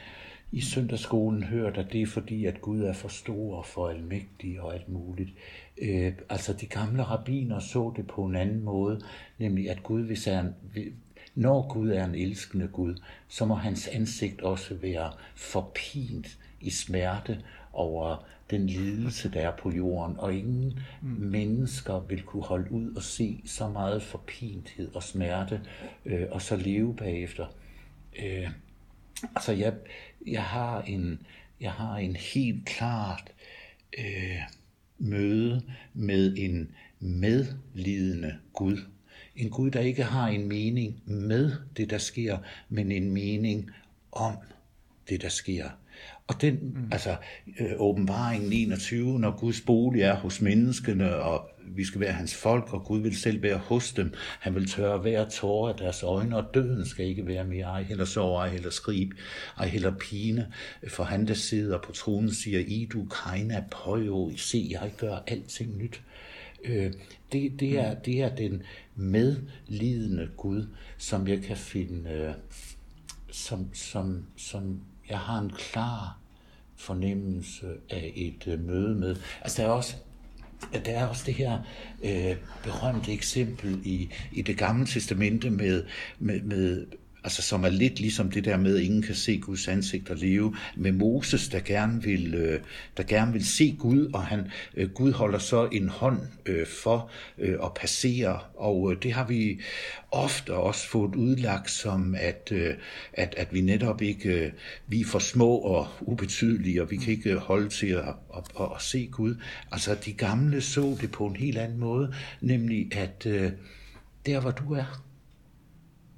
i 0.52 0.60
søndagsskolen 0.60 1.42
hørt, 1.42 1.78
at 1.78 1.92
det 1.92 2.02
er 2.02 2.06
fordi, 2.06 2.44
at 2.44 2.60
Gud 2.60 2.80
er 2.80 2.92
for 2.92 3.08
stor 3.08 3.56
og 3.56 3.66
for 3.66 3.88
almægtig 3.88 4.60
og 4.60 4.74
alt 4.74 4.88
muligt. 4.88 5.30
Øh, 5.78 6.12
altså 6.28 6.52
de 6.52 6.66
gamle 6.66 7.02
rabbiner 7.02 7.58
så 7.58 7.92
det 7.96 8.06
på 8.06 8.24
en 8.24 8.36
anden 8.36 8.64
måde, 8.64 9.00
nemlig 9.38 9.70
at 9.70 9.82
Gud, 9.82 10.02
hvis 10.02 10.26
er, 10.26 10.44
når 11.34 11.68
Gud 11.72 11.90
er 11.90 12.04
en 12.04 12.14
elskende 12.14 12.68
Gud, 12.68 12.94
så 13.28 13.44
må 13.44 13.54
hans 13.54 13.88
ansigt 13.88 14.40
også 14.40 14.74
være 14.74 15.12
forpint 15.34 16.38
i 16.60 16.70
smerte 16.70 17.42
over 17.72 18.24
den 18.50 18.66
lidelse, 18.66 19.30
der 19.32 19.40
er 19.40 19.56
på 19.56 19.70
jorden, 19.70 20.16
og 20.18 20.34
ingen 20.34 20.78
mm. 21.02 21.08
mennesker 21.08 22.00
vil 22.00 22.22
kunne 22.22 22.42
holde 22.42 22.72
ud 22.72 22.94
og 22.96 23.02
se 23.02 23.42
så 23.44 23.68
meget 23.68 24.02
forpinthed 24.02 24.94
og 24.94 25.02
smerte, 25.02 25.60
øh, 26.04 26.26
og 26.30 26.42
så 26.42 26.56
leve 26.56 26.96
bagefter. 26.96 27.46
Øh, 28.22 28.50
altså, 29.36 29.52
jeg, 29.52 29.74
jeg, 30.26 30.42
har 30.42 30.82
en, 30.82 31.20
jeg 31.60 31.72
har 31.72 31.96
en 31.96 32.16
helt 32.16 32.66
klart 32.66 33.32
øh, 33.98 34.40
møde 34.98 35.62
med 35.94 36.34
en 36.36 36.70
medlidende 37.00 38.36
Gud. 38.52 38.78
En 39.36 39.50
Gud, 39.50 39.70
der 39.70 39.80
ikke 39.80 40.04
har 40.04 40.28
en 40.28 40.48
mening 40.48 41.02
med 41.06 41.52
det, 41.76 41.90
der 41.90 41.98
sker, 41.98 42.38
men 42.68 42.92
en 42.92 43.10
mening 43.10 43.70
om 44.12 44.36
det, 45.08 45.22
der 45.22 45.28
sker. 45.28 45.68
Og 46.26 46.40
den, 46.40 46.54
mm. 46.62 46.88
altså, 46.92 47.16
øh, 47.60 47.72
åbenbaringen 47.76 48.52
21, 48.52 49.18
når 49.18 49.38
Guds 49.38 49.60
bolig 49.60 50.02
er 50.02 50.14
hos 50.14 50.40
menneskene, 50.40 51.14
og 51.14 51.49
vi 51.76 51.84
skal 51.84 52.00
være 52.00 52.12
hans 52.12 52.34
folk, 52.34 52.72
og 52.72 52.84
Gud 52.84 53.00
vil 53.00 53.16
selv 53.16 53.42
være 53.42 53.56
hos 53.56 53.92
dem. 53.92 54.14
Han 54.40 54.54
vil 54.54 54.70
tørre 54.70 54.98
hver 54.98 55.28
tårer 55.28 55.72
af 55.72 55.78
deres 55.78 56.02
øjne, 56.02 56.36
og 56.36 56.54
døden 56.54 56.86
skal 56.86 57.06
ikke 57.06 57.26
være 57.26 57.44
mere. 57.44 57.64
Ej 57.64 57.82
heller 57.82 58.04
sorg, 58.04 58.38
ej 58.38 58.48
heller 58.48 58.70
skrib, 58.70 59.10
ej 59.58 59.66
heller 59.66 59.96
pine. 59.96 60.52
For 60.88 61.04
han, 61.04 61.26
der 61.26 61.34
sidder 61.34 61.78
på 61.78 61.92
tronen, 61.92 62.34
siger, 62.34 62.58
I 62.58 62.88
du 62.92 63.04
kajna 63.04 63.64
pøjo, 63.70 64.32
se, 64.36 64.68
jeg 64.70 64.92
gør 64.98 65.18
alting 65.26 65.76
nyt. 65.76 66.02
Øh, 66.64 66.92
det, 67.32 67.60
det, 67.60 67.78
er, 67.78 67.94
det 67.94 68.22
er 68.22 68.34
den 68.34 68.62
medlidende 68.94 70.28
Gud, 70.36 70.66
som 70.98 71.28
jeg 71.28 71.42
kan 71.42 71.56
finde, 71.56 72.10
øh, 72.10 72.34
som, 73.30 73.74
som, 73.74 74.24
som 74.36 74.80
jeg 75.08 75.18
har 75.18 75.38
en 75.38 75.50
klar 75.50 76.18
fornemmelse 76.76 77.66
af 77.90 78.12
et 78.16 78.46
øh, 78.46 78.60
møde 78.60 78.94
med. 78.94 79.16
Altså 79.40 79.62
der 79.62 79.68
er 79.68 79.72
også 79.72 79.96
der 80.72 80.92
er 80.92 81.06
også 81.06 81.22
det 81.26 81.34
her 81.34 81.58
øh, 82.04 82.36
berømte 82.62 83.12
eksempel 83.12 83.80
i, 83.84 84.10
i 84.32 84.42
det 84.42 84.58
gamle 84.58 84.86
testamente 84.86 85.50
med, 85.50 85.84
med, 86.18 86.40
med 86.40 86.86
altså 87.24 87.42
som 87.42 87.64
er 87.64 87.68
lidt 87.68 88.00
ligesom 88.00 88.30
det 88.30 88.44
der 88.44 88.56
med, 88.56 88.76
at 88.76 88.82
ingen 88.82 89.02
kan 89.02 89.14
se 89.14 89.38
Guds 89.38 89.68
ansigt 89.68 90.10
og 90.10 90.16
leve, 90.16 90.56
med 90.76 90.92
Moses, 90.92 91.48
der 91.48 91.60
gerne 91.60 92.02
vil, 92.02 92.34
øh, 92.34 92.60
der 92.96 93.02
gerne 93.02 93.32
vil 93.32 93.46
se 93.46 93.76
Gud, 93.78 94.10
og 94.14 94.26
han, 94.26 94.50
øh, 94.74 94.90
Gud 94.90 95.12
holder 95.12 95.38
så 95.38 95.68
en 95.72 95.88
hånd 95.88 96.20
øh, 96.46 96.66
for 96.66 97.10
øh, 97.38 97.58
at 97.64 97.74
passere, 97.74 98.38
og 98.54 98.92
øh, 98.92 99.02
det 99.02 99.12
har 99.12 99.26
vi 99.26 99.60
ofte 100.10 100.54
også 100.54 100.88
fået 100.88 101.14
udlagt 101.14 101.70
som, 101.70 102.14
at, 102.18 102.48
øh, 102.52 102.74
at, 103.12 103.34
at 103.36 103.54
vi 103.54 103.60
netop 103.60 104.02
ikke, 104.02 104.28
øh, 104.28 104.52
vi 104.86 105.00
er 105.00 105.04
for 105.04 105.18
små 105.18 105.56
og 105.56 105.88
ubetydelige, 106.00 106.82
og 106.82 106.90
vi 106.90 106.96
kan 106.96 107.12
ikke 107.12 107.36
holde 107.36 107.68
til 107.68 107.86
at, 107.86 108.04
at, 108.36 108.44
at, 108.60 108.68
at 108.76 108.82
se 108.82 109.08
Gud. 109.12 109.34
Altså 109.72 109.96
de 110.04 110.12
gamle 110.12 110.60
så 110.60 110.96
det 111.00 111.12
på 111.12 111.26
en 111.26 111.36
helt 111.36 111.58
anden 111.58 111.78
måde, 111.78 112.14
nemlig 112.40 112.96
at 112.96 113.26
øh, 113.26 113.52
der 114.26 114.40
hvor 114.40 114.50
du 114.50 114.72
er, 114.74 115.02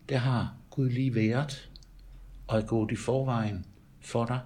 der 0.09 0.19
har 0.19 0.62
Gud 0.75 0.89
lige 0.89 1.15
været 1.15 1.71
og 2.49 2.59
er 2.59 2.67
gået 2.67 2.93
i 2.93 2.97
forvejen 2.97 3.67
for 4.01 4.25
dig, 4.25 4.41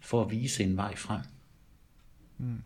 for 0.00 0.24
at 0.24 0.30
vise 0.30 0.64
en 0.64 0.76
vej 0.76 0.96
frem. 0.96 1.20
Mm. 2.38 2.62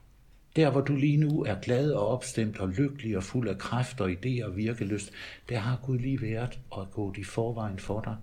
Der, 0.56 0.70
hvor 0.70 0.80
du 0.80 0.96
lige 0.96 1.16
nu 1.16 1.44
er 1.44 1.60
glad 1.60 1.92
og 1.92 2.08
opstemt 2.08 2.58
og 2.58 2.68
lykkelig 2.68 3.16
og 3.16 3.22
fuld 3.22 3.48
af 3.48 3.58
kræfter, 3.58 4.06
idéer 4.06 4.44
og 4.46 4.56
virkelyst, 4.56 5.12
der 5.48 5.58
har 5.58 5.80
Gud 5.82 5.98
lige 5.98 6.22
været 6.22 6.60
og 6.70 6.82
er 6.82 6.86
gået 6.86 7.16
i 7.16 7.24
forvejen 7.24 7.78
for 7.78 8.00
dig. 8.00 8.16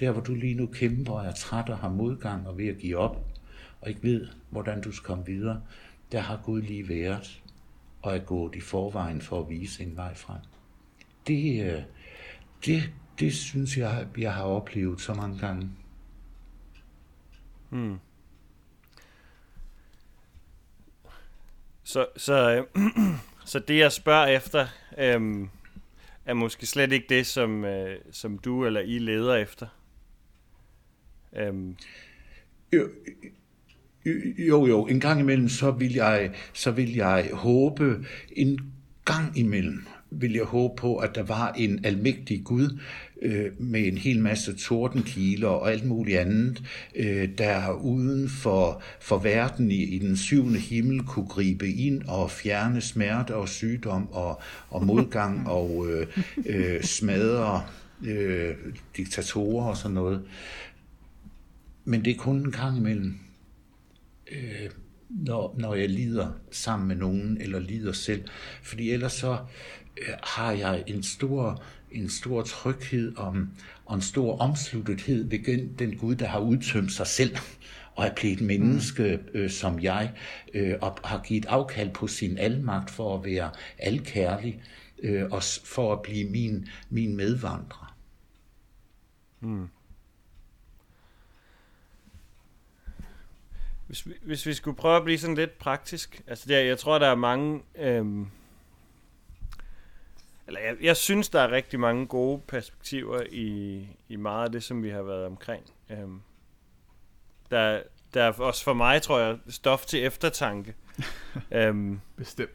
Der, 0.00 0.12
hvor 0.12 0.20
du 0.20 0.34
lige 0.34 0.54
nu 0.54 0.66
kæmper 0.66 1.12
og 1.12 1.26
er 1.26 1.32
træt 1.32 1.68
og 1.68 1.78
har 1.78 1.88
modgang 1.88 2.48
og 2.48 2.58
ved 2.58 2.68
at 2.68 2.78
give 2.78 2.96
op, 2.96 3.26
og 3.80 3.88
ikke 3.88 4.02
ved, 4.02 4.28
hvordan 4.50 4.80
du 4.80 4.92
skal 4.92 5.06
komme 5.06 5.26
videre, 5.26 5.62
der 6.12 6.20
har 6.20 6.40
Gud 6.44 6.62
lige 6.62 6.88
været 6.88 7.42
og 8.02 8.16
er 8.16 8.20
gået 8.20 8.54
i 8.54 8.60
forvejen 8.60 9.20
for 9.20 9.40
at 9.40 9.50
vise 9.50 9.82
en 9.82 9.96
vej 9.96 10.14
frem. 10.14 10.40
Det, 11.26 11.64
øh, 11.64 11.82
det 12.64 12.92
det 13.18 13.34
synes 13.34 13.76
jeg, 13.76 14.06
jeg 14.18 14.34
har 14.34 14.44
oplevet 14.44 15.00
så 15.00 15.14
mange 15.14 15.38
gange. 15.38 15.70
Hmm. 17.70 17.98
Så, 21.82 22.06
så, 22.16 22.66
øh, 22.76 22.82
så 23.50 23.58
det 23.58 23.78
jeg 23.78 23.92
spørger 23.92 24.26
efter, 24.26 24.66
øh, 24.98 25.48
er 26.24 26.34
måske 26.34 26.66
slet 26.66 26.92
ikke 26.92 27.06
det, 27.08 27.26
som, 27.26 27.64
øh, 27.64 27.98
som 28.10 28.38
du 28.38 28.66
eller 28.66 28.80
I 28.80 28.98
leder 28.98 29.34
efter. 29.34 29.66
Øh. 31.36 31.54
Jo, 32.72 32.88
jo, 34.38 34.66
jo, 34.66 34.86
en 34.86 35.00
gang 35.00 35.20
imellem, 35.20 35.48
så 35.48 35.70
vil 35.70 35.92
jeg, 35.92 36.34
så 36.52 36.70
vil 36.70 36.94
jeg 36.94 37.30
håbe 37.32 38.04
en 38.32 38.72
gang 39.04 39.38
imellem, 39.38 39.86
vil 40.10 40.32
jeg 40.32 40.44
håbe 40.44 40.76
på, 40.76 40.96
at 40.96 41.14
der 41.14 41.22
var 41.22 41.52
en 41.52 41.84
almægtig 41.84 42.44
Gud 42.44 42.80
øh, 43.24 43.52
med 43.58 43.86
en 43.86 43.98
hel 43.98 44.20
masse 44.20 44.56
tordenkiler 44.56 45.48
og 45.48 45.72
alt 45.72 45.84
muligt 45.84 46.18
andet, 46.18 46.62
øh, 46.96 47.28
der 47.38 47.72
uden 47.72 48.28
for, 48.28 48.82
for 49.00 49.18
verden 49.18 49.70
i, 49.70 49.82
i 49.82 49.98
den 49.98 50.16
syvende 50.16 50.58
himmel 50.58 51.02
kunne 51.02 51.28
gribe 51.28 51.68
ind 51.68 52.02
og 52.02 52.30
fjerne 52.30 52.80
smerte 52.80 53.34
og 53.34 53.48
sygdom 53.48 54.12
og, 54.12 54.40
og 54.68 54.86
modgang 54.86 55.48
og 55.58 55.86
øh, 55.90 56.06
øh, 56.46 56.82
smadre 56.82 57.62
øh, 58.04 58.54
diktatorer 58.96 59.66
og 59.66 59.76
sådan 59.76 59.94
noget. 59.94 60.22
Men 61.84 62.04
det 62.04 62.10
er 62.10 62.18
kun 62.18 62.36
en 62.36 62.52
gang 62.52 62.78
imellem. 62.78 63.18
Øh, 64.32 64.70
når, 65.08 65.54
når 65.58 65.74
jeg 65.74 65.88
lider 65.88 66.32
sammen 66.50 66.88
med 66.88 66.96
nogen, 66.96 67.38
eller 67.40 67.58
lider 67.58 67.92
selv. 67.92 68.22
Fordi 68.62 68.90
ellers 68.90 69.12
så 69.12 69.38
øh, 69.98 70.14
har 70.22 70.52
jeg 70.52 70.84
en 70.86 71.02
stor, 71.02 71.62
en 71.94 72.08
stor 72.08 72.42
tryghed 72.42 73.16
om, 73.16 73.48
og 73.84 73.94
en 73.94 74.02
stor 74.02 74.38
omsluttethed 74.38 75.28
ved 75.28 75.76
den, 75.78 75.96
Gud, 75.96 76.14
der 76.14 76.26
har 76.26 76.40
udtømt 76.40 76.92
sig 76.92 77.06
selv 77.06 77.36
og 77.94 78.06
er 78.06 78.14
blevet 78.14 78.40
menneske 78.40 79.20
øh, 79.34 79.50
som 79.50 79.80
jeg, 79.80 80.12
øh, 80.54 80.74
og 80.80 80.98
har 81.04 81.22
givet 81.22 81.46
afkald 81.46 81.90
på 81.90 82.06
sin 82.06 82.38
almagt 82.38 82.90
for 82.90 83.18
at 83.18 83.24
være 83.24 83.50
alkærlig, 83.78 84.62
øh, 85.02 85.30
og 85.30 85.42
for 85.64 85.92
at 85.92 86.02
blive 86.02 86.30
min, 86.30 86.68
min 86.90 87.16
medvandrer. 87.16 87.96
Mm. 89.40 89.68
Hvis 93.86 94.06
vi, 94.06 94.12
hvis 94.22 94.46
vi 94.46 94.54
skulle 94.54 94.76
prøve 94.76 94.96
at 94.96 95.04
blive 95.04 95.18
sådan 95.18 95.36
lidt 95.36 95.58
praktisk, 95.58 96.22
altså 96.26 96.44
der, 96.48 96.58
jeg 96.58 96.78
tror, 96.78 96.98
der 96.98 97.06
er 97.06 97.14
mange, 97.14 97.60
øhm, 97.78 98.26
eller 100.46 100.60
jeg, 100.60 100.76
jeg 100.80 100.96
synes, 100.96 101.28
der 101.28 101.40
er 101.40 101.50
rigtig 101.50 101.80
mange 101.80 102.06
gode 102.06 102.40
perspektiver 102.46 103.22
i, 103.30 103.86
i 104.08 104.16
meget 104.16 104.44
af 104.44 104.52
det, 104.52 104.62
som 104.62 104.82
vi 104.82 104.90
har 104.90 105.02
været 105.02 105.26
omkring. 105.26 105.64
Øhm, 105.90 106.20
der, 107.50 107.82
der 108.14 108.22
er 108.22 108.32
også 108.32 108.64
for 108.64 108.72
mig, 108.72 109.02
tror 109.02 109.18
jeg, 109.18 109.38
stof 109.48 109.86
til 109.86 110.04
eftertanke. 110.04 110.74
øhm, 111.52 112.00
Bestemt. 112.16 112.50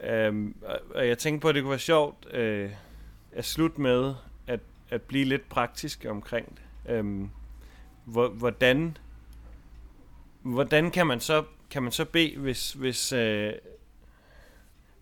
Øhm, 0.00 0.56
og 0.94 1.08
jeg 1.08 1.18
tænker 1.18 1.40
på, 1.40 1.48
at 1.48 1.54
det 1.54 1.62
kunne 1.62 1.70
være 1.70 1.78
sjovt 1.78 2.34
øh, 2.34 2.70
at 3.32 3.44
slutte 3.44 3.80
med 3.80 4.14
at, 4.46 4.60
at 4.90 5.02
blive 5.02 5.24
lidt 5.24 5.48
praktisk 5.48 6.06
omkring 6.08 6.58
det. 6.58 6.92
Øhm, 6.92 7.30
hvordan 8.04 8.96
hvordan 10.42 10.90
kan 10.90 11.06
man 11.06 11.20
så 11.20 11.44
kan 11.70 11.82
man 11.82 11.92
så 11.92 12.04
bede, 12.04 12.36
hvis, 12.36 12.72
hvis, 12.72 13.12
øh, 13.12 13.52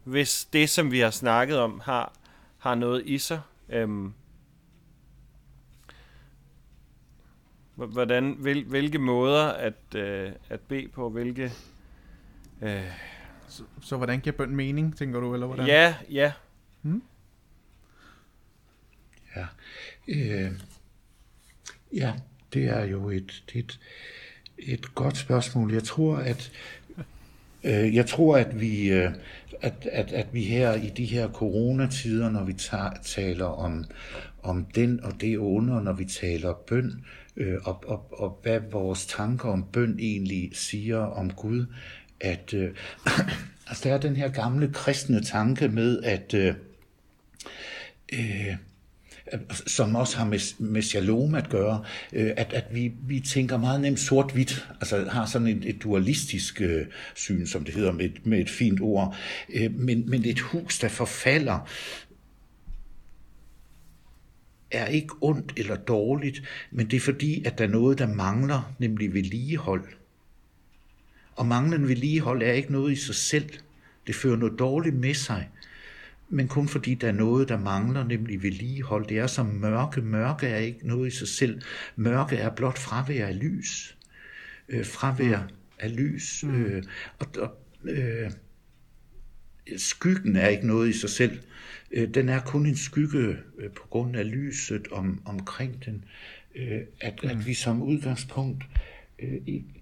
hvis 0.04 0.44
det, 0.44 0.70
som 0.70 0.92
vi 0.92 0.98
har 0.98 1.10
snakket 1.10 1.58
om, 1.58 1.80
har, 1.84 2.12
har 2.58 2.74
noget 2.74 3.02
i 3.06 3.18
sig? 3.18 3.40
Øhm, 3.68 4.12
hvordan, 7.74 8.36
hvil, 8.38 8.64
hvilke 8.64 8.98
måder 8.98 9.46
at, 9.46 9.94
øh, 9.94 10.32
at 10.48 10.60
bede 10.60 10.88
på, 10.88 11.10
hvilke... 11.10 11.52
Øh, 12.62 12.90
så, 13.48 13.62
så 13.82 13.96
hvordan 13.96 14.20
giver 14.20 14.36
bøn 14.36 14.56
mening, 14.56 14.96
tænker 14.96 15.20
du, 15.20 15.34
eller 15.34 15.46
hvordan? 15.46 15.66
Ja, 15.66 15.94
ja. 16.10 16.32
Hmm? 16.82 17.02
Ja. 19.36 19.46
Øh, 20.08 20.52
ja, 21.92 22.14
det 22.52 22.64
er 22.64 22.84
jo 22.84 23.10
et, 23.10 23.44
det 23.52 23.58
et, 23.58 23.80
et 24.58 24.94
godt 24.94 25.16
spørgsmål. 25.16 25.72
Jeg 25.72 25.84
tror, 25.84 26.16
at 26.16 26.52
øh, 27.64 27.94
jeg 27.94 28.06
tror, 28.06 28.36
at 28.36 28.60
vi, 28.60 28.92
øh, 28.92 29.10
at, 29.62 29.88
at, 29.92 30.12
at 30.12 30.26
vi 30.32 30.44
her 30.44 30.74
i 30.74 30.88
de 30.88 31.04
her 31.04 31.28
coronatider, 31.28 32.30
når 32.30 32.44
vi 32.44 32.52
tager, 32.52 32.90
taler 33.04 33.44
om, 33.44 33.84
om 34.42 34.64
den 34.64 35.04
og 35.04 35.20
det 35.20 35.38
onde, 35.38 35.84
når 35.84 35.92
vi 35.92 36.04
taler 36.04 36.54
bøn, 36.66 37.04
øh, 37.36 37.58
og, 37.64 37.84
og, 37.86 38.20
og 38.20 38.38
hvad 38.42 38.60
vores 38.70 39.06
tanker 39.06 39.48
om 39.48 39.64
bøn 39.72 39.98
egentlig 39.98 40.50
siger 40.52 40.98
om 40.98 41.30
Gud, 41.30 41.66
at 42.20 42.54
øh, 42.54 42.70
altså, 43.68 43.88
der 43.88 43.94
er 43.94 43.98
den 43.98 44.16
her 44.16 44.28
gamle 44.28 44.72
kristne 44.72 45.24
tanke 45.24 45.68
med, 45.68 46.02
at 46.02 46.34
øh, 46.34 46.54
øh, 48.12 48.56
som 49.66 49.96
også 49.96 50.16
har 50.16 50.24
med, 50.24 50.58
med 50.58 50.82
shalom 50.82 51.34
at 51.34 51.48
gøre, 51.48 51.84
øh, 52.12 52.30
at, 52.36 52.52
at 52.52 52.64
vi, 52.72 52.92
vi 53.06 53.20
tænker 53.20 53.56
meget 53.56 53.80
nemt 53.80 54.00
sort-hvidt, 54.00 54.68
altså 54.80 55.08
har 55.10 55.26
sådan 55.26 55.48
et, 55.48 55.64
et 55.64 55.82
dualistisk 55.82 56.60
øh, 56.60 56.86
syn, 57.14 57.46
som 57.46 57.64
det 57.64 57.74
hedder 57.74 57.92
med 57.92 58.04
et, 58.04 58.26
med 58.26 58.38
et 58.38 58.50
fint 58.50 58.80
ord. 58.80 59.16
Øh, 59.54 59.74
men, 59.74 60.10
men 60.10 60.24
et 60.24 60.40
hus, 60.40 60.78
der 60.78 60.88
forfalder, 60.88 61.68
er 64.70 64.86
ikke 64.86 65.14
ondt 65.20 65.52
eller 65.56 65.76
dårligt, 65.76 66.42
men 66.70 66.90
det 66.90 66.96
er 66.96 67.00
fordi, 67.00 67.44
at 67.44 67.58
der 67.58 67.64
er 67.64 67.68
noget, 67.68 67.98
der 67.98 68.06
mangler, 68.06 68.74
nemlig 68.78 69.14
vedligehold. 69.14 69.84
Og 71.36 71.46
manglende 71.46 71.88
vedligehold 71.88 72.42
er 72.42 72.52
ikke 72.52 72.72
noget 72.72 72.92
i 72.92 72.96
sig 72.96 73.14
selv. 73.14 73.50
Det 74.06 74.14
fører 74.14 74.36
noget 74.36 74.58
dårligt 74.58 74.96
med 74.96 75.14
sig 75.14 75.48
men 76.32 76.48
kun 76.48 76.68
fordi 76.68 76.94
der 76.94 77.08
er 77.08 77.12
noget, 77.12 77.48
der 77.48 77.58
mangler, 77.58 78.04
nemlig 78.04 78.42
vedligehold. 78.42 79.06
Det 79.06 79.18
er 79.18 79.26
som 79.26 79.46
mørke. 79.46 80.00
Mørke 80.00 80.46
er 80.46 80.58
ikke 80.58 80.86
noget 80.86 81.06
i 81.06 81.16
sig 81.16 81.28
selv. 81.28 81.62
Mørke 81.96 82.36
er 82.36 82.50
blot 82.50 82.78
fravær 82.78 83.26
af 83.26 83.38
lys. 83.40 83.98
Øh, 84.68 84.86
fravær 84.86 85.38
mm. 85.42 85.54
af 85.78 85.96
lys. 85.96 86.44
Mm. 86.44 86.64
Øh, 86.64 86.82
og, 87.18 87.26
og 87.38 87.58
øh, 87.84 88.30
skyggen 89.76 90.36
er 90.36 90.48
ikke 90.48 90.66
noget 90.66 90.88
i 90.88 90.92
sig 90.92 91.10
selv. 91.10 91.38
Øh, 91.90 92.08
den 92.08 92.28
er 92.28 92.40
kun 92.40 92.66
en 92.66 92.76
skygge 92.76 93.36
øh, 93.58 93.70
på 93.70 93.86
grund 93.90 94.16
af 94.16 94.30
lyset 94.30 94.88
om, 94.88 95.22
omkring 95.24 95.84
den. 95.84 96.04
Øh, 96.54 96.80
at, 97.00 97.14
mm. 97.22 97.28
at 97.28 97.46
vi 97.46 97.54
som 97.54 97.82
udgangspunkt 97.82 98.64
øh, 99.18 99.40
ikke 99.46 99.81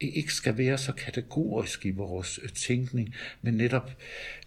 ikke 0.00 0.32
skal 0.32 0.58
være 0.58 0.78
så 0.78 0.92
kategorisk 0.92 1.86
i 1.86 1.90
vores 1.90 2.40
øh, 2.42 2.48
tænkning, 2.48 3.14
men 3.42 3.54
netop 3.54 3.90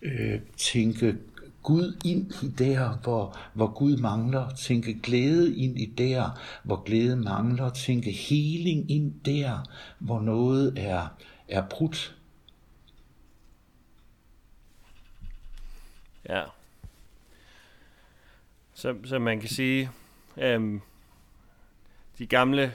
øh, 0.01 0.39
tænke 0.57 1.15
Gud 1.63 2.01
ind 2.05 2.31
i 2.43 2.47
der, 2.47 2.97
hvor, 2.97 3.37
hvor 3.53 3.73
Gud 3.73 3.97
mangler, 3.97 4.55
tænke 4.55 4.99
glæde 5.03 5.57
ind 5.57 5.79
i 5.79 5.85
der, 5.85 6.39
hvor 6.63 6.83
glæde 6.83 7.15
mangler, 7.15 7.69
tænke 7.69 8.11
heling 8.11 8.91
ind 8.91 9.13
der, 9.25 9.69
hvor 9.99 10.21
noget 10.21 10.73
er, 10.77 11.07
er 11.47 11.67
brudt. 11.69 12.15
Ja. 16.29 16.43
Så, 18.73 18.95
så 19.05 19.19
man 19.19 19.39
kan 19.39 19.49
sige, 19.49 19.89
øhm, 20.37 20.81
de 22.17 22.27
gamle 22.27 22.73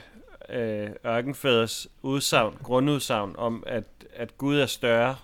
øh, 0.49 0.89
ørkenfæders 1.05 1.87
udsagn, 2.01 2.57
grundudsagn 2.63 3.35
om, 3.37 3.63
at, 3.67 3.83
at 4.13 4.37
Gud 4.37 4.57
er 4.57 4.65
større. 4.65 5.15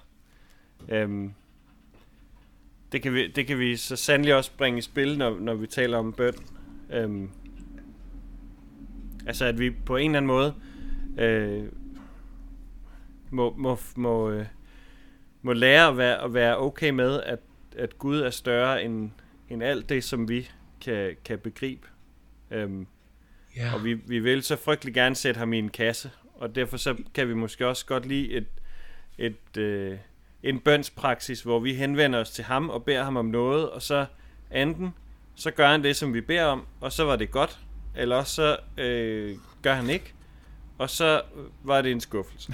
Øhm, 0.89 1.34
det, 2.91 3.01
kan 3.01 3.13
vi, 3.13 3.28
det 3.28 3.47
kan 3.47 3.59
vi 3.59 3.76
så 3.76 3.95
sandelig 3.95 4.36
også 4.36 4.51
bringe 4.57 4.80
i 4.80 4.82
spil, 4.82 5.17
når, 5.17 5.39
når 5.39 5.53
vi 5.53 5.67
taler 5.67 5.97
om 5.97 6.13
bøn. 6.13 6.34
Øhm, 6.89 7.30
altså 9.28 9.45
at 9.45 9.59
vi 9.59 9.70
på 9.70 9.95
en 9.95 10.11
eller 10.11 10.17
anden 10.17 10.28
måde 10.28 10.55
øh, 11.17 11.63
må, 13.30 13.53
må, 13.57 13.78
må, 13.95 14.30
øh, 14.30 14.45
må 15.41 15.53
lære 15.53 15.88
at 15.88 15.97
være, 15.97 16.24
at 16.24 16.34
være 16.34 16.57
okay 16.57 16.89
med, 16.89 17.22
at, 17.24 17.39
at 17.78 17.97
Gud 17.99 18.20
er 18.20 18.30
større 18.30 18.84
end, 18.84 19.11
end 19.49 19.63
alt 19.63 19.89
det, 19.89 20.03
som 20.03 20.30
vi 20.30 20.49
kan, 20.82 21.15
kan 21.26 21.39
begribe. 21.39 21.88
Øhm, 22.51 22.88
Ja. 23.55 23.73
Og 23.73 23.83
vi, 23.83 23.93
vi 23.93 24.19
vil 24.19 24.43
så 24.43 24.55
frygtelig 24.55 24.93
gerne 24.93 25.15
sætte 25.15 25.37
ham 25.37 25.53
i 25.53 25.59
en 25.59 25.69
kasse, 25.69 26.11
og 26.35 26.55
derfor 26.55 26.77
så 26.77 26.95
kan 27.13 27.27
vi 27.27 27.33
måske 27.33 27.67
også 27.67 27.85
godt 27.85 28.05
lide 28.05 28.31
et, 28.31 28.47
et, 29.17 29.57
øh, 29.57 29.97
en 30.43 30.59
bønspraksis, 30.59 31.41
hvor 31.41 31.59
vi 31.59 31.73
henvender 31.73 32.19
os 32.19 32.31
til 32.31 32.43
ham 32.43 32.69
og 32.69 32.83
beder 32.83 33.03
ham 33.03 33.17
om 33.17 33.25
noget, 33.25 33.69
og 33.69 33.81
så 33.81 34.05
enten 34.51 34.93
så 35.35 35.51
gør 35.51 35.67
han 35.67 35.83
det, 35.83 35.95
som 35.95 36.13
vi 36.13 36.21
beder 36.21 36.45
om, 36.45 36.65
og 36.81 36.91
så 36.91 37.03
var 37.03 37.15
det 37.15 37.31
godt, 37.31 37.59
eller 37.95 38.15
også 38.15 38.35
så 38.35 38.57
øh, 38.83 39.37
gør 39.61 39.73
han 39.73 39.89
ikke, 39.89 40.13
og 40.77 40.89
så 40.89 41.21
var 41.63 41.81
det 41.81 41.91
en 41.91 42.01
skuffelse. 42.01 42.53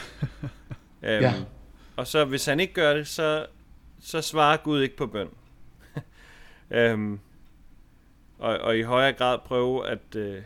øhm, 1.03 1.23
ja. 1.23 1.33
Og 1.95 2.07
så 2.07 2.25
hvis 2.25 2.45
han 2.45 2.59
ikke 2.59 2.73
gør 2.73 2.93
det, 2.93 3.07
så, 3.07 3.45
så 3.99 4.21
svarer 4.21 4.57
Gud 4.57 4.81
ikke 4.81 4.97
på 4.97 5.07
bøn. 5.07 5.29
øhm, 6.71 7.19
og, 8.39 8.57
og 8.57 8.77
i 8.77 8.81
højere 8.81 9.13
grad 9.13 9.39
prøve 9.45 9.87
at, 9.87 10.15
øh, 10.15 10.41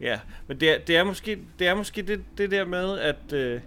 Ja, 0.00 0.20
men 0.46 0.60
det 0.60 0.70
er, 0.70 0.78
det 0.78 0.96
er 0.96 1.04
måske, 1.04 1.38
det, 1.58 1.66
er 1.66 1.74
måske 1.74 2.02
det, 2.02 2.24
det 2.38 2.50
der 2.50 2.64
med, 2.64 2.98
at, 2.98 3.32
øh, 3.32 3.60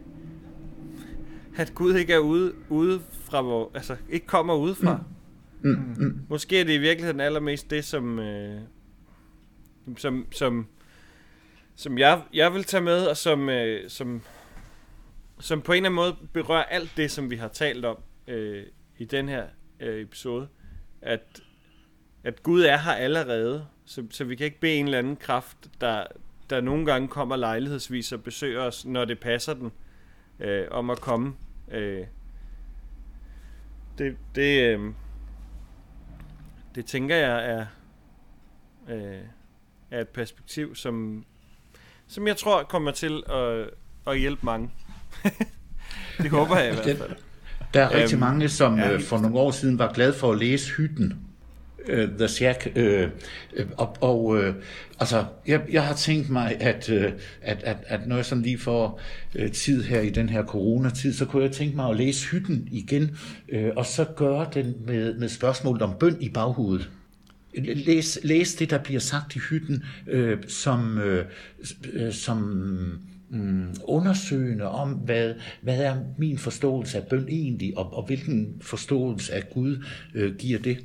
at 1.58 1.76
Gud 1.76 1.96
ikke 1.96 2.14
er 2.14 2.20
ude, 2.20 2.54
ude 2.70 3.02
fra 3.24 3.42
hvor, 3.42 3.72
altså 3.74 3.96
ikke 4.10 4.26
kommer 4.26 4.56
udefra. 4.56 5.04
Mm. 5.62 5.70
Mm. 5.72 5.96
Mm. 5.98 6.22
Måske 6.30 6.60
er 6.60 6.64
det 6.64 6.74
i 6.74 6.78
virkeligheden 6.78 7.20
allermest 7.20 7.70
det, 7.70 7.86
som, 7.86 8.20
øh, 8.20 8.62
som, 9.98 10.28
som, 10.32 10.68
som 11.76 11.98
jeg, 11.98 12.22
jeg 12.34 12.54
vil 12.54 12.64
tage 12.64 12.82
med, 12.82 13.06
og 13.06 13.18
som, 13.18 13.50
øh, 13.50 13.90
som, 13.90 14.22
som 15.40 15.62
på 15.62 15.72
en 15.72 15.76
eller 15.76 15.90
anden 15.90 15.96
måde 15.96 16.16
berører 16.34 16.64
alt 16.64 16.92
det, 16.98 17.12
som 17.12 17.30
vi 17.30 17.36
har 17.36 17.48
talt 17.48 17.86
om 17.86 17.98
øh, 18.28 18.64
i 18.98 19.06
den 19.06 19.30
her 19.30 19.46
øh, 19.80 20.02
episode, 20.02 20.48
at, 21.02 21.42
at 22.24 22.44
Gud 22.44 22.62
er 22.62 22.78
her 22.78 22.92
allerede, 22.92 23.66
så, 23.92 24.04
så 24.10 24.24
vi 24.24 24.36
kan 24.36 24.46
ikke 24.46 24.60
bede 24.60 24.74
en 24.74 24.86
eller 24.86 24.98
anden 24.98 25.16
kraft, 25.16 25.58
der, 25.82 26.04
der 26.50 26.62
nogle 26.62 26.86
gange 26.86 27.08
kommer 27.08 27.36
lejlighedsvis 27.36 28.12
og 28.12 28.24
besøger 28.24 28.62
os, 28.62 28.86
når 28.86 29.06
det 29.06 29.20
passer 29.20 29.54
den, 29.54 29.72
øh, 30.40 30.68
om 30.72 30.90
at 30.90 31.02
komme. 31.02 31.34
Øh, 31.72 32.06
det, 33.98 34.18
det, 34.36 34.62
øh, 34.62 34.80
det 36.76 36.86
tænker 36.86 37.16
jeg 37.16 37.52
er, 37.52 37.66
øh, 38.90 39.22
er 39.92 40.02
et 40.02 40.10
perspektiv, 40.10 40.76
som, 40.76 41.26
som 42.08 42.28
jeg 42.28 42.38
tror 42.38 42.64
kommer 42.64 42.92
til 42.92 43.24
at, 43.30 43.70
at 44.08 44.20
hjælpe 44.20 44.46
mange. 44.46 44.72
det 46.18 46.30
håber 46.30 46.58
jeg 46.58 46.72
i 46.72 46.76
hvert 46.76 46.98
fald. 46.98 47.16
Der 47.74 47.82
er 47.82 47.96
rigtig 47.96 48.14
øhm, 48.14 48.20
mange, 48.20 48.50
som 48.50 48.80
ja, 48.80 48.94
øh, 48.94 49.02
for 49.02 49.18
nogle 49.18 49.40
år 49.40 49.52
siden 49.52 49.80
var 49.80 49.94
glad 49.94 50.14
for 50.14 50.32
at 50.32 50.38
læse 50.38 50.72
Hytten, 50.72 51.31
øh, 51.88 52.10
The 52.18 52.28
Shack, 52.28 52.72
Øh, 52.76 53.10
øh 53.54 53.66
og, 53.78 53.98
og 54.02 54.44
øh, 54.44 54.56
altså, 55.00 55.26
jeg, 55.48 55.62
jeg 55.72 55.84
har 55.84 55.96
tænkt 55.96 56.30
mig, 56.30 56.62
at, 56.62 56.90
øh, 56.90 57.12
at, 57.42 57.64
at, 57.64 57.78
at 57.88 58.08
når 58.08 58.16
jeg 58.16 58.26
sådan 58.26 58.44
lige 58.44 58.58
får 58.58 59.02
øh, 59.36 59.52
tid 59.52 59.84
her 59.84 60.02
i 60.02 60.10
den 60.10 60.30
her 60.30 60.46
coronatid, 60.46 61.14
så 61.14 61.26
kunne 61.26 61.44
jeg 61.44 61.52
tænke 61.52 61.76
mig 61.76 61.90
at 61.90 61.98
læse 61.98 62.28
Hytten 62.28 62.68
igen, 62.72 63.18
øh, 63.50 63.72
og 63.76 63.86
så 63.86 64.06
gøre 64.16 64.48
den 64.54 64.76
med, 64.88 65.14
med 65.14 65.30
spørgsmålet 65.30 65.82
om 65.82 65.94
bøn 66.00 66.18
i 66.20 66.30
baghovedet. 66.30 66.90
Læs, 67.58 68.20
læs 68.24 68.56
det, 68.56 68.70
der 68.70 68.78
bliver 68.78 69.00
sagt 69.00 69.36
i 69.36 69.40
hytten, 69.50 69.84
øh, 70.08 70.38
som, 70.48 70.98
øh, 70.98 71.26
som 72.12 72.38
mm, 73.30 73.76
undersøgende 73.84 74.68
om, 74.68 74.90
hvad, 74.90 75.34
hvad 75.62 75.84
er 75.84 75.96
min 76.18 76.38
forståelse 76.38 76.98
af 76.98 77.08
bøn 77.08 77.28
egentlig, 77.30 77.78
og, 77.78 77.94
og 77.94 78.06
hvilken 78.06 78.62
forståelse 78.62 79.34
af 79.34 79.50
Gud 79.50 79.86
øh, 80.14 80.36
giver 80.36 80.60
det. 80.60 80.78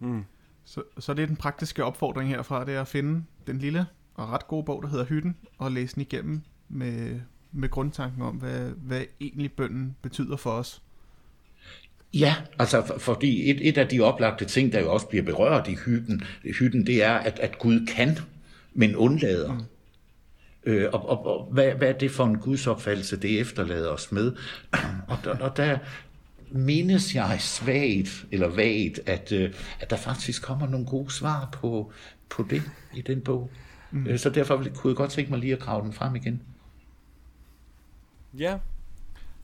Mm. 0.00 0.24
Så, 0.64 0.82
så 0.98 1.14
det 1.14 1.22
er 1.22 1.26
den 1.26 1.36
praktiske 1.36 1.84
opfordring 1.84 2.30
herfra, 2.30 2.64
det 2.64 2.74
er 2.74 2.80
at 2.80 2.88
finde 2.88 3.24
den 3.46 3.58
lille 3.58 3.86
og 4.14 4.30
ret 4.30 4.48
gode 4.48 4.64
bog, 4.64 4.82
der 4.82 4.88
hedder 4.88 5.04
Hytten, 5.04 5.36
og 5.58 5.72
læse 5.72 5.94
den 5.94 6.00
igennem 6.00 6.40
med, 6.68 7.20
med 7.52 7.68
grundtanken 7.68 8.22
om, 8.22 8.36
hvad, 8.36 8.70
hvad 8.70 9.02
egentlig 9.20 9.52
bønden 9.52 9.96
betyder 10.02 10.36
for 10.36 10.50
os. 10.50 10.82
Ja, 12.14 12.34
altså 12.58 12.86
for, 12.86 12.98
fordi 12.98 13.50
et, 13.50 13.68
et 13.68 13.78
af 13.78 13.88
de 13.88 14.00
oplagte 14.00 14.44
ting, 14.44 14.72
der 14.72 14.80
jo 14.80 14.92
også 14.92 15.06
bliver 15.06 15.24
berørt 15.24 15.68
i 15.68 15.74
hytten, 15.74 16.22
hytten 16.58 16.86
det 16.86 17.04
er, 17.04 17.12
at, 17.12 17.38
at 17.38 17.58
Gud 17.58 17.86
kan, 17.86 18.18
men 18.74 18.96
undlader. 18.96 19.52
Mm. 19.52 19.64
Øh, 20.64 20.90
og, 20.92 21.08
og, 21.08 21.26
og 21.26 21.48
hvad, 21.52 21.72
hvad 21.72 21.88
er 21.88 21.98
det 21.98 22.10
for 22.10 22.24
en 22.24 22.38
gudsopfattelse, 22.38 23.16
det 23.16 23.40
efterlader 23.40 23.90
os 23.90 24.12
med? 24.12 24.32
Og, 25.08 25.18
og, 25.26 25.36
og 25.40 25.56
der 25.56 25.78
mindes 26.50 27.14
jeg 27.14 27.36
svagt, 27.40 28.26
eller 28.32 28.48
vagt, 28.48 29.00
at, 29.06 29.32
øh, 29.32 29.54
at 29.80 29.90
der 29.90 29.96
faktisk 29.96 30.42
kommer 30.42 30.68
nogle 30.68 30.86
gode 30.86 31.12
svar 31.12 31.48
på, 31.52 31.92
på 32.28 32.46
det 32.50 32.62
i 32.94 33.00
den 33.00 33.20
bog. 33.20 33.50
Mm. 33.90 34.06
Øh, 34.06 34.18
så 34.18 34.30
derfor 34.30 34.56
kunne 34.56 34.90
jeg 34.90 34.96
godt 34.96 35.10
tænke 35.10 35.30
mig 35.30 35.40
lige 35.40 35.52
at 35.52 35.60
grave 35.60 35.84
den 35.84 35.92
frem 35.92 36.16
igen. 36.16 36.42
Ja, 38.38 38.58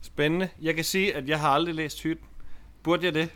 spændende. 0.01 0.49
Jeg 0.61 0.75
kan 0.75 0.83
sige, 0.83 1.15
at 1.15 1.29
jeg 1.29 1.39
har 1.39 1.49
aldrig 1.49 1.75
læst 1.75 2.03
Hytten. 2.03 2.25
Burde 2.83 3.05
jeg 3.05 3.13
det? 3.13 3.29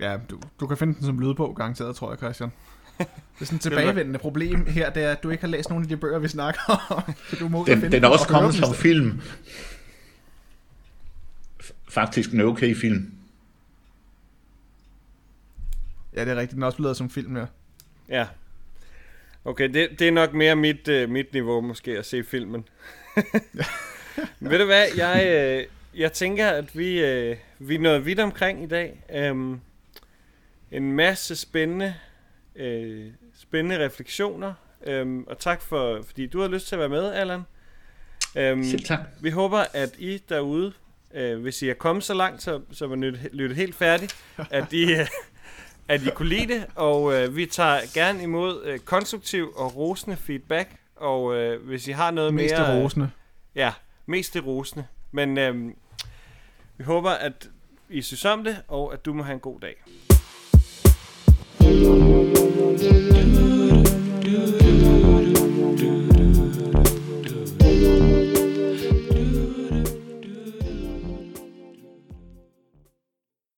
Ja, 0.00 0.16
du, 0.30 0.40
du 0.60 0.66
kan 0.66 0.76
finde 0.76 0.94
den 0.94 1.04
som 1.04 1.20
lydbog, 1.20 1.56
garanteret, 1.56 1.96
tror 1.96 2.10
jeg, 2.10 2.18
Christian. 2.18 2.50
Det 2.98 3.44
er 3.44 3.44
sådan 3.44 3.56
et 3.56 3.62
tilbagevendende 3.62 4.18
problem 4.18 4.66
her, 4.66 4.90
det 4.90 5.02
er, 5.02 5.12
at 5.12 5.22
du 5.22 5.30
ikke 5.30 5.40
har 5.40 5.48
læst 5.48 5.68
nogen 5.70 5.84
af 5.84 5.88
de 5.88 5.96
bøger, 5.96 6.18
vi 6.18 6.28
snakker 6.28 6.60
om. 6.90 7.14
du 7.40 7.48
må 7.48 7.64
den, 7.66 7.92
den 7.92 8.04
er 8.04 8.08
også 8.08 8.28
kommet 8.28 8.54
som 8.54 8.74
film. 8.74 9.20
Faktisk 11.88 12.32
en 12.32 12.40
okay 12.40 12.74
film. 12.74 13.12
Ja, 16.14 16.24
det 16.24 16.30
er 16.30 16.36
rigtigt. 16.36 16.54
Den 16.54 16.62
er 16.62 16.66
også 16.66 16.78
blevet 16.78 16.96
som 16.96 17.10
film, 17.10 17.36
ja. 17.36 17.44
Ja. 18.08 18.26
Okay, 19.44 19.74
det, 19.74 19.98
det 19.98 20.08
er 20.08 20.12
nok 20.12 20.32
mere 20.32 20.56
mit, 20.56 20.88
uh, 20.88 21.10
mit 21.10 21.32
niveau 21.32 21.60
måske 21.60 21.98
at 21.98 22.06
se 22.06 22.24
filmen. 22.24 22.68
Ved 24.40 24.58
du 24.58 24.64
hvad, 24.64 24.86
jeg, 24.96 25.66
uh, 25.94 26.00
jeg 26.00 26.12
tænker, 26.12 26.48
at 26.48 26.78
vi, 26.78 26.98
uh, 27.02 27.36
vi 27.58 27.74
er 27.74 27.78
nået 27.78 28.06
vidt 28.06 28.20
omkring 28.20 28.64
i 28.64 28.66
dag. 28.66 29.04
Um, 29.30 29.60
en 30.70 30.92
masse 30.92 31.36
spændende 31.36 31.94
øh, 32.58 33.06
spændende 33.34 33.84
refleksioner. 33.84 34.54
Øhm, 34.86 35.24
og 35.26 35.38
tak 35.38 35.62
for, 35.62 36.02
fordi 36.02 36.26
du 36.26 36.40
har 36.40 36.48
lyst 36.48 36.68
til 36.68 36.74
at 36.74 36.78
være 36.78 36.88
med, 36.88 37.12
Allan. 37.12 37.42
Øhm, 38.36 38.64
Selv 38.64 38.84
tak. 38.84 39.00
Vi 39.20 39.30
håber, 39.30 39.64
at 39.72 39.90
I 39.98 40.22
derude, 40.28 40.72
øh, 41.14 41.40
hvis 41.40 41.62
I 41.62 41.68
er 41.68 41.74
kommet 41.74 42.04
så 42.04 42.14
langt, 42.14 42.42
så, 42.42 42.60
så 42.72 42.86
var 42.86 42.96
lyttet 43.32 43.56
helt 43.56 43.74
færdigt, 43.74 44.16
at 44.50 44.72
I, 44.72 44.92
øh, 44.92 45.06
at 45.88 46.02
I 46.02 46.10
kunne 46.10 46.28
lide 46.28 46.54
det. 46.54 46.66
Og 46.74 47.14
øh, 47.14 47.36
vi 47.36 47.46
tager 47.46 47.80
gerne 47.94 48.22
imod 48.22 48.64
øh, 48.64 48.78
konstruktiv 48.78 49.52
og 49.56 49.76
rosende 49.76 50.16
feedback. 50.16 50.70
Og 50.96 51.34
øh, 51.34 51.66
hvis 51.66 51.88
I 51.88 51.90
har 51.90 52.10
noget 52.10 52.34
mest 52.34 52.54
mere... 52.54 52.74
Mest 52.74 52.84
rosende. 52.84 53.10
Ja, 53.54 53.72
mest 54.06 54.34
det 54.34 54.46
rosende. 54.46 54.86
Men 55.12 55.38
øh, 55.38 55.72
vi 56.76 56.84
håber, 56.84 57.10
at 57.10 57.48
I 57.88 58.02
synes 58.02 58.24
om 58.24 58.44
det, 58.44 58.56
og 58.68 58.92
at 58.92 59.04
du 59.04 59.12
må 59.12 59.22
have 59.22 59.34
en 59.34 59.40
god 59.40 59.60
dag. 59.60 59.74
Thank 62.80 63.12
you. 63.12 63.17